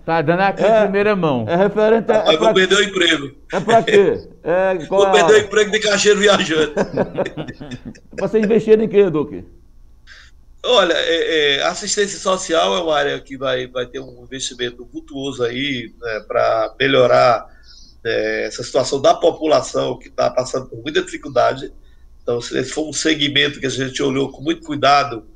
Tá 0.04 0.22
dando 0.22 0.40
aqui 0.40 0.62
é, 0.62 0.78
em 0.78 0.82
primeira 0.82 1.16
mão. 1.16 1.44
É 1.48 1.56
referente 1.56 2.12
a. 2.12 2.24
Mas 2.24 2.34
é 2.34 2.38
vou 2.38 2.54
perder 2.54 2.76
o 2.76 2.82
emprego. 2.82 3.32
É 3.52 3.60
pra 3.60 3.82
quê? 3.82 4.28
É, 4.44 4.78
vou 4.86 5.10
perder 5.10 5.34
o 5.34 5.38
emprego 5.38 5.70
de 5.70 5.80
caixeiro 5.80 6.20
viajante. 6.20 6.74
Você 8.18 8.38
investir 8.38 8.80
em 8.80 8.88
quê, 8.88 9.10
Duque? 9.10 9.44
Olha, 10.64 10.94
é, 10.94 11.56
é, 11.56 11.62
assistência 11.64 12.18
social 12.18 12.76
é 12.76 12.80
uma 12.82 12.96
área 12.96 13.20
que 13.20 13.36
vai, 13.36 13.66
vai 13.66 13.84
ter 13.84 13.98
um 13.98 14.22
investimento 14.22 14.88
vultuoso 14.92 15.42
aí 15.42 15.92
né, 16.00 16.24
para 16.28 16.72
melhorar 16.78 17.46
é, 18.04 18.46
essa 18.46 18.62
situação 18.62 19.00
da 19.00 19.12
população 19.12 19.98
que 19.98 20.08
está 20.08 20.30
passando 20.30 20.68
por 20.68 20.80
muita 20.80 21.02
dificuldade. 21.02 21.72
Então, 22.22 22.38
esse 22.38 22.70
foi 22.70 22.84
um 22.84 22.92
segmento 22.92 23.58
que 23.58 23.66
a 23.66 23.70
gente 23.70 24.02
olhou 24.02 24.30
com 24.30 24.42
muito 24.42 24.64
cuidado 24.64 25.26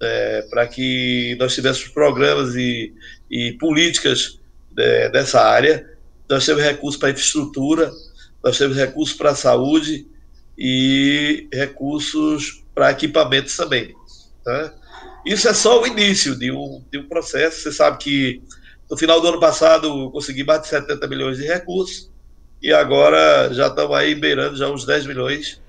é, 0.00 0.42
para 0.50 0.66
que 0.66 1.36
nós 1.38 1.54
tivéssemos 1.54 1.88
programas 1.92 2.56
e, 2.56 2.92
e 3.30 3.52
políticas 3.52 4.40
é, 4.76 5.08
dessa 5.08 5.40
área. 5.40 5.88
Nós 6.28 6.44
temos 6.44 6.62
recursos 6.62 6.98
para 6.98 7.10
infraestrutura, 7.10 7.92
nós 8.42 8.58
temos 8.58 8.76
recursos 8.76 9.16
para 9.16 9.34
saúde 9.34 10.06
e 10.58 11.46
recursos 11.52 12.64
para 12.74 12.90
equipamentos 12.90 13.56
também. 13.56 13.94
Né? 14.44 14.72
Isso 15.24 15.48
é 15.48 15.54
só 15.54 15.80
o 15.80 15.86
início 15.86 16.36
de 16.36 16.50
um, 16.50 16.82
de 16.90 16.98
um 16.98 17.08
processo. 17.08 17.60
Você 17.60 17.72
sabe 17.72 17.98
que 17.98 18.42
no 18.90 18.96
final 18.96 19.20
do 19.20 19.28
ano 19.28 19.38
passado 19.38 19.86
eu 19.86 20.10
consegui 20.10 20.42
mais 20.42 20.62
de 20.62 20.68
70 20.68 21.06
milhões 21.06 21.38
de 21.38 21.44
recursos 21.44 22.10
e 22.60 22.72
agora 22.72 23.52
já 23.54 23.68
estamos 23.68 23.96
aí 23.96 24.14
beirando 24.14 24.56
já 24.56 24.68
uns 24.68 24.84
10 24.84 25.06
milhões, 25.06 25.61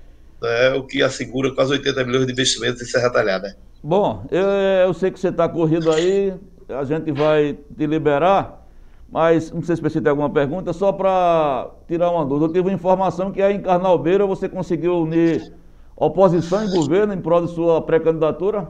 né, 0.44 0.74
o 0.74 0.84
que 0.84 1.02
assegura 1.02 1.52
quase 1.54 1.72
80 1.72 2.04
milhões 2.04 2.26
de 2.26 2.32
investimentos 2.32 2.82
em 2.82 2.84
Serra 2.84 3.10
Talhada. 3.10 3.56
Bom, 3.82 4.24
eu, 4.30 4.46
eu 4.86 4.94
sei 4.94 5.10
que 5.10 5.18
você 5.18 5.28
está 5.28 5.48
corrido 5.48 5.90
aí, 5.90 6.32
a 6.68 6.84
gente 6.84 7.10
vai 7.12 7.58
te 7.76 7.86
liberar, 7.86 8.66
mas 9.10 9.50
não 9.50 9.62
sei 9.62 9.76
se 9.76 9.82
você 9.82 10.00
tem 10.00 10.10
alguma 10.10 10.30
pergunta, 10.30 10.72
só 10.72 10.92
para 10.92 11.70
tirar 11.86 12.10
uma 12.10 12.24
dúvida. 12.24 12.46
Eu 12.46 12.52
tive 12.52 12.68
uma 12.68 12.74
informação 12.74 13.30
que 13.30 13.42
aí 13.42 13.56
em 13.56 13.60
Carnalbeira 13.60 14.26
você 14.26 14.48
conseguiu 14.48 15.00
unir 15.00 15.52
oposição 15.96 16.64
e 16.64 16.70
governo 16.70 17.12
em 17.14 17.20
prol 17.20 17.46
de 17.46 17.54
sua 17.54 17.82
pré-candidatura? 17.82 18.68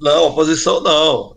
Não, 0.00 0.28
oposição 0.28 0.80
não. 0.80 1.36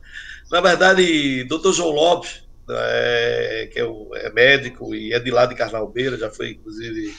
Na 0.50 0.60
verdade, 0.60 1.44
doutor 1.44 1.72
João 1.72 1.90
Lopes, 1.90 2.42
é, 2.68 3.70
que 3.72 3.78
é, 3.78 3.84
o, 3.84 4.10
é, 4.14 4.30
médico 4.32 4.94
e 4.94 5.12
é 5.12 5.18
de 5.18 5.30
lá 5.30 5.46
de 5.46 5.54
Carnalbeira, 5.54 6.18
já 6.18 6.30
foi 6.30 6.50
inclusive 6.50 7.14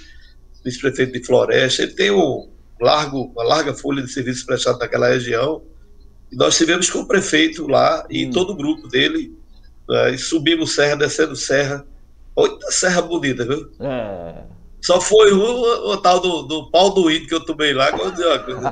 vice-prefeito 0.63 1.13
de 1.13 1.25
Floresta, 1.25 1.83
ele 1.83 1.93
tem 1.93 2.11
um 2.11 2.49
largo, 2.79 3.31
uma 3.35 3.43
larga 3.43 3.73
folha 3.73 4.01
de 4.01 4.11
serviço 4.11 4.45
prestado 4.45 4.79
naquela 4.79 5.09
região. 5.09 5.61
E 6.31 6.35
nós 6.35 6.57
tivemos 6.57 6.89
com 6.89 6.99
o 6.99 7.07
prefeito 7.07 7.67
lá 7.67 8.05
e 8.09 8.25
hum. 8.25 8.31
todo 8.31 8.51
o 8.51 8.55
grupo 8.55 8.87
dele, 8.87 9.33
né, 9.87 10.17
subimos 10.17 10.73
serra, 10.75 10.95
descendo 10.95 11.35
serra. 11.35 11.85
Olha 12.35 12.57
serra 12.69 13.01
bonita, 13.01 13.45
viu? 13.45 13.69
É. 13.79 14.43
Só 14.81 14.99
foi 14.99 15.31
o, 15.31 15.91
o 15.91 15.97
tal 15.97 16.19
do, 16.19 16.41
do 16.41 16.69
pau 16.69 16.89
do 16.89 17.09
índio 17.09 17.27
que 17.27 17.35
eu 17.35 17.45
tomei 17.45 17.73
lá, 17.73 17.89
eu 17.89 17.97
coisa. 17.97 18.71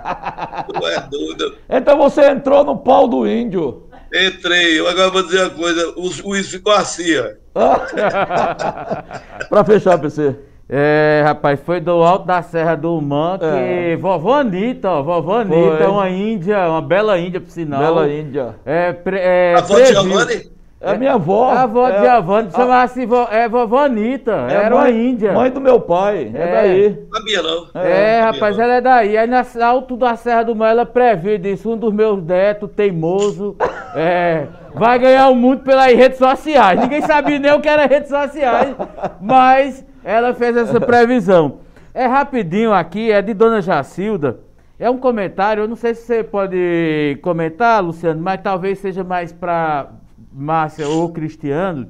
tu 0.67 0.87
é 0.87 0.99
doido. 1.07 1.55
Então 1.69 1.97
você 1.97 2.29
entrou 2.29 2.65
no 2.65 2.77
pau 2.77 3.07
do 3.07 3.25
índio. 3.25 3.87
Entrei, 4.13 4.77
eu 4.77 4.89
agora 4.89 5.09
vou 5.09 5.23
dizer 5.23 5.43
uma 5.43 5.49
coisa, 5.51 5.93
o 5.95 6.11
juiz 6.11 6.49
ficou 6.49 6.73
assim, 6.73 7.17
ó. 7.17 7.31
pra 9.47 9.63
fechar, 9.63 9.97
PC. 9.99 10.35
É, 10.73 11.21
rapaz, 11.25 11.59
foi 11.59 11.81
do 11.81 11.91
alto 12.01 12.25
da 12.25 12.41
Serra 12.41 12.75
do 12.75 12.95
Humã 12.95 13.37
que 13.37 13.43
é. 13.45 13.97
vovó 13.97 14.35
Anitta, 14.35 14.89
ó, 14.89 15.03
vovó 15.03 15.39
Anitta, 15.39 15.77
foi. 15.79 15.87
uma 15.87 16.09
índia, 16.09 16.69
uma 16.69 16.81
bela 16.81 17.19
índia, 17.19 17.41
por 17.41 17.49
sinal. 17.49 17.81
Bela 17.81 18.09
índia. 18.09 18.55
É, 18.65 18.93
pre, 18.93 19.17
é, 19.19 19.55
a 19.57 19.59
de 19.59 19.85
Giovanni? 19.87 20.49
É 20.79 20.91
a 20.91 20.93
minha 20.95 21.13
avó. 21.15 21.49
A 21.49 21.63
avó 21.63 21.89
é, 21.89 21.91
de 21.91 22.07
Giovanni, 22.07 22.47
a... 22.47 22.51
chamava-se 22.51 23.05
vo, 23.05 23.27
é 23.29 23.49
vovó 23.49 23.83
Anitta, 23.83 24.47
é 24.49 24.53
era 24.53 24.69
mãe, 24.73 24.79
uma 24.79 24.89
índia. 24.89 25.33
Mãe 25.33 25.51
do 25.51 25.59
meu 25.59 25.77
pai, 25.81 26.31
é, 26.33 26.41
é 26.41 26.51
daí. 26.53 26.99
Sabia 27.11 27.41
não. 27.41 27.67
É, 27.75 27.91
é 27.91 28.21
rapaz, 28.21 28.55
não. 28.55 28.63
ela 28.63 28.73
é 28.75 28.81
daí. 28.81 29.17
Aí 29.17 29.27
na 29.27 29.43
alto 29.65 29.97
da 29.97 30.15
Serra 30.15 30.43
do 30.43 30.55
Mar, 30.55 30.71
ela 30.71 30.85
previu 30.85 31.35
isso, 31.35 31.69
um 31.69 31.75
dos 31.75 31.93
meus 31.93 32.23
netos, 32.23 32.69
teimoso, 32.73 33.57
é, 33.93 34.47
vai 34.73 34.97
ganhar 34.97 35.27
o 35.27 35.35
mundo 35.35 35.63
pelas 35.63 35.93
redes 35.93 36.17
sociais. 36.17 36.79
Ninguém 36.79 37.01
sabia 37.01 37.37
nem 37.37 37.51
o 37.51 37.59
que 37.59 37.67
era 37.67 37.85
redes 37.87 38.07
sociais, 38.09 38.73
mas 39.19 39.90
ela 40.03 40.33
fez 40.33 40.55
essa 40.55 40.79
previsão. 40.81 41.59
É 41.93 42.05
rapidinho 42.05 42.73
aqui, 42.73 43.11
é 43.11 43.21
de 43.21 43.33
Dona 43.33 43.61
Jacilda. 43.61 44.39
É 44.79 44.89
um 44.89 44.97
comentário, 44.97 45.63
eu 45.63 45.67
não 45.67 45.75
sei 45.75 45.93
se 45.93 46.03
você 46.03 46.23
pode 46.23 47.19
comentar, 47.21 47.83
Luciano, 47.83 48.21
mas 48.21 48.41
talvez 48.41 48.79
seja 48.79 49.03
mais 49.03 49.31
para 49.31 49.91
Márcia 50.33 50.87
ou 50.87 51.11
Cristiano, 51.11 51.87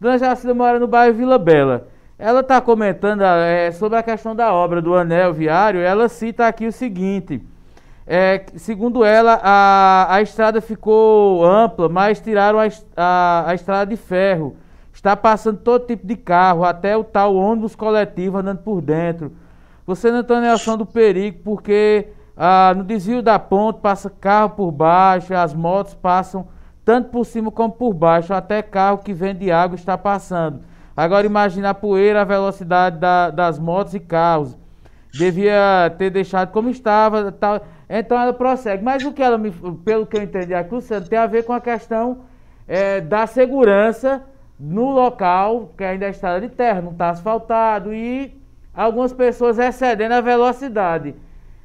Dona 0.00 0.18
Jacida 0.18 0.54
mora 0.54 0.78
no 0.78 0.86
bairro 0.86 1.14
Vila 1.14 1.38
Bela. 1.38 1.88
Ela 2.18 2.40
está 2.40 2.60
comentando 2.60 3.22
é, 3.22 3.70
sobre 3.72 3.98
a 3.98 4.02
questão 4.02 4.34
da 4.34 4.52
obra 4.52 4.80
do 4.80 4.94
anel 4.94 5.32
viário. 5.32 5.80
Ela 5.80 6.08
cita 6.08 6.46
aqui 6.46 6.66
o 6.66 6.72
seguinte: 6.72 7.42
é, 8.06 8.44
segundo 8.56 9.04
ela, 9.04 9.40
a, 9.42 10.14
a 10.14 10.22
estrada 10.22 10.60
ficou 10.60 11.44
ampla, 11.44 11.88
mas 11.88 12.20
tiraram 12.20 12.58
a, 12.58 12.68
a, 12.96 13.44
a 13.50 13.54
estrada 13.54 13.90
de 13.90 13.96
ferro. 13.96 14.56
Está 14.92 15.16
passando 15.16 15.58
todo 15.58 15.86
tipo 15.86 16.06
de 16.06 16.16
carro, 16.16 16.64
até 16.64 16.96
o 16.96 17.02
tal 17.02 17.34
ônibus 17.34 17.74
coletivo 17.74 18.38
andando 18.38 18.58
por 18.58 18.80
dentro. 18.80 19.32
Você 19.86 20.10
não 20.10 20.22
tem 20.22 20.40
noção 20.40 20.76
do 20.76 20.86
perigo, 20.86 21.40
porque 21.42 22.08
ah, 22.36 22.72
no 22.76 22.84
desvio 22.84 23.22
da 23.22 23.38
ponte 23.38 23.80
passa 23.80 24.10
carro 24.10 24.50
por 24.50 24.70
baixo, 24.70 25.34
as 25.34 25.54
motos 25.54 25.94
passam 25.94 26.46
tanto 26.84 27.10
por 27.10 27.24
cima 27.24 27.50
como 27.50 27.72
por 27.72 27.92
baixo, 27.92 28.34
até 28.34 28.62
carro 28.62 28.98
que 28.98 29.12
vem 29.12 29.34
de 29.34 29.50
água 29.50 29.76
está 29.76 29.96
passando. 29.96 30.60
Agora 30.96 31.26
imagine 31.26 31.66
a 31.66 31.74
poeira, 31.74 32.20
a 32.20 32.24
velocidade 32.24 32.98
da, 32.98 33.30
das 33.30 33.58
motos 33.58 33.94
e 33.94 34.00
carros. 34.00 34.56
Devia 35.12 35.94
ter 35.98 36.10
deixado 36.10 36.50
como 36.52 36.68
estava. 36.68 37.32
Tal. 37.32 37.60
Então 37.88 38.18
ela 38.18 38.32
prossegue. 38.32 38.82
Mas 38.82 39.04
o 39.04 39.12
que 39.12 39.22
ela 39.22 39.38
me, 39.38 39.50
pelo 39.84 40.06
que 40.06 40.16
eu 40.16 40.22
entendi 40.22 40.54
aqui, 40.54 40.74
Luciano, 40.74 41.06
tem 41.06 41.18
a 41.18 41.26
ver 41.26 41.44
com 41.44 41.52
a 41.52 41.60
questão 41.60 42.20
é, 42.66 43.00
da 43.00 43.26
segurança 43.26 44.22
no 44.62 44.90
local, 44.92 45.72
que 45.76 45.82
ainda 45.82 46.06
é 46.06 46.10
estrada 46.10 46.40
de 46.40 46.48
terra, 46.54 46.80
não 46.80 46.92
está 46.92 47.10
asfaltado, 47.10 47.92
e 47.92 48.32
algumas 48.72 49.12
pessoas 49.12 49.58
excedendo 49.58 50.14
a 50.14 50.20
velocidade. 50.20 51.14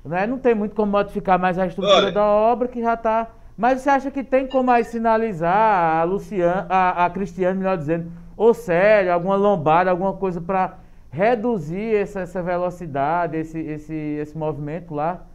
Né? 0.03 0.25
Não 0.25 0.39
tem 0.39 0.55
muito 0.55 0.75
como 0.75 0.91
modificar 0.91 1.37
mais 1.37 1.59
a 1.59 1.67
estrutura 1.67 1.97
Olha. 1.97 2.11
da 2.11 2.25
obra, 2.25 2.67
que 2.67 2.81
já 2.81 2.95
está 2.95 3.27
mas 3.57 3.81
você 3.81 3.89
acha 3.89 4.11
que 4.11 4.23
tem 4.23 4.45
como 4.45 4.69
aí 4.69 4.83
sinalizar 4.83 5.99
a 5.99 6.03
Luciana, 6.03 6.67
a, 6.69 7.05
a 7.05 7.09
Cristiane, 7.09 7.57
melhor 7.57 7.75
dizendo, 7.75 8.11
ou 8.37 8.53
sério, 8.53 9.11
alguma 9.11 9.35
lombada, 9.35 9.89
alguma 9.89 10.13
coisa 10.13 10.39
para 10.39 10.77
reduzir 11.09 11.95
essa, 11.95 12.19
essa 12.19 12.43
velocidade, 12.43 13.35
esse, 13.35 13.59
esse, 13.59 13.95
esse 13.95 14.37
movimento 14.37 14.93
lá? 14.93 15.25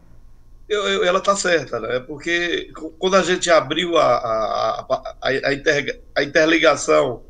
Eu, 0.69 0.87
eu, 0.87 1.03
ela 1.03 1.19
está 1.19 1.35
certa, 1.35 1.81
né? 1.81 1.99
Porque 1.99 2.71
quando 2.97 3.15
a 3.17 3.21
gente 3.21 3.51
abriu 3.51 3.97
a, 3.97 4.05
a, 4.05 4.85
a, 4.89 5.27
a, 5.27 5.53
inter, 5.53 6.01
a 6.15 6.23
interligação 6.23 7.23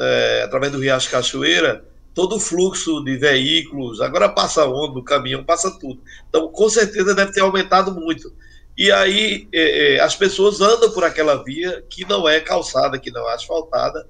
é, 0.00 0.42
através 0.44 0.72
do 0.72 0.78
Riacho 0.78 1.10
Cachoeira, 1.10 1.84
todo 2.14 2.36
o 2.36 2.40
fluxo 2.40 3.02
de 3.04 3.16
veículos, 3.16 4.00
agora 4.00 4.28
passa 4.28 4.66
onda, 4.66 5.02
caminhão, 5.02 5.44
passa 5.44 5.70
tudo. 5.78 6.00
Então, 6.28 6.48
com 6.48 6.68
certeza 6.68 7.14
deve 7.14 7.32
ter 7.32 7.40
aumentado 7.40 7.94
muito. 7.94 8.32
E 8.76 8.92
aí 8.92 9.48
é, 9.52 9.96
é, 9.96 10.00
as 10.00 10.14
pessoas 10.14 10.60
andam 10.60 10.90
por 10.92 11.04
aquela 11.04 11.42
via 11.42 11.82
que 11.88 12.04
não 12.08 12.28
é 12.28 12.40
calçada, 12.40 12.98
que 12.98 13.10
não 13.10 13.28
é 13.28 13.34
asfaltada. 13.34 14.08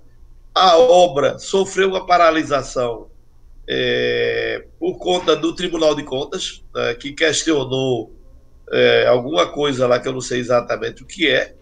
A 0.55 0.77
obra 0.77 1.39
sofreu 1.39 1.89
uma 1.89 2.07
paralisação 2.07 3.09
é, 3.69 4.65
por 4.79 4.99
conta 4.99 5.37
do 5.37 5.55
Tribunal 5.55 5.95
de 5.95 6.03
Contas, 6.03 6.65
né, 6.75 6.95
que 6.95 7.13
questionou 7.13 8.13
é, 8.71 9.07
alguma 9.07 9.47
coisa 9.47 9.87
lá 9.87 9.99
que 9.99 10.09
eu 10.09 10.13
não 10.13 10.21
sei 10.21 10.41
exatamente 10.41 11.03
o 11.03 11.07
que 11.07 11.29
é, 11.29 11.55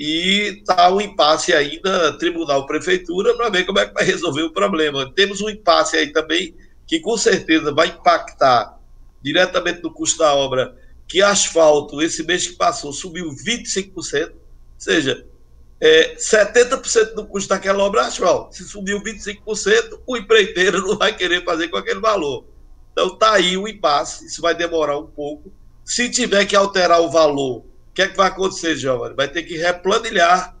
e 0.00 0.60
está 0.60 0.90
um 0.90 0.98
impasse 0.98 1.52
ainda 1.52 2.16
Tribunal 2.16 2.64
Prefeitura 2.64 3.36
para 3.36 3.50
ver 3.50 3.66
como 3.66 3.78
é 3.80 3.86
que 3.86 3.92
vai 3.92 4.02
resolver 4.02 4.44
o 4.44 4.50
problema. 4.50 5.12
Temos 5.12 5.42
um 5.42 5.50
impasse 5.50 5.94
aí 5.94 6.10
também 6.10 6.56
que 6.86 7.00
com 7.00 7.18
certeza 7.18 7.70
vai 7.70 7.88
impactar 7.88 8.80
diretamente 9.20 9.82
no 9.82 9.92
custo 9.92 10.20
da 10.20 10.34
obra 10.34 10.74
que 11.06 11.20
asfalto, 11.20 12.00
esse 12.00 12.22
mês 12.22 12.46
que 12.46 12.54
passou, 12.54 12.94
subiu 12.94 13.28
25%, 13.28 14.30
ou 14.30 14.32
seja, 14.78 15.26
é, 15.78 16.14
70% 16.14 17.14
do 17.14 17.26
custo 17.26 17.50
daquela 17.50 17.84
obra 17.84 18.00
é 18.00 18.04
asfalto. 18.04 18.56
Se 18.56 18.64
subiu 18.64 19.02
25%, 19.02 20.00
o 20.06 20.16
empreiteiro 20.16 20.80
não 20.86 20.96
vai 20.96 21.14
querer 21.14 21.44
fazer 21.44 21.68
com 21.68 21.76
aquele 21.76 22.00
valor. 22.00 22.46
Então 22.92 23.08
está 23.08 23.32
aí 23.32 23.54
o 23.54 23.68
impasse, 23.68 24.24
isso 24.24 24.40
vai 24.40 24.54
demorar 24.54 24.98
um 24.98 25.08
pouco. 25.08 25.52
Se 25.84 26.08
tiver 26.08 26.46
que 26.46 26.56
alterar 26.56 27.02
o 27.02 27.10
valor, 27.10 27.66
o 27.90 27.94
que 27.94 28.02
é 28.02 28.08
que 28.08 28.16
vai 28.16 28.28
acontecer, 28.28 28.76
Giovanni? 28.76 29.14
Vai 29.14 29.28
ter 29.28 29.42
que 29.42 29.56
replanilhar, 29.56 30.56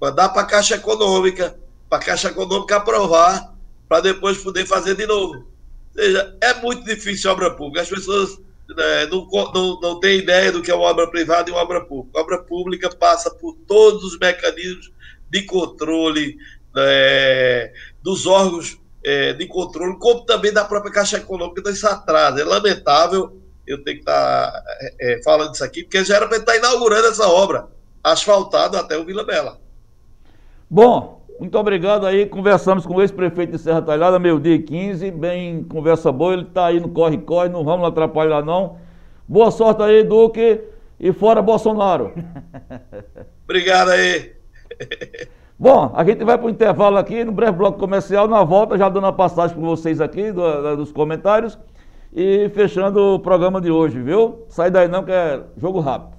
mandar 0.00 0.30
para 0.30 0.42
a 0.42 0.46
Caixa 0.46 0.74
Econômica, 0.74 1.56
para 1.88 1.98
a 1.98 2.04
Caixa 2.04 2.28
Econômica 2.28 2.76
aprovar, 2.76 3.54
para 3.88 4.00
depois 4.00 4.38
poder 4.38 4.66
fazer 4.66 4.96
de 4.96 5.06
novo. 5.06 5.34
Ou 5.34 6.02
seja, 6.02 6.36
é 6.40 6.54
muito 6.54 6.84
difícil 6.84 7.30
obra 7.30 7.50
pública. 7.50 7.82
As 7.82 7.88
pessoas 7.88 8.38
né, 8.68 9.06
não, 9.06 9.28
não, 9.52 9.80
não 9.80 10.00
tem 10.00 10.18
ideia 10.18 10.50
do 10.50 10.62
que 10.62 10.70
é 10.70 10.74
uma 10.74 10.86
obra 10.86 11.08
privada 11.08 11.48
e 11.48 11.52
uma 11.52 11.62
obra 11.62 11.84
pública. 11.84 12.18
A 12.18 12.22
obra 12.22 12.42
pública 12.42 12.90
passa 12.90 13.30
por 13.30 13.54
todos 13.66 14.02
os 14.02 14.18
mecanismos 14.18 14.90
de 15.30 15.42
controle 15.42 16.36
é, 16.76 17.72
dos 18.02 18.26
órgãos 18.26 18.78
é, 19.04 19.32
de 19.32 19.46
controle, 19.46 19.98
como 19.98 20.24
também 20.24 20.52
da 20.52 20.64
própria 20.64 20.92
Caixa 20.92 21.18
Econômica, 21.18 21.60
então 21.60 21.72
isso 21.72 21.86
atrasa. 21.86 22.40
É 22.40 22.44
lamentável 22.44 23.41
eu 23.66 23.82
ter 23.82 23.94
que 23.94 24.00
estar 24.00 24.52
tá, 24.52 24.64
é, 24.80 25.14
é, 25.14 25.22
falando 25.22 25.54
isso 25.54 25.64
aqui, 25.64 25.82
porque 25.82 26.04
já 26.04 26.16
era 26.16 26.28
para 26.28 26.38
estar 26.38 26.56
inaugurando 26.56 27.08
essa 27.08 27.28
obra, 27.28 27.68
asfaltado 28.02 28.76
até 28.76 28.96
o 28.96 29.04
Vila 29.04 29.24
Bela. 29.24 29.58
Bom, 30.68 31.22
muito 31.38 31.58
obrigado 31.58 32.06
aí. 32.06 32.26
Conversamos 32.26 32.86
com 32.86 32.94
o 32.94 33.02
ex-prefeito 33.02 33.52
de 33.52 33.58
Serra 33.58 33.82
Talhada, 33.82 34.18
meio 34.18 34.38
dia 34.38 34.60
15, 34.60 35.10
bem 35.10 35.64
conversa 35.64 36.12
boa. 36.12 36.32
Ele 36.34 36.42
está 36.42 36.66
aí 36.66 36.80
no 36.80 36.88
corre-corre, 36.88 37.48
não 37.48 37.64
vamos 37.64 37.86
atrapalhar 37.86 38.44
não. 38.44 38.78
Boa 39.26 39.50
sorte 39.50 39.82
aí, 39.82 40.02
Duque, 40.04 40.60
e 40.98 41.12
fora 41.12 41.42
Bolsonaro. 41.42 42.12
obrigado 43.44 43.90
aí. 43.90 44.32
Bom, 45.58 45.92
a 45.94 46.02
gente 46.04 46.24
vai 46.24 46.36
para 46.36 46.46
o 46.46 46.50
intervalo 46.50 46.96
aqui, 46.96 47.24
no 47.24 47.30
breve 47.30 47.52
bloco 47.52 47.78
comercial, 47.78 48.26
na 48.26 48.42
volta, 48.42 48.76
já 48.76 48.88
dando 48.88 49.06
a 49.06 49.12
passagem 49.12 49.56
para 49.56 49.64
vocês 49.64 50.00
aqui, 50.00 50.32
do, 50.32 50.76
dos 50.76 50.90
comentários, 50.90 51.56
e 52.12 52.48
fechando 52.50 53.14
o 53.14 53.18
programa 53.18 53.60
de 53.60 53.70
hoje, 53.70 54.00
viu? 54.00 54.44
Sai 54.48 54.70
daí 54.70 54.86
não, 54.88 55.02
que 55.02 55.12
é 55.12 55.42
jogo 55.56 55.80
rápido. 55.80 56.12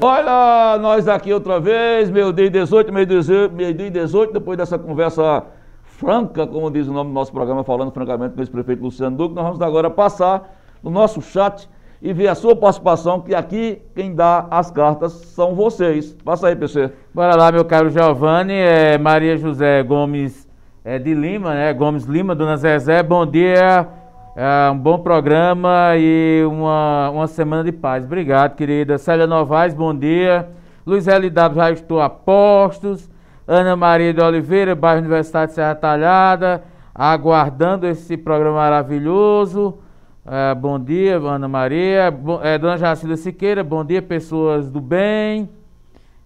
Olha, 0.00 0.76
nós 0.78 1.06
aqui 1.06 1.32
outra 1.32 1.60
vez, 1.60 2.10
meio 2.10 2.32
dia 2.32 2.50
18, 2.50 2.92
meio 2.92 3.06
dia 3.06 3.90
18, 3.90 4.32
depois 4.32 4.58
dessa 4.58 4.78
conversa 4.78 5.44
franca, 5.82 6.46
como 6.46 6.70
diz 6.70 6.88
o 6.88 6.92
nome 6.92 7.10
do 7.10 7.14
nosso 7.14 7.32
programa, 7.32 7.62
falando 7.62 7.92
francamente 7.92 8.34
com 8.34 8.40
o 8.40 8.42
ex-prefeito 8.42 8.82
Luciano 8.82 9.16
Duque, 9.16 9.34
nós 9.34 9.44
vamos 9.44 9.62
agora 9.62 9.88
passar 9.88 10.58
no 10.82 10.90
nosso 10.90 11.22
chat 11.22 11.68
e 12.02 12.12
ver 12.12 12.28
a 12.28 12.34
sua 12.34 12.54
participação, 12.54 13.20
que 13.20 13.34
aqui 13.34 13.80
quem 13.94 14.14
dá 14.14 14.46
as 14.50 14.70
cartas 14.70 15.12
são 15.12 15.54
vocês. 15.54 16.12
Passa 16.22 16.48
aí, 16.48 16.56
PC. 16.56 16.92
Bora 17.14 17.34
lá, 17.34 17.50
meu 17.50 17.64
caro 17.64 17.88
Giovanni. 17.88 18.52
É 18.52 18.98
Maria 18.98 19.38
José 19.38 19.82
Gomes 19.82 20.46
é, 20.84 20.98
de 20.98 21.14
Lima, 21.14 21.54
né? 21.54 21.72
Gomes 21.72 22.04
Lima, 22.04 22.34
Dona 22.34 22.58
Zezé, 22.58 23.02
bom 23.02 23.24
dia. 23.24 23.88
É, 24.36 24.70
um 24.70 24.78
bom 24.78 24.98
programa 24.98 25.96
e 25.96 26.44
uma, 26.46 27.08
uma 27.10 27.26
semana 27.26 27.64
de 27.64 27.72
paz. 27.72 28.04
Obrigado, 28.04 28.54
querida. 28.54 28.98
Célia 28.98 29.26
Novaes, 29.26 29.72
bom 29.72 29.96
dia. 29.96 30.46
Luiz 30.84 31.06
LW, 31.06 31.54
já 31.54 31.70
estou 31.70 32.02
a 32.02 32.10
postos. 32.10 33.10
Ana 33.48 33.74
Maria 33.74 34.12
de 34.12 34.20
Oliveira, 34.22 34.74
bairro 34.74 35.00
Universidade 35.00 35.50
de 35.50 35.54
Serra 35.54 35.74
Talhada, 35.74 36.62
aguardando 36.94 37.86
esse 37.86 38.16
programa 38.16 38.56
maravilhoso. 38.56 39.78
É, 40.26 40.54
bom 40.54 40.78
dia, 40.78 41.16
Ana 41.16 41.48
Maria. 41.48 42.12
É, 42.42 42.58
Dona 42.58 42.76
Jacilda 42.76 43.16
Siqueira, 43.16 43.64
bom 43.64 43.84
dia, 43.84 44.02
pessoas 44.02 44.70
do 44.70 44.82
bem. 44.82 45.48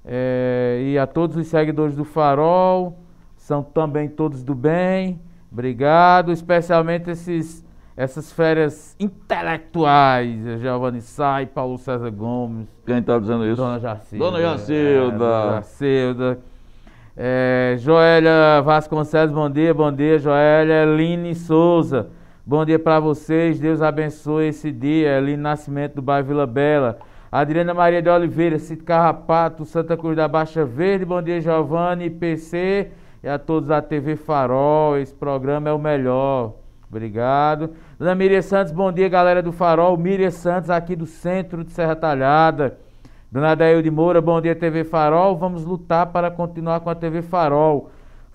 É, 0.04 0.80
e 0.82 0.98
a 0.98 1.06
todos 1.06 1.36
os 1.36 1.46
seguidores 1.46 1.94
do 1.94 2.04
Farol, 2.04 2.96
são 3.48 3.62
também 3.62 4.10
todos 4.10 4.44
do 4.44 4.54
bem. 4.54 5.18
Obrigado, 5.50 6.30
especialmente 6.32 7.08
esses, 7.10 7.66
essas 7.96 8.30
férias 8.30 8.94
intelectuais. 9.00 10.60
Giovanni 10.60 11.00
Sai, 11.00 11.46
Paulo 11.46 11.78
César 11.78 12.10
Gomes. 12.10 12.68
Quem 12.84 12.98
está 12.98 13.18
dizendo 13.18 13.46
isso? 13.46 13.56
Dona 13.56 13.78
Jacilda. 13.78 14.24
Dona 14.26 14.40
Jacilda. 14.42 15.14
É, 15.14 15.18
Dona 15.18 15.52
Jacilda. 15.54 16.38
É, 17.16 17.76
Joélia 17.78 18.60
Vasconcelos, 18.62 19.32
bom 19.32 19.48
dia, 19.48 19.72
bom 19.72 19.90
dia, 19.90 20.18
Joélia. 20.18 20.84
Line 20.84 21.34
Souza. 21.34 22.10
Bom 22.44 22.66
dia 22.66 22.78
para 22.78 23.00
vocês, 23.00 23.58
Deus 23.58 23.80
abençoe 23.80 24.48
esse 24.48 24.70
dia. 24.70 25.16
Ali 25.16 25.38
Nascimento 25.38 25.94
do 25.94 26.02
bairro 26.02 26.28
Vila 26.28 26.46
Bela. 26.46 26.98
Adriana 27.32 27.72
Maria 27.72 28.02
de 28.02 28.10
Oliveira, 28.10 28.58
Cito 28.58 28.84
Carrapato, 28.84 29.64
Santa 29.64 29.96
Cruz 29.96 30.16
da 30.16 30.28
Baixa 30.28 30.66
Verde. 30.66 31.06
Bom 31.06 31.22
dia, 31.22 31.40
Giovanni, 31.40 32.10
PC 32.10 32.90
e 33.22 33.28
a 33.28 33.38
todos 33.38 33.68
da 33.68 33.82
TV 33.82 34.16
Farol. 34.16 34.96
Esse 34.98 35.14
programa 35.14 35.68
é 35.68 35.72
o 35.72 35.78
melhor. 35.78 36.54
Obrigado. 36.88 37.70
Dona 37.98 38.14
Miriam 38.14 38.42
Santos, 38.42 38.72
bom 38.72 38.90
dia, 38.90 39.08
galera 39.08 39.42
do 39.42 39.52
Farol. 39.52 39.96
Miriam 39.96 40.30
Santos, 40.30 40.70
aqui 40.70 40.96
do 40.96 41.06
centro 41.06 41.62
de 41.64 41.72
Serra 41.72 41.94
Talhada. 41.94 42.78
Dona 43.30 43.50
Adail 43.50 43.82
de 43.82 43.90
Moura, 43.90 44.20
bom 44.20 44.40
dia, 44.40 44.54
TV 44.54 44.84
Farol. 44.84 45.36
Vamos 45.36 45.64
lutar 45.64 46.06
para 46.06 46.30
continuar 46.30 46.80
com 46.80 46.88
a 46.88 46.94
TV 46.94 47.20
Farol 47.20 47.90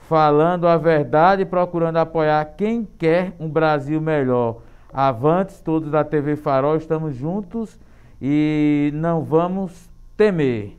falando 0.07 0.67
a 0.67 0.77
verdade 0.77 1.43
e 1.43 1.45
procurando 1.45 1.97
apoiar 1.97 2.43
quem 2.57 2.87
quer 2.97 3.33
um 3.39 3.49
Brasil 3.49 3.99
melhor. 3.99 4.61
Avantes, 4.93 5.59
todos 5.61 5.89
da 5.89 6.03
TV 6.03 6.35
Farol, 6.35 6.75
estamos 6.75 7.15
juntos 7.15 7.79
e 8.21 8.91
não 8.93 9.23
vamos 9.23 9.89
temer. 10.15 10.77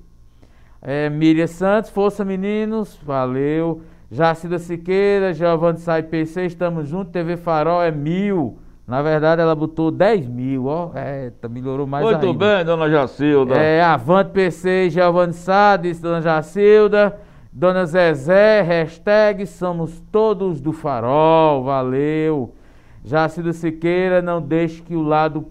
É, 0.80 1.08
Miriam 1.08 1.46
Santos, 1.46 1.90
força 1.90 2.24
meninos, 2.24 2.96
valeu. 3.02 3.82
Jacida 4.10 4.58
Siqueira, 4.58 5.32
Giovanni 5.32 5.78
Sai 5.78 6.02
PC, 6.02 6.46
estamos 6.46 6.88
juntos. 6.88 7.12
TV 7.12 7.36
Farol 7.36 7.82
é 7.82 7.90
mil. 7.90 8.58
Na 8.86 9.00
verdade, 9.00 9.40
ela 9.40 9.54
botou 9.54 9.90
10 9.90 10.26
mil, 10.26 10.66
ó. 10.66 10.90
É, 10.94 11.32
melhorou 11.48 11.86
mais 11.86 12.04
Muito 12.04 12.26
ainda. 12.26 12.56
bem, 12.56 12.64
dona 12.64 12.90
Jacilda. 12.90 13.56
É, 13.56 13.82
Avante 13.82 14.30
PC, 14.30 14.90
Giovanni 14.90 15.32
Sá, 15.32 15.76
disse 15.76 16.02
dona 16.02 16.20
Jacilda. 16.20 17.18
Dona 17.50 17.86
Zezé, 17.86 18.62
hashtag 18.62 19.46
somos 19.46 20.02
todos 20.10 20.60
do 20.60 20.72
farol, 20.72 21.62
valeu. 21.62 22.52
Jacildo 23.04 23.52
Siqueira, 23.52 24.20
não 24.20 24.42
deixe 24.42 24.82
que 24.82 24.96
o 24.96 25.02
lado 25.02 25.46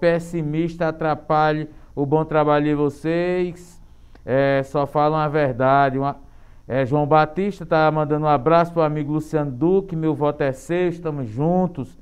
pessimista 0.00 0.88
atrapalhe 0.88 1.68
o 1.96 2.06
bom 2.06 2.24
trabalho 2.24 2.64
de 2.64 2.74
vocês. 2.74 3.82
É, 4.24 4.62
só 4.64 4.86
falam 4.86 5.18
a 5.18 5.26
verdade. 5.26 5.98
Uma, 5.98 6.16
é, 6.68 6.84
João 6.84 7.06
Batista 7.06 7.64
está 7.64 7.90
mandando 7.90 8.26
um 8.26 8.28
abraço 8.28 8.74
para 8.74 8.80
o 8.80 8.84
amigo 8.84 9.10
Luciano 9.10 9.50
Duque, 9.50 9.96
meu 9.96 10.14
voto 10.14 10.42
é 10.42 10.52
seu, 10.52 10.90
estamos 10.90 11.26
juntos. 11.26 11.96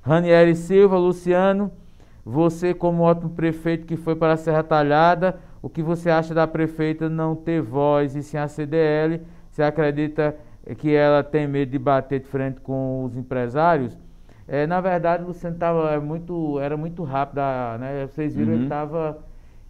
Ranieri 0.00 0.54
Silva, 0.54 0.96
Luciano, 0.96 1.72
você 2.24 2.72
como 2.72 3.02
ótimo 3.02 3.30
prefeito 3.30 3.84
que 3.84 3.96
foi 3.96 4.14
para 4.14 4.34
a 4.34 4.36
Serra 4.36 4.62
Talhada, 4.62 5.40
o 5.60 5.68
que 5.68 5.82
você 5.82 6.08
acha 6.08 6.32
da 6.32 6.46
prefeita 6.46 7.08
não 7.08 7.34
ter 7.34 7.60
voz 7.60 8.14
e 8.14 8.22
sim 8.22 8.36
a 8.36 8.46
CDL? 8.46 9.20
Você 9.50 9.60
acredita 9.60 10.36
que 10.78 10.94
ela 10.94 11.24
tem 11.24 11.48
medo 11.48 11.72
de 11.72 11.78
bater 11.78 12.20
de 12.20 12.26
frente 12.26 12.60
com 12.60 13.04
os 13.04 13.16
empresários? 13.16 13.98
É, 14.46 14.68
na 14.68 14.80
verdade, 14.80 15.24
Luciano 15.24 15.56
tava 15.56 16.00
muito, 16.00 16.60
era 16.60 16.76
muito 16.76 17.02
rápido, 17.02 17.40
né? 17.80 18.06
Vocês 18.06 18.36
viram, 18.36 18.50
uhum. 18.50 18.54
ele 18.54 18.64
estava 18.64 19.18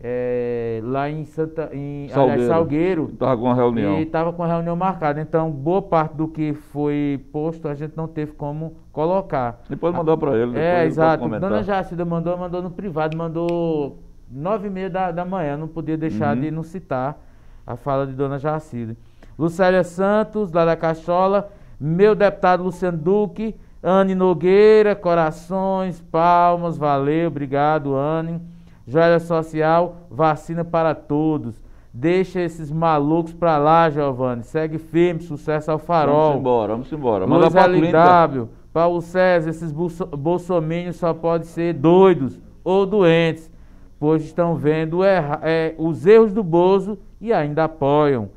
é, 0.04 0.80
lá 0.82 1.08
em 1.08 1.24
Santa, 1.24 1.70
em 1.72 2.08
Salgueiro. 2.08 2.32
Aliás, 2.32 2.48
Salgueiro. 2.48 3.10
Estava 3.12 3.36
com 3.36 3.44
uma 3.44 3.54
reunião. 3.54 3.98
E 3.98 4.02
estava 4.02 4.32
com 4.32 4.42
a 4.42 4.46
reunião 4.48 4.74
marcada. 4.74 5.20
Então, 5.20 5.48
boa 5.48 5.80
parte 5.80 6.16
do 6.16 6.26
que 6.26 6.52
foi 6.52 7.24
posto 7.30 7.68
a 7.68 7.74
gente 7.74 7.96
não 7.96 8.08
teve 8.08 8.32
como 8.32 8.74
colocar. 8.90 9.62
Depois 9.68 9.94
mandou 9.94 10.18
para 10.18 10.36
ele. 10.36 10.58
É, 10.58 10.84
exato. 10.84 11.28
Dona 11.28 11.62
Jacida 11.62 12.04
mandou, 12.04 12.36
mandou 12.36 12.60
no 12.60 12.70
privado, 12.70 13.16
mandou 13.16 14.00
nove 14.28 14.66
e 14.66 14.70
meia 14.70 14.90
da, 14.90 15.12
da 15.12 15.24
manhã, 15.24 15.56
não 15.56 15.68
podia 15.68 15.96
deixar 15.96 16.34
uhum. 16.34 16.42
de 16.42 16.50
não 16.50 16.64
citar 16.64 17.16
a 17.64 17.76
fala 17.76 18.04
de 18.04 18.14
Dona 18.14 18.38
Jacilda. 18.38 18.96
Lucélia 19.38 19.84
Santos, 19.84 20.50
lá 20.50 20.64
da 20.64 20.74
Cachola, 20.74 21.48
meu 21.78 22.14
deputado 22.14 22.64
Luciano 22.64 22.98
Duque, 22.98 23.54
Anne 23.80 24.16
Nogueira, 24.16 24.96
corações, 24.96 26.00
palmas, 26.00 26.76
valeu, 26.76 27.28
obrigado, 27.28 27.94
Anne. 27.94 28.40
Joia 28.86 29.20
Social, 29.20 30.06
vacina 30.10 30.64
para 30.64 30.94
todos. 30.94 31.62
Deixa 31.92 32.40
esses 32.40 32.70
malucos 32.70 33.32
pra 33.32 33.58
lá, 33.58 33.90
Giovanni. 33.90 34.42
Segue 34.44 34.78
firme, 34.78 35.20
sucesso 35.20 35.70
ao 35.70 35.78
farol. 35.78 36.28
Vamos 36.30 36.40
embora, 36.40 36.72
vamos 36.72 36.92
embora. 36.92 37.26
Manda 37.26 37.66
Luiz 37.66 37.92
LW, 37.92 38.48
Paulo 38.72 39.02
César, 39.02 39.50
esses 39.50 39.72
bolsominions 39.72 40.96
só 40.96 41.12
podem 41.12 41.46
ser 41.46 41.74
doidos 41.74 42.40
ou 42.64 42.86
doentes 42.86 43.52
pois 44.02 44.24
estão 44.24 44.56
vendo 44.56 45.04
é, 45.04 45.76
os 45.78 46.04
erros 46.04 46.32
do 46.32 46.42
Bozo 46.42 46.98
e 47.20 47.32
ainda 47.32 47.62
apoiam. 47.62 48.30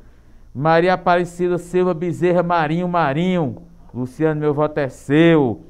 Maria 0.54 0.94
Aparecida 0.94 1.58
Silva 1.58 1.92
Bezerra 1.92 2.40
Marinho 2.40 2.86
Marinho. 2.86 3.56
Luciano, 3.92 4.40
meu 4.40 4.54
voto 4.54 4.78
é 4.78 4.88
seu. 4.88 5.62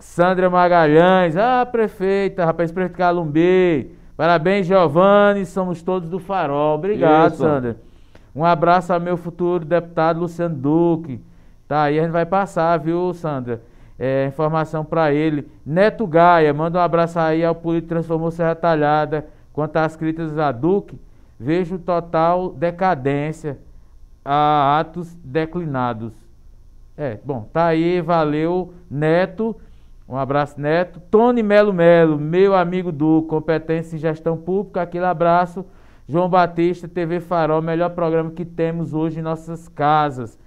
Sandra 0.00 0.48
Magalhães, 0.48 1.36
ah, 1.36 1.66
prefeita, 1.66 2.44
rapaz, 2.44 2.70
prefeito 2.72 2.96
Calumbi. 2.96 3.90
Parabéns, 4.16 4.66
Giovanni, 4.66 5.44
somos 5.46 5.82
todos 5.82 6.08
do 6.08 6.18
Farol. 6.18 6.76
Obrigado, 6.76 7.32
Isso. 7.32 7.42
Sandra. 7.42 7.76
Um 8.34 8.44
abraço 8.44 8.92
ao 8.92 9.00
meu 9.00 9.16
futuro 9.16 9.64
deputado 9.64 10.20
Luciano 10.20 10.54
Duque. 10.54 11.20
Tá 11.66 11.82
aí, 11.82 11.98
a 11.98 12.02
gente 12.02 12.12
vai 12.12 12.26
passar, 12.26 12.76
viu, 12.78 13.12
Sandra? 13.12 13.60
é, 13.98 14.26
informação 14.26 14.84
para 14.84 15.12
ele. 15.12 15.48
Neto 15.66 16.06
Gaia, 16.06 16.54
manda 16.54 16.78
um 16.78 16.82
abraço 16.82 17.18
aí 17.18 17.44
ao 17.44 17.54
Político 17.54 17.88
Transformou 17.88 18.30
Serra 18.30 18.54
Talhada. 18.54 19.26
Quanto 19.52 19.76
às 19.76 19.96
críticas 19.96 20.38
a 20.38 20.52
Duque, 20.52 20.98
vejo 21.38 21.78
total 21.78 22.50
decadência 22.50 23.58
a 24.24 24.78
atos 24.78 25.12
declinados. 25.24 26.12
É, 26.96 27.18
bom, 27.24 27.48
tá 27.52 27.66
aí, 27.66 28.00
valeu, 28.00 28.72
Neto. 28.88 29.56
Um 30.08 30.16
abraço, 30.16 30.58
Neto. 30.58 31.00
Tony 31.10 31.42
Melo 31.42 31.70
Melo, 31.70 32.18
meu 32.18 32.54
amigo 32.54 32.90
do 32.90 33.22
Competência 33.28 33.94
em 33.94 33.98
Gestão 33.98 34.38
Pública, 34.38 34.80
aquele 34.80 35.04
abraço. 35.04 35.66
João 36.08 36.30
Batista, 36.30 36.88
TV 36.88 37.20
Farol, 37.20 37.60
melhor 37.60 37.90
programa 37.90 38.30
que 38.30 38.46
temos 38.46 38.94
hoje 38.94 39.18
em 39.18 39.22
nossas 39.22 39.68
casas. 39.68 40.38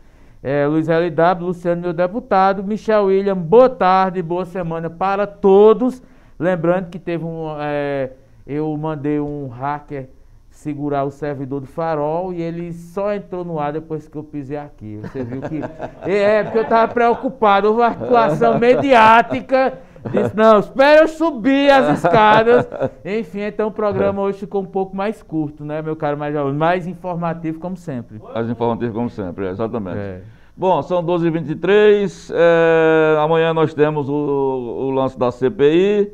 É, 0.41 0.65
Luiz 0.65 0.87
LW, 0.87 1.45
Luciano, 1.45 1.79
meu 1.83 1.93
deputado. 1.93 2.63
Michel 2.63 3.05
William, 3.05 3.37
boa 3.37 3.69
tarde, 3.69 4.23
boa 4.23 4.43
semana 4.45 4.89
para 4.89 5.27
todos. 5.27 6.01
Lembrando 6.39 6.89
que 6.89 6.97
teve 6.97 7.23
um. 7.23 7.55
É, 7.59 8.13
eu 8.47 8.75
mandei 8.75 9.19
um 9.19 9.47
hacker 9.47 10.09
segurar 10.61 11.05
o 11.05 11.11
servidor 11.11 11.59
do 11.59 11.65
farol 11.65 12.31
e 12.31 12.39
ele 12.39 12.71
só 12.71 13.13
entrou 13.13 13.43
no 13.43 13.59
ar 13.59 13.73
depois 13.73 14.07
que 14.07 14.15
eu 14.15 14.23
pisei 14.23 14.57
aqui. 14.57 14.99
Você 15.01 15.23
viu 15.23 15.41
que. 15.41 15.59
É, 16.07 16.43
porque 16.43 16.57
eu 16.59 16.63
estava 16.63 16.91
preocupado, 16.91 17.67
houve 17.67 17.81
uma 17.81 17.87
articulação 17.87 18.57
mediática. 18.59 19.79
Disse, 20.11 20.35
não, 20.35 20.59
espera 20.59 21.01
eu 21.01 21.07
subir 21.07 21.69
as 21.69 21.97
escadas. 21.99 22.67
Enfim, 23.05 23.41
então 23.41 23.67
o 23.67 23.71
programa 23.71 24.21
hoje 24.21 24.39
ficou 24.39 24.61
um 24.61 24.65
pouco 24.65 24.95
mais 24.95 25.21
curto, 25.21 25.63
né, 25.63 25.81
meu 25.81 25.95
caro 25.95 26.17
mais 26.17 26.33
Mais 26.55 26.87
informativo, 26.87 27.59
como 27.59 27.77
sempre. 27.77 28.19
Mais 28.19 28.49
informativo, 28.49 28.93
como 28.93 29.09
sempre, 29.09 29.47
exatamente. 29.47 29.97
É. 29.97 30.21
Bom, 30.55 30.81
são 30.81 31.03
12h23. 31.03 32.31
É, 32.33 33.17
amanhã 33.19 33.53
nós 33.53 33.73
temos 33.73 34.09
o, 34.09 34.13
o 34.13 34.91
lance 34.91 35.17
da 35.17 35.31
CPI. 35.31 36.13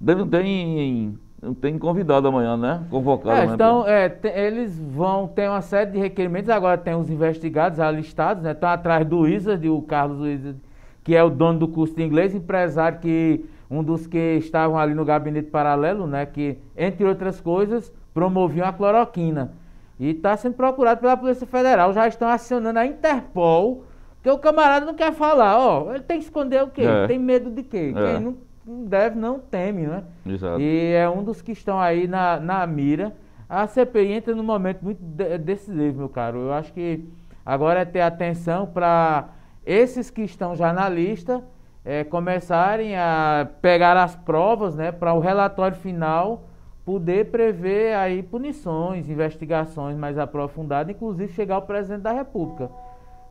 Não 0.00 0.26
tem, 0.28 1.18
não 1.40 1.52
tem 1.54 1.78
convidado 1.78 2.26
amanhã, 2.26 2.56
né? 2.56 2.82
Convocado. 2.90 3.36
É, 3.36 3.44
então, 3.44 3.86
é, 3.86 4.18
eles 4.34 4.78
vão 4.78 5.28
ter 5.28 5.48
uma 5.48 5.60
série 5.60 5.90
de 5.90 5.98
requerimentos. 5.98 6.48
Agora 6.48 6.78
tem 6.78 6.94
os 6.94 7.10
investigados 7.10 7.78
alistados, 7.78 8.42
né? 8.42 8.52
Estão 8.52 8.68
atrás 8.68 9.06
do 9.06 9.20
Wizard, 9.20 9.68
o 9.68 9.82
Carlos 9.82 10.20
Wizard, 10.20 10.58
que 11.04 11.14
é 11.14 11.22
o 11.22 11.30
dono 11.30 11.58
do 11.58 11.68
curso 11.68 11.94
de 11.94 12.02
inglês, 12.02 12.34
empresário 12.34 12.98
que 12.98 13.44
um 13.70 13.82
dos 13.82 14.06
que 14.06 14.36
estavam 14.38 14.78
ali 14.78 14.94
no 14.94 15.04
gabinete 15.04 15.50
paralelo, 15.50 16.06
né? 16.06 16.24
Que, 16.24 16.58
entre 16.76 17.04
outras 17.04 17.40
coisas, 17.40 17.92
promoviam 18.14 18.66
a 18.66 18.72
cloroquina. 18.72 19.52
E 20.00 20.10
está 20.10 20.36
sendo 20.36 20.54
procurado 20.54 21.00
pela 21.00 21.16
Polícia 21.16 21.46
Federal. 21.46 21.92
Já 21.92 22.08
estão 22.08 22.28
acionando 22.28 22.78
a 22.78 22.86
Interpol, 22.86 23.84
porque 24.16 24.30
o 24.30 24.38
camarada 24.38 24.86
não 24.86 24.94
quer 24.94 25.12
falar. 25.12 25.58
Ó, 25.58 25.92
ele 25.94 26.02
tem 26.02 26.18
que 26.18 26.24
esconder 26.24 26.62
o 26.62 26.68
quê? 26.68 26.82
É. 26.82 27.06
Tem 27.06 27.18
medo 27.18 27.50
de 27.50 27.62
quê? 27.62 27.92
É. 27.94 28.12
Quem 28.12 28.20
não 28.20 28.36
deve, 28.66 29.16
não 29.16 29.38
teme, 29.38 29.86
né? 29.86 30.04
Exato. 30.26 30.60
E 30.60 30.92
é 30.92 31.08
um 31.08 31.22
dos 31.22 31.40
que 31.40 31.52
estão 31.52 31.80
aí 31.80 32.08
na, 32.08 32.40
na 32.40 32.66
mira. 32.66 33.14
A 33.48 33.66
CPI 33.66 34.12
entra 34.12 34.34
num 34.34 34.42
momento 34.42 34.82
muito 34.82 35.00
decisivo, 35.00 35.98
meu 35.98 36.08
caro. 36.08 36.38
Eu 36.38 36.52
acho 36.52 36.72
que 36.72 37.08
agora 37.44 37.80
é 37.80 37.84
ter 37.84 38.00
atenção 38.00 38.66
para 38.66 39.28
esses 39.64 40.10
que 40.10 40.22
estão 40.22 40.56
já 40.56 40.72
na 40.72 40.88
lista 40.88 41.42
é, 41.84 42.02
começarem 42.02 42.96
a 42.96 43.48
pegar 43.62 43.96
as 43.96 44.16
provas, 44.16 44.74
né, 44.74 44.90
para 44.90 45.14
o 45.14 45.20
relatório 45.20 45.76
final 45.76 46.48
poder 46.84 47.30
prever 47.30 47.94
aí 47.96 48.22
punições, 48.22 49.08
investigações 49.08 49.96
mais 49.96 50.18
aprofundadas, 50.18 50.94
inclusive 50.94 51.32
chegar 51.32 51.56
ao 51.56 51.62
presidente 51.62 52.02
da 52.02 52.12
República. 52.12 52.70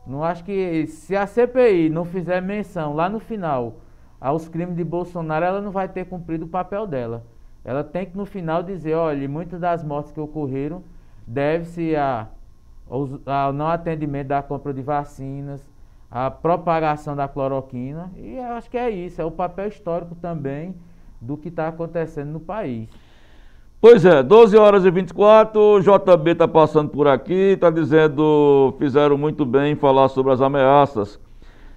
Não 0.06 0.22
acho 0.22 0.44
que 0.44 0.86
se 0.86 1.16
a 1.16 1.26
CPI 1.26 1.90
não 1.90 2.04
fizer 2.04 2.40
menção 2.40 2.94
lá 2.94 3.08
no 3.08 3.18
final 3.18 3.76
aos 4.20 4.48
crimes 4.48 4.76
de 4.76 4.84
Bolsonaro, 4.84 5.44
ela 5.44 5.60
não 5.60 5.70
vai 5.70 5.88
ter 5.88 6.06
cumprido 6.06 6.44
o 6.44 6.48
papel 6.48 6.86
dela. 6.86 7.24
Ela 7.64 7.82
tem 7.82 8.06
que 8.06 8.16
no 8.16 8.24
final 8.24 8.62
dizer, 8.62 8.94
olha, 8.94 9.28
muitas 9.28 9.60
das 9.60 9.82
mortes 9.82 10.12
que 10.12 10.20
ocorreram 10.20 10.82
deve-se 11.26 11.96
a, 11.96 12.28
ao 12.88 13.52
não 13.52 13.66
atendimento 13.66 14.28
da 14.28 14.42
compra 14.42 14.72
de 14.72 14.82
vacinas, 14.82 15.60
à 16.10 16.30
propagação 16.30 17.16
da 17.16 17.26
cloroquina, 17.26 18.10
e 18.16 18.36
eu 18.36 18.52
acho 18.52 18.70
que 18.70 18.78
é 18.78 18.88
isso, 18.88 19.20
é 19.20 19.24
o 19.24 19.30
papel 19.30 19.66
histórico 19.66 20.14
também 20.14 20.74
do 21.20 21.36
que 21.36 21.48
está 21.48 21.68
acontecendo 21.68 22.30
no 22.30 22.40
país. 22.40 22.88
Pois 23.80 24.04
é, 24.04 24.22
12 24.22 24.56
horas 24.56 24.84
e 24.84 24.90
24, 24.90 25.60
o 25.60 25.80
JB 25.80 26.30
está 26.30 26.48
passando 26.48 26.88
por 26.88 27.06
aqui, 27.06 27.52
está 27.52 27.70
dizendo, 27.70 28.74
fizeram 28.78 29.18
muito 29.18 29.44
bem 29.44 29.72
em 29.72 29.76
falar 29.76 30.08
sobre 30.08 30.32
as 30.32 30.40
ameaças. 30.40 31.20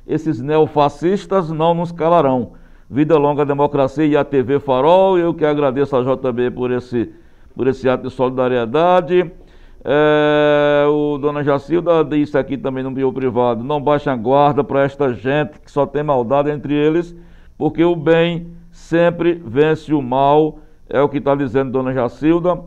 Esses 0.10 0.42
neofascistas 0.42 1.52
não 1.52 1.76
nos 1.76 1.92
calarão. 1.92 2.54
Vida 2.90 3.16
longa 3.16 3.46
democracia 3.46 4.08
e 4.08 4.18
a 4.18 4.24
TV 4.24 4.60
Farol, 4.60 5.20
eu 5.20 5.36
que 5.36 5.46
agradeço 5.46 5.96
a 5.96 6.02
JB 6.02 6.50
por 6.50 6.72
esse, 6.72 7.14
por 7.56 7.68
esse 7.68 7.88
ato 7.88 8.08
de 8.08 8.10
solidariedade. 8.10 9.32
É, 9.86 10.88
o 10.90 11.20
Dona 11.20 11.44
Jacilda 11.44 12.04
disse 12.04 12.36
aqui 12.40 12.58
também 12.58 12.84
no 12.84 12.90
meu 12.90 13.14
privado, 13.14 13.64
não 13.64 13.80
baixem 13.80 14.12
a 14.12 14.16
guarda 14.16 14.64
para 14.64 14.84
esta 14.84 15.14
gente 15.14 15.60
que 15.60 15.70
só 15.70 15.86
tem 15.86 16.02
maldade 16.02 16.50
entre 16.50 16.74
eles, 16.74 17.16
porque 17.56 17.84
o 17.84 17.96
bem 17.96 18.48
sempre 18.72 19.40
vence 19.46 19.94
o 19.94 20.02
mal 20.02 20.58
é 20.90 21.00
o 21.00 21.08
que 21.08 21.20
está 21.20 21.36
dizendo 21.36 21.72
Dona 21.72 21.94
Jacilda. 21.94 22.60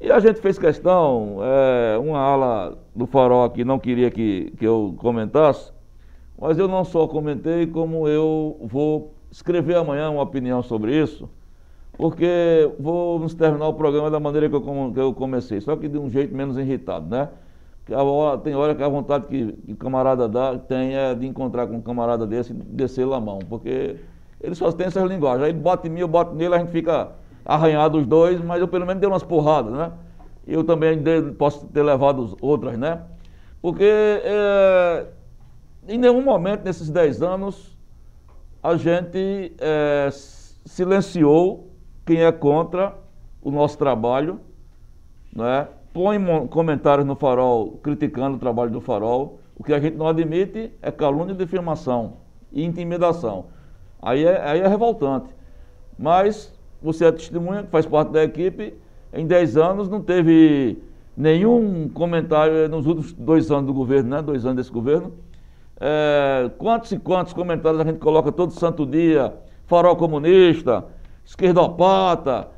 E 0.00 0.10
a 0.10 0.18
gente 0.18 0.40
fez 0.40 0.58
questão, 0.58 1.38
é, 1.40 1.96
uma 1.98 2.18
ala 2.18 2.76
do 2.96 3.06
farol 3.06 3.44
aqui 3.44 3.64
não 3.64 3.78
queria 3.78 4.10
que, 4.10 4.52
que 4.58 4.66
eu 4.66 4.92
comentasse, 4.98 5.72
mas 6.40 6.58
eu 6.58 6.66
não 6.66 6.84
só 6.84 7.06
comentei, 7.06 7.66
como 7.66 8.08
eu 8.08 8.56
vou 8.62 9.12
escrever 9.30 9.76
amanhã 9.76 10.10
uma 10.10 10.22
opinião 10.22 10.62
sobre 10.62 10.98
isso, 10.98 11.28
porque 11.92 12.70
vamos 12.80 13.34
terminar 13.34 13.68
o 13.68 13.74
programa 13.74 14.10
da 14.10 14.18
maneira 14.18 14.48
que 14.48 14.54
eu, 14.54 15.12
comecei, 15.12 15.60
só 15.60 15.76
que 15.76 15.86
de 15.86 15.98
um 15.98 16.08
jeito 16.08 16.34
menos 16.34 16.56
irritado, 16.56 17.08
né? 17.08 17.28
Hora, 17.90 18.38
tem 18.38 18.54
hora 18.54 18.74
que 18.74 18.82
a 18.82 18.88
vontade 18.88 19.26
que, 19.26 19.52
que 19.52 19.74
camarada 19.74 20.28
dá, 20.28 20.56
tem 20.56 20.96
é 20.96 21.14
de 21.14 21.26
encontrar 21.26 21.66
com 21.66 21.76
um 21.76 21.80
camarada 21.80 22.26
desse 22.26 22.52
e 22.52 22.54
descer 22.54 23.10
a 23.12 23.20
mão, 23.20 23.40
porque 23.48 23.96
ele 24.40 24.54
só 24.54 24.70
tem 24.72 24.86
essas 24.86 25.08
linguagens. 25.10 25.42
Aí 25.42 25.50
ele 25.50 25.58
bota 25.58 25.88
em 25.88 25.90
mim, 25.90 26.00
eu 26.00 26.08
boto 26.08 26.34
nele, 26.34 26.54
a 26.54 26.58
gente 26.58 26.70
fica 26.70 27.10
arranhado 27.44 27.98
os 27.98 28.06
dois, 28.06 28.40
mas 28.42 28.60
eu 28.60 28.68
pelo 28.68 28.86
menos 28.86 29.00
dei 29.00 29.08
umas 29.10 29.22
porradas, 29.22 29.72
né? 29.72 29.92
Eu 30.46 30.64
também 30.64 31.02
posso 31.36 31.66
ter 31.66 31.82
levado 31.82 32.36
outras, 32.40 32.78
né? 32.78 33.02
Porque 33.60 33.84
é, 33.84 35.06
em 35.90 35.98
nenhum 35.98 36.22
momento 36.22 36.64
nesses 36.64 36.88
10 36.88 37.20
anos 37.20 37.76
a 38.62 38.76
gente 38.76 39.52
é, 39.58 40.08
silenciou 40.64 41.68
quem 42.06 42.22
é 42.22 42.30
contra 42.30 42.96
o 43.42 43.50
nosso 43.50 43.76
trabalho, 43.76 44.40
né? 45.34 45.66
põe 45.92 46.18
comentários 46.48 47.06
no 47.06 47.16
farol 47.16 47.80
criticando 47.82 48.36
o 48.36 48.38
trabalho 48.38 48.70
do 48.70 48.80
farol. 48.80 49.40
O 49.56 49.64
que 49.64 49.72
a 49.72 49.80
gente 49.80 49.96
não 49.96 50.06
admite 50.06 50.70
é 50.80 50.90
calúnia, 50.90 51.34
difamação 51.34 52.18
e 52.52 52.64
intimidação. 52.64 53.46
Aí 54.00 54.24
é, 54.24 54.40
aí 54.42 54.60
é 54.60 54.68
revoltante. 54.68 55.34
Mas 55.98 56.52
você 56.80 57.04
é 57.04 57.12
testemunha, 57.12 57.64
faz 57.64 57.84
parte 57.84 58.10
da 58.10 58.22
equipe, 58.22 58.74
em 59.12 59.26
10 59.26 59.56
anos 59.56 59.88
não 59.88 60.00
teve 60.00 60.78
nenhum 61.16 61.88
comentário 61.88 62.68
nos 62.68 62.86
últimos 62.86 63.12
dois 63.12 63.50
anos 63.50 63.66
do 63.66 63.74
governo, 63.74 64.10
né? 64.10 64.22
Dois 64.22 64.46
anos 64.46 64.56
desse 64.56 64.72
governo. 64.72 65.12
É, 65.80 66.50
quantos 66.58 66.92
e 66.92 66.98
quantos 66.98 67.32
comentários 67.32 67.80
a 67.80 67.84
gente 67.84 67.98
coloca 67.98 68.30
todo 68.30 68.52
santo 68.52 68.84
dia? 68.84 69.34
Farol 69.66 69.96
comunista, 69.96 70.84
esquerdopata. 71.24 72.48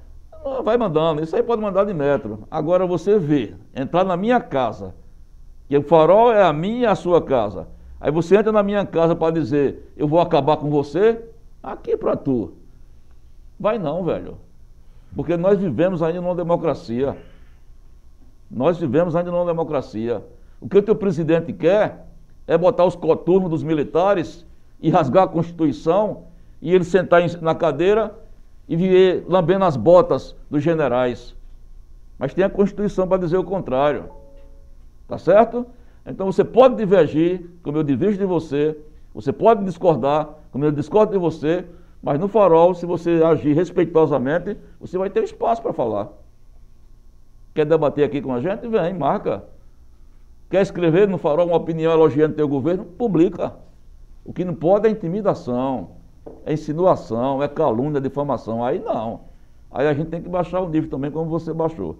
Vai 0.64 0.76
mandando, 0.76 1.22
isso 1.22 1.36
aí 1.36 1.42
pode 1.42 1.62
mandar 1.62 1.84
de 1.84 1.94
metro. 1.94 2.48
Agora 2.50 2.84
você 2.84 3.16
vê, 3.16 3.54
entrar 3.74 4.02
na 4.02 4.16
minha 4.16 4.40
casa, 4.40 4.92
que 5.68 5.78
o 5.78 5.82
farol 5.82 6.32
é 6.32 6.42
a 6.42 6.52
minha 6.52 6.80
e 6.80 6.86
a 6.86 6.96
sua 6.96 7.22
casa. 7.22 7.68
Aí 8.00 8.10
você 8.10 8.36
entra 8.36 8.50
na 8.50 8.64
minha 8.64 8.84
casa 8.84 9.14
para 9.14 9.32
dizer, 9.32 9.92
eu 9.96 10.08
vou 10.08 10.20
acabar 10.20 10.56
com 10.56 10.68
você, 10.68 11.22
aqui 11.62 11.96
para 11.96 12.16
tu. 12.16 12.54
Vai 13.60 13.78
não, 13.78 14.02
velho. 14.02 14.38
Porque 15.14 15.36
nós 15.36 15.60
vivemos 15.60 16.02
ainda 16.02 16.20
numa 16.20 16.34
democracia. 16.34 17.16
Nós 18.50 18.78
vivemos 18.78 19.14
ainda 19.14 19.30
numa 19.30 19.46
democracia. 19.46 20.24
O 20.60 20.68
que 20.68 20.78
o 20.78 20.82
teu 20.82 20.96
presidente 20.96 21.52
quer 21.52 22.11
é 22.52 22.58
botar 22.58 22.84
os 22.84 22.94
coturnos 22.94 23.48
dos 23.48 23.62
militares 23.62 24.44
e 24.78 24.90
rasgar 24.90 25.24
a 25.24 25.26
Constituição 25.28 26.24
e 26.60 26.74
ele 26.74 26.84
sentar 26.84 27.22
na 27.40 27.54
cadeira 27.54 28.14
e 28.68 28.76
viver 28.76 29.24
lambendo 29.26 29.64
as 29.64 29.74
botas 29.74 30.36
dos 30.50 30.62
generais. 30.62 31.34
Mas 32.18 32.34
tem 32.34 32.44
a 32.44 32.50
Constituição 32.50 33.08
para 33.08 33.16
dizer 33.16 33.38
o 33.38 33.44
contrário. 33.44 34.10
Tá 35.08 35.16
certo? 35.16 35.66
Então 36.04 36.30
você 36.30 36.44
pode 36.44 36.76
divergir, 36.76 37.48
como 37.62 37.78
eu 37.78 37.82
divirjo 37.82 38.18
de 38.18 38.26
você, 38.26 38.76
você 39.14 39.32
pode 39.32 39.64
discordar, 39.64 40.28
como 40.50 40.66
eu 40.66 40.72
discordo 40.72 41.12
de 41.12 41.18
você, 41.18 41.64
mas 42.02 42.20
no 42.20 42.28
farol, 42.28 42.74
se 42.74 42.84
você 42.84 43.22
agir 43.24 43.54
respeitosamente, 43.54 44.58
você 44.78 44.98
vai 44.98 45.08
ter 45.08 45.24
espaço 45.24 45.62
para 45.62 45.72
falar. 45.72 46.10
Quer 47.54 47.64
debater 47.64 48.04
aqui 48.04 48.20
com 48.20 48.34
a 48.34 48.42
gente? 48.42 48.68
Vem, 48.68 48.92
marca. 48.92 49.42
Quer 50.52 50.60
escrever 50.60 51.08
no 51.08 51.16
farol 51.16 51.46
uma 51.46 51.56
opinião 51.56 51.90
elogiando 51.90 52.34
teu 52.34 52.46
governo? 52.46 52.84
Publica. 52.84 53.54
O 54.22 54.34
que 54.34 54.44
não 54.44 54.54
pode 54.54 54.86
é 54.86 54.90
intimidação, 54.90 55.92
é 56.44 56.52
insinuação, 56.52 57.42
é 57.42 57.48
calúnia, 57.48 57.96
é 57.96 58.00
difamação. 58.02 58.62
Aí 58.62 58.78
não. 58.78 59.20
Aí 59.70 59.88
a 59.88 59.94
gente 59.94 60.10
tem 60.10 60.20
que 60.20 60.28
baixar 60.28 60.60
o 60.60 60.68
nível 60.68 60.90
também, 60.90 61.10
como 61.10 61.30
você 61.30 61.54
baixou. 61.54 61.96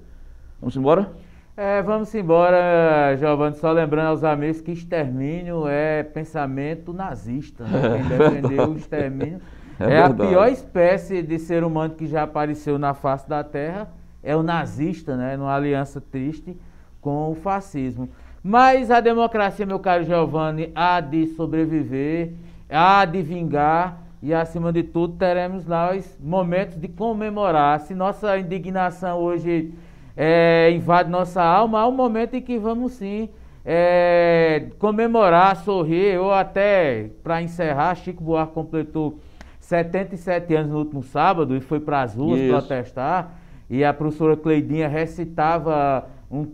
Vamos 0.61 0.77
embora? 0.77 1.15
É, 1.57 1.81
vamos 1.81 2.15
embora, 2.15 3.17
Giovanni. 3.17 3.57
Só 3.57 3.73
lembrando 3.73 4.09
aos 4.09 4.23
amigos 4.23 4.61
que 4.61 4.73
extermínio 4.73 5.67
é 5.67 6.03
pensamento 6.03 6.93
nazista. 6.93 7.65
Né? 7.65 8.03
Quem 8.03 8.05
defendeu 8.19 8.69
o 8.69 8.77
extermínio 8.77 9.41
É, 9.81 9.95
é 9.95 10.03
a 10.03 10.11
pior 10.13 10.49
espécie 10.49 11.23
de 11.23 11.39
ser 11.39 11.65
humano 11.65 11.95
que 11.95 12.07
já 12.07 12.25
apareceu 12.25 12.79
na 12.79 12.93
face 12.93 13.27
da 13.27 13.43
Terra, 13.43 13.89
é 14.23 14.37
o 14.37 14.43
nazista, 14.43 15.17
né? 15.17 15.39
Numa 15.39 15.55
aliança 15.55 16.03
triste 16.03 16.55
com 17.01 17.31
o 17.31 17.35
fascismo. 17.35 18.11
Mas 18.43 18.91
a 18.91 19.01
democracia, 19.01 19.65
meu 19.65 19.79
caro 19.79 20.03
Giovanni, 20.05 20.73
há 20.75 21.01
de 21.01 21.29
sobreviver, 21.29 22.33
há 22.69 23.05
de 23.05 23.23
vingar 23.23 24.03
e, 24.21 24.35
acima 24.35 24.73
de 24.73 24.83
tudo, 24.83 25.17
teremos 25.17 25.65
nós 25.65 26.19
momentos 26.21 26.77
de 26.77 26.89
comemorar. 26.89 27.79
Se 27.81 27.95
nossa 27.95 28.37
indignação 28.39 29.19
hoje 29.19 29.73
é, 30.17 30.73
invade 30.73 31.09
nossa 31.09 31.43
alma, 31.43 31.81
há 31.81 31.89
um 31.89 31.93
momento 31.93 32.35
em 32.35 32.43
que 32.43 32.59
vamos 32.59 32.93
sim 32.93 33.29
é, 33.65 34.71
comemorar, 34.79 35.57
sorrir, 35.57 36.19
ou 36.19 36.33
até, 36.33 37.11
para 37.23 37.41
encerrar, 37.43 37.95
Chico 37.95 38.25
Buarque 38.25 38.55
completou 38.55 39.21
77 39.61 40.55
anos 40.57 40.73
no 40.73 40.79
último 40.79 41.03
sábado 41.03 41.57
e 41.57 41.61
foi 41.61 41.79
para 41.79 42.03
as 42.03 42.15
ruas 42.15 42.41
Isso. 42.41 42.51
protestar. 42.51 43.39
E 43.71 43.85
a 43.85 43.95
professora 43.95 44.37
Cleidinha 44.37 44.89
recitava 44.89 46.07
um, 46.31 46.47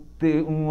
um 0.47 0.69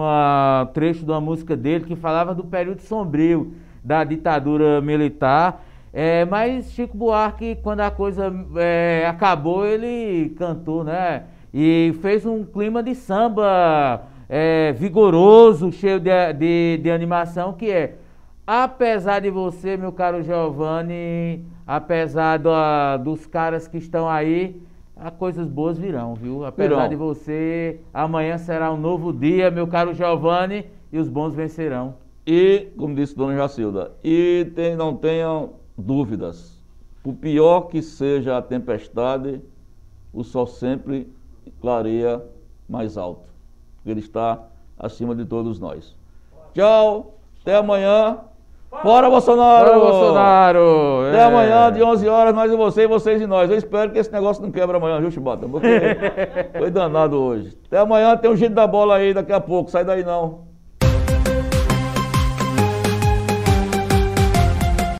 trecho 0.72 1.04
de 1.04 1.10
uma 1.10 1.20
música 1.20 1.56
dele 1.56 1.84
que 1.84 1.96
falava 1.96 2.34
do 2.34 2.44
período 2.44 2.82
sombrio 2.82 3.54
da 3.82 4.04
ditadura 4.04 4.80
militar. 4.80 5.64
É, 5.92 6.24
mas 6.24 6.70
Chico 6.72 6.96
Buarque, 6.96 7.56
quando 7.62 7.80
a 7.80 7.90
coisa 7.90 8.32
é, 8.56 9.06
acabou, 9.08 9.66
ele 9.66 10.34
cantou, 10.38 10.84
né? 10.84 11.24
E 11.52 11.94
fez 12.02 12.26
um 12.26 12.44
clima 12.44 12.82
de 12.82 12.94
samba 12.94 14.02
é, 14.28 14.72
vigoroso, 14.72 15.72
cheio 15.72 15.98
de, 15.98 16.10
de, 16.34 16.80
de 16.82 16.90
animação, 16.90 17.54
que 17.54 17.70
é 17.70 17.94
apesar 18.46 19.20
de 19.20 19.30
você, 19.30 19.76
meu 19.76 19.92
caro 19.92 20.22
Giovanni, 20.22 21.44
apesar 21.66 22.38
do, 22.38 22.50
dos 23.02 23.26
caras 23.26 23.68
que 23.68 23.76
estão 23.76 24.08
aí, 24.08 24.58
as 24.98 25.14
coisas 25.14 25.48
boas 25.48 25.78
virão, 25.78 26.14
viu? 26.14 26.44
Apesar 26.44 26.68
virão. 26.68 26.88
de 26.88 26.96
você, 26.96 27.80
amanhã 27.92 28.36
será 28.36 28.72
um 28.72 28.76
novo 28.76 29.12
dia, 29.12 29.50
meu 29.50 29.66
caro 29.66 29.94
Giovanni, 29.94 30.66
e 30.92 30.98
os 30.98 31.08
bons 31.08 31.34
vencerão. 31.34 31.94
E, 32.26 32.68
como 32.76 32.94
disse 32.94 33.16
Dona 33.16 33.36
Jacilda, 33.36 33.92
e 34.02 34.50
tem, 34.54 34.76
não 34.76 34.96
tenham 34.96 35.54
dúvidas, 35.76 36.60
por 37.02 37.14
pior 37.14 37.62
que 37.62 37.80
seja 37.80 38.36
a 38.36 38.42
tempestade, 38.42 39.40
o 40.12 40.24
sol 40.24 40.46
sempre 40.46 41.10
clareia 41.60 42.22
mais 42.68 42.98
alto. 42.98 43.28
Ele 43.86 44.00
está 44.00 44.46
acima 44.78 45.14
de 45.14 45.24
todos 45.24 45.58
nós. 45.58 45.96
Tchau, 46.52 47.14
até 47.40 47.56
amanhã. 47.56 48.18
Fora 48.70 49.08
Bolsonaro! 49.08 49.66
Fora 49.66 49.78
Bolsonaro! 49.78 51.06
Até 51.08 51.18
é. 51.18 51.22
amanhã, 51.22 51.72
de 51.72 51.82
11 51.82 52.08
horas, 52.08 52.34
nós 52.34 52.52
e 52.52 52.56
você, 52.56 52.82
e 52.82 52.86
vocês 52.86 53.20
e 53.20 53.26
nós. 53.26 53.50
Eu 53.50 53.56
espero 53.56 53.90
que 53.90 53.98
esse 53.98 54.12
negócio 54.12 54.42
não 54.42 54.50
quebre 54.50 54.76
amanhã, 54.76 55.00
viu, 55.00 55.10
Chibata? 55.10 55.48
Porque 55.48 55.66
foi 56.56 56.70
danado 56.70 57.16
hoje. 57.16 57.56
Até 57.66 57.78
amanhã, 57.78 58.16
tem 58.16 58.30
um 58.30 58.36
giro 58.36 58.54
da 58.54 58.66
bola 58.66 58.96
aí 58.96 59.14
daqui 59.14 59.32
a 59.32 59.40
pouco. 59.40 59.70
Sai 59.70 59.84
daí 59.84 60.04
não. 60.04 60.47